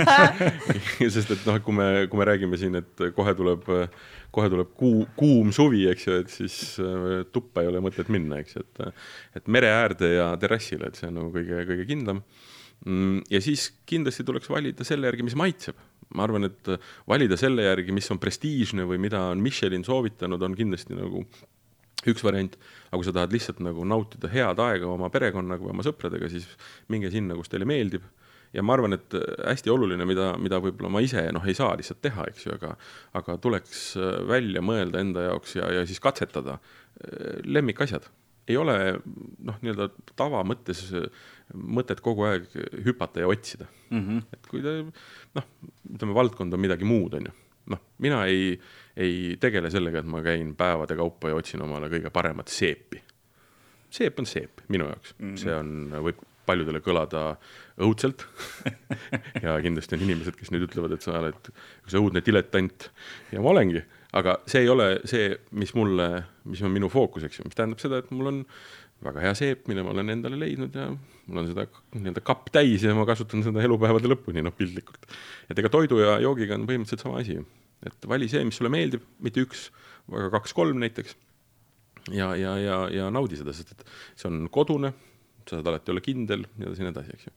sest 1.14 1.34
et 1.36 1.44
noh, 1.46 1.58
kui 1.62 1.76
me, 1.76 1.88
kui 2.10 2.18
me 2.18 2.26
räägime 2.26 2.58
siin, 2.60 2.80
et 2.80 3.04
kohe 3.16 3.34
tuleb, 3.38 3.66
kohe 4.34 4.50
tuleb 4.50 4.72
kuu, 4.78 5.04
kuum 5.18 5.52
suvi, 5.54 5.84
eks 5.92 6.06
ju, 6.08 6.16
et 6.24 6.32
siis 6.32 6.56
äh, 6.82 7.20
tuppa 7.34 7.62
ei 7.62 7.70
ole 7.70 7.82
mõtet 7.84 8.10
minna, 8.12 8.40
eks 8.42 8.56
ju, 8.56 8.64
et 8.66 9.40
et 9.40 9.52
mere 9.52 9.70
äärde 9.74 10.14
ja 10.16 10.32
terrassile, 10.42 10.90
et 10.90 10.98
see 10.98 11.10
on 11.10 11.20
nagu 11.20 11.30
kõige, 11.34 11.62
kõige 11.68 11.86
kindlam. 11.88 12.24
Mm, 12.88 13.20
ja 13.28 13.42
siis 13.44 13.68
kindlasti 13.88 14.24
tuleks 14.26 14.48
valida 14.50 14.86
selle 14.88 15.10
järgi, 15.10 15.26
mis 15.26 15.36
maitseb. 15.38 15.78
ma 16.16 16.24
arvan, 16.26 16.48
et 16.48 16.68
valida 17.06 17.36
selle 17.38 17.62
järgi, 17.62 17.92
mis 17.94 18.08
on 18.10 18.18
prestiižne 18.18 18.82
või 18.88 18.98
mida 18.98 19.20
on 19.30 19.42
Michelin 19.44 19.84
soovitanud, 19.86 20.42
on 20.42 20.56
kindlasti 20.58 20.96
nagu 20.98 21.22
üks 22.08 22.24
variant, 22.24 22.56
aga 22.88 23.00
kui 23.00 23.08
sa 23.08 23.14
tahad 23.16 23.34
lihtsalt 23.34 23.60
nagu 23.64 23.84
nautida 23.88 24.30
head 24.32 24.62
aega 24.64 24.88
oma 24.88 25.10
perekonnaga 25.12 25.64
või 25.64 25.74
oma 25.74 25.84
sõpradega, 25.86 26.30
siis 26.32 26.46
minge 26.92 27.10
sinna, 27.12 27.36
kus 27.38 27.52
teile 27.52 27.68
meeldib. 27.68 28.06
ja 28.52 28.64
ma 28.66 28.74
arvan, 28.74 28.96
et 28.96 29.14
hästi 29.46 29.70
oluline, 29.70 30.06
mida, 30.08 30.32
mida 30.42 30.58
võib-olla 30.58 30.90
ma 30.90 31.02
ise 31.04 31.22
noh, 31.32 31.44
ei 31.46 31.54
saa 31.54 31.76
lihtsalt 31.78 32.00
teha, 32.02 32.24
eks 32.32 32.46
ju, 32.46 32.54
aga 32.56 32.72
aga 33.20 33.36
tuleks 33.38 33.82
äh, 33.96 34.16
välja 34.26 34.62
mõelda 34.62 35.02
enda 35.04 35.28
jaoks 35.28 35.54
ja, 35.60 35.68
ja 35.70 35.84
siis 35.86 36.00
katsetada 36.02 36.56
äh, 36.58 37.38
lemmikasjad. 37.44 38.08
ei 38.50 38.56
ole 38.56 38.74
noh, 39.38 39.60
nii-öelda 39.62 39.90
tava 40.18 40.40
mõttes 40.42 40.88
mõtet 41.54 42.00
kogu 42.02 42.24
aeg 42.26 42.48
hüpata 42.86 43.20
ja 43.22 43.28
otsida 43.28 43.68
mm. 43.90 44.00
-hmm. 44.00 44.24
et 44.32 44.50
kui 44.50 44.62
te 44.62 44.74
noh, 45.36 45.46
ütleme, 45.94 46.14
valdkond 46.14 46.54
on 46.54 46.60
midagi 46.60 46.84
muud, 46.88 47.14
on 47.14 47.30
ju 47.30 47.36
noh, 47.70 47.80
mina 48.02 48.24
ei, 48.30 48.54
ei 48.96 49.36
tegele 49.40 49.70
sellega, 49.70 50.02
et 50.02 50.10
ma 50.10 50.22
käin 50.24 50.54
päevade 50.58 50.96
kaupa 50.98 51.30
ja 51.30 51.38
otsin 51.38 51.62
omale 51.62 51.90
kõige 51.92 52.10
paremat 52.14 52.50
seepi. 52.50 53.02
seep 53.90 54.18
on 54.18 54.26
seep 54.26 54.60
minu 54.68 54.86
jaoks 54.86 55.14
mm, 55.18 55.30
-hmm. 55.30 55.36
see 55.36 55.54
on, 55.54 56.02
võib 56.08 56.26
paljudele 56.46 56.80
kõlada 56.82 57.36
õudselt 57.80 58.26
ja 59.44 59.56
kindlasti 59.62 59.96
on 59.96 60.04
inimesed, 60.06 60.36
kes 60.38 60.50
nüüd 60.50 60.66
ütlevad, 60.68 60.94
et 60.96 61.06
sa 61.06 61.18
oled 61.20 61.50
üks 61.84 61.96
õudne 61.98 62.22
diletant 62.26 62.90
ja 63.32 63.42
ma 63.42 63.54
olengi, 63.54 63.82
aga 64.18 64.40
see 64.50 64.64
ei 64.64 64.68
ole 64.72 64.88
see, 65.04 65.30
mis 65.52 65.74
mulle, 65.78 66.10
mis 66.50 66.62
on 66.62 66.74
minu 66.74 66.90
fookus, 66.92 67.26
eks 67.26 67.40
ju, 67.40 67.48
mis 67.48 67.58
tähendab 67.58 67.82
seda, 67.82 68.02
et 68.02 68.10
mul 68.14 68.32
on 68.32 68.42
väga 69.04 69.22
hea 69.24 69.36
seep, 69.38 69.64
mille 69.70 69.84
ma 69.84 69.94
olen 69.94 70.12
endale 70.16 70.38
leidnud 70.40 70.74
ja 70.76 70.90
mul 70.90 71.42
on 71.42 71.48
seda 71.48 71.66
nii-öelda 71.94 72.22
kapp 72.24 72.50
täis 72.52 72.84
ja 72.84 72.94
ma 72.96 73.06
kasutan 73.08 73.44
seda 73.46 73.62
elupäevade 73.64 74.10
lõpuni, 74.10 74.42
noh 74.44 74.54
piltlikult. 74.56 75.06
et 75.48 75.58
ega 75.58 75.72
toidu 75.72 76.02
ja 76.02 76.18
joogiga 76.24 76.58
on 76.58 76.66
põhimõtteliselt 76.68 77.06
sama 77.06 77.22
asi 77.22 77.38
et 77.86 78.08
vali 78.08 78.28
see, 78.30 78.44
mis 78.46 78.58
sulle 78.60 78.72
meeldib, 78.72 79.04
mitte 79.24 79.44
üks, 79.44 79.68
aga 80.10 80.30
kaks-kolm 80.36 80.80
näiteks. 80.82 81.16
ja, 82.16 82.32
ja, 82.38 82.56
ja, 82.60 82.80
ja 82.92 83.10
naudi 83.12 83.38
seda, 83.40 83.54
sest 83.56 83.74
et 83.76 83.84
see 84.18 84.30
on 84.30 84.46
kodune, 84.52 84.92
sa 85.46 85.58
saad 85.58 85.68
alati 85.72 85.92
olla 85.92 86.04
kindel 86.04 86.46
ja 86.46 86.62
nii 86.62 86.68
edasi, 86.70 86.84
nii 86.84 86.92
edasi, 86.94 87.16
eks 87.16 87.28
ju. 87.28 87.32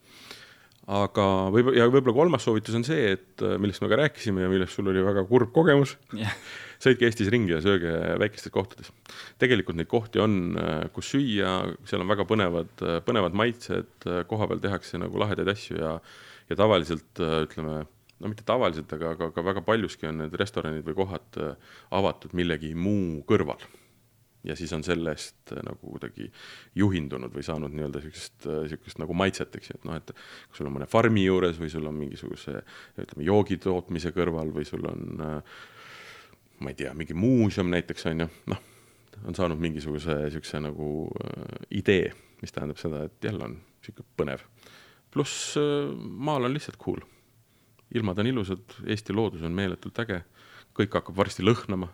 aga 0.98 1.28
võib- 1.56 1.72
ja 1.78 1.88
võib-olla 1.88 2.16
kolmas 2.18 2.46
soovitus 2.48 2.76
on 2.80 2.86
see, 2.88 3.14
et 3.16 3.44
äh, 3.46 3.56
millest 3.62 3.84
me 3.84 3.92
ka 3.92 4.00
rääkisime 4.02 4.44
ja 4.44 4.52
millest 4.52 4.76
sul 4.76 4.92
oli 4.92 5.04
väga 5.06 5.24
kurb 5.30 5.54
kogemus 5.56 5.96
jah, 6.20 6.36
sõitke 6.84 7.08
Eestis 7.08 7.32
ringi 7.32 7.56
ja 7.56 7.62
sööge 7.64 7.94
väikestes 8.20 8.52
kohtades. 8.52 8.92
tegelikult 9.40 9.80
neid 9.80 9.92
kohti 9.92 10.20
on, 10.24 10.58
kus 10.96 11.14
süüa, 11.16 11.56
seal 11.88 12.04
on 12.04 12.12
väga 12.12 12.28
põnevad, 12.28 12.86
põnevad 13.08 13.36
maitsed, 13.40 14.08
koha 14.28 14.50
peal 14.52 14.64
tehakse 14.64 15.00
nagu 15.00 15.24
lahedaid 15.24 15.54
asju 15.56 15.80
ja, 15.80 15.94
ja 16.50 16.60
tavaliselt 16.60 17.24
ütleme, 17.24 17.86
no 18.24 18.32
mitte 18.32 18.46
tavaliselt, 18.48 18.92
aga, 18.96 19.14
aga, 19.18 19.30
aga 19.34 19.46
väga 19.52 19.64
paljuski 19.68 20.10
on 20.10 20.24
need 20.24 20.36
restoranid 20.40 20.86
või 20.88 20.98
kohad 21.04 21.40
äh, 21.44 21.56
avatud 21.92 22.36
millegi 22.38 22.74
muu 22.76 23.22
kõrval. 23.30 23.62
ja 24.44 24.56
siis 24.60 24.74
on 24.76 24.84
sellest 24.84 25.54
äh, 25.56 25.62
nagu 25.68 25.94
kuidagi 25.94 26.30
juhindunud 26.80 27.36
või 27.36 27.44
saanud 27.44 27.76
nii-öelda 27.76 28.02
siukest, 28.04 28.48
siukest 28.72 29.04
nagu 29.04 29.16
maitset, 29.16 29.56
eks 29.60 29.72
ju, 29.72 29.78
et 29.80 29.86
noh, 29.92 30.00
et 30.00 30.16
kui 30.16 30.60
sul 30.60 30.72
on 30.72 30.78
mõne 30.80 30.90
farmi 30.90 31.28
juures 31.28 31.60
või 31.60 31.72
sul 31.72 31.88
on 31.92 32.00
mingisuguse 32.00 32.64
ütleme, 32.98 33.28
joogi 33.28 33.60
tootmise 33.62 34.16
kõrval 34.16 34.56
või 34.56 34.66
sul 34.68 34.88
on 34.90 35.28
äh, 35.28 35.62
ma 36.64 36.72
ei 36.72 36.78
tea, 36.80 36.94
mingi 36.96 37.16
muuseum 37.18 37.72
näiteks 37.72 38.08
on 38.12 38.24
ju, 38.24 38.28
noh, 38.52 38.62
on 39.28 39.36
saanud 39.36 39.60
mingisuguse 39.62 40.16
niisuguse 40.26 40.62
nagu 40.64 40.90
äh, 41.20 41.58
idee, 41.80 42.12
mis 42.42 42.56
tähendab 42.56 42.80
seda, 42.82 43.06
et 43.08 43.28
jälle 43.30 43.50
on 43.50 43.58
niisugune 43.58 44.08
põnev. 44.20 44.46
pluss 45.14 45.58
äh, 45.60 45.92
maal 45.94 46.48
on 46.48 46.56
lihtsalt 46.56 46.80
cool. 46.82 47.04
Ilmad 47.94 48.20
on 48.20 48.30
ilusad, 48.30 48.78
Eesti 48.90 49.16
loodus 49.16 49.44
on 49.46 49.56
meeletult 49.56 50.00
äge, 50.04 50.22
kõik 50.78 50.96
hakkab 50.98 51.18
varsti 51.18 51.46
lõhnama, 51.46 51.90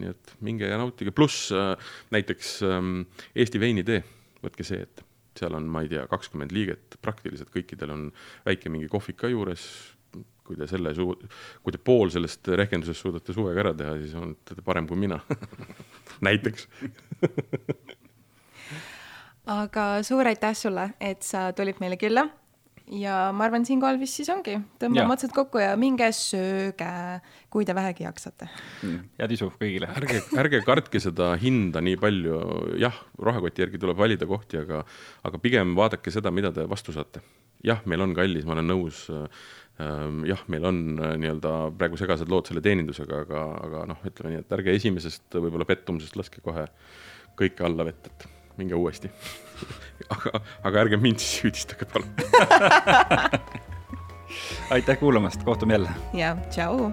nii 0.00 0.10
et 0.12 0.34
minge 0.44 0.68
ja 0.68 0.78
nautige, 0.80 1.12
pluss 1.16 1.50
äh, 1.56 1.72
näiteks 2.14 2.58
ähm, 2.68 3.06
Eesti 3.34 3.60
veinitee, 3.62 4.02
võtke 4.44 4.66
see 4.66 4.82
ette, 4.84 5.06
seal 5.38 5.56
on, 5.56 5.68
ma 5.70 5.84
ei 5.84 5.90
tea, 5.92 6.04
kakskümmend 6.10 6.52
liiget, 6.54 6.98
praktiliselt 7.04 7.52
kõikidel 7.54 7.94
on 7.94 8.10
väike 8.46 8.72
mingi 8.72 8.90
kohvik 8.92 9.20
ka 9.22 9.30
juures, 9.32 9.64
kui 10.44 10.58
te 10.58 10.66
selle 10.70 10.92
suu-, 10.96 11.16
kui 11.62 11.74
te 11.74 11.80
pool 11.82 12.10
sellest 12.12 12.50
rehkendusest 12.58 13.06
suudate 13.06 13.36
suvega 13.36 13.64
ära 13.64 13.74
teha, 13.76 13.94
siis 14.02 14.16
olete 14.18 14.58
te 14.58 14.66
parem 14.66 14.88
kui 14.90 14.98
mina. 14.98 15.20
Näiteks. 16.26 16.66
Aga 19.50 19.86
suur 20.06 20.28
aitäh 20.28 20.54
sulle, 20.58 20.90
et 21.00 21.24
sa 21.26 21.48
tulid 21.56 21.80
meile 21.82 21.96
külla 21.98 22.26
ja 22.90 23.16
ma 23.36 23.46
arvan, 23.46 23.64
siinkohal 23.66 23.98
vist 24.00 24.18
siis 24.18 24.30
ongi, 24.32 24.56
tõmbame 24.80 25.14
otsad 25.14 25.32
kokku 25.34 25.60
ja 25.62 25.74
minge 25.78 26.08
sööge, 26.16 26.90
kui 27.52 27.66
te 27.66 27.74
vähegi 27.76 28.06
jaksate. 28.06 28.48
head 29.20 29.34
isu 29.36 29.50
kõigile. 29.60 29.90
ärge, 30.00 30.22
ärge 30.42 30.62
kartke 30.66 31.02
seda 31.02 31.32
hinda 31.40 31.82
nii 31.84 31.98
palju, 32.00 32.40
jah, 32.82 32.96
rahakoti 33.22 33.64
järgi 33.64 33.80
tuleb 33.82 33.98
valida 34.00 34.26
kohti, 34.26 34.62
aga 34.64 34.82
aga 35.26 35.42
pigem 35.42 35.76
vaadake 35.78 36.10
seda, 36.10 36.32
mida 36.34 36.52
te 36.52 36.66
vastu 36.70 36.94
saate. 36.96 37.22
jah, 37.64 37.82
meil 37.86 38.02
on 38.02 38.14
kallis, 38.16 38.46
ma 38.48 38.56
olen 38.56 38.70
nõus 38.72 39.06
ähm, 39.10 40.24
jah, 40.26 40.42
meil 40.48 40.66
on 40.66 40.82
äh, 40.98 41.14
nii-öelda 41.20 41.54
praegu 41.78 42.00
segased 42.00 42.32
lood 42.32 42.50
selle 42.50 42.64
teenindusega, 42.64 43.22
aga, 43.26 43.46
aga 43.68 43.86
noh, 43.92 44.02
ütleme 44.08 44.34
nii, 44.34 44.42
et 44.42 44.58
ärge 44.58 44.74
esimesest 44.74 45.38
võib-olla 45.38 45.68
pettumusest 45.68 46.18
laske 46.18 46.42
kohe 46.42 46.66
kõike 47.38 47.64
alla 47.64 47.86
vett, 47.86 48.10
et 48.10 48.39
minge 48.60 48.78
uuesti. 48.78 49.10
aga, 50.08 50.40
aga 50.62 50.84
ärge 50.86 51.00
mind 51.00 51.22
siis 51.22 51.40
süüdistage, 51.40 51.88
palun. 51.92 52.08
aitäh 54.74 54.98
kuulamast, 54.98 55.42
kohtume 55.44 55.78
jälle. 55.78 55.90
ja 56.14 56.36
tšau 56.50 56.92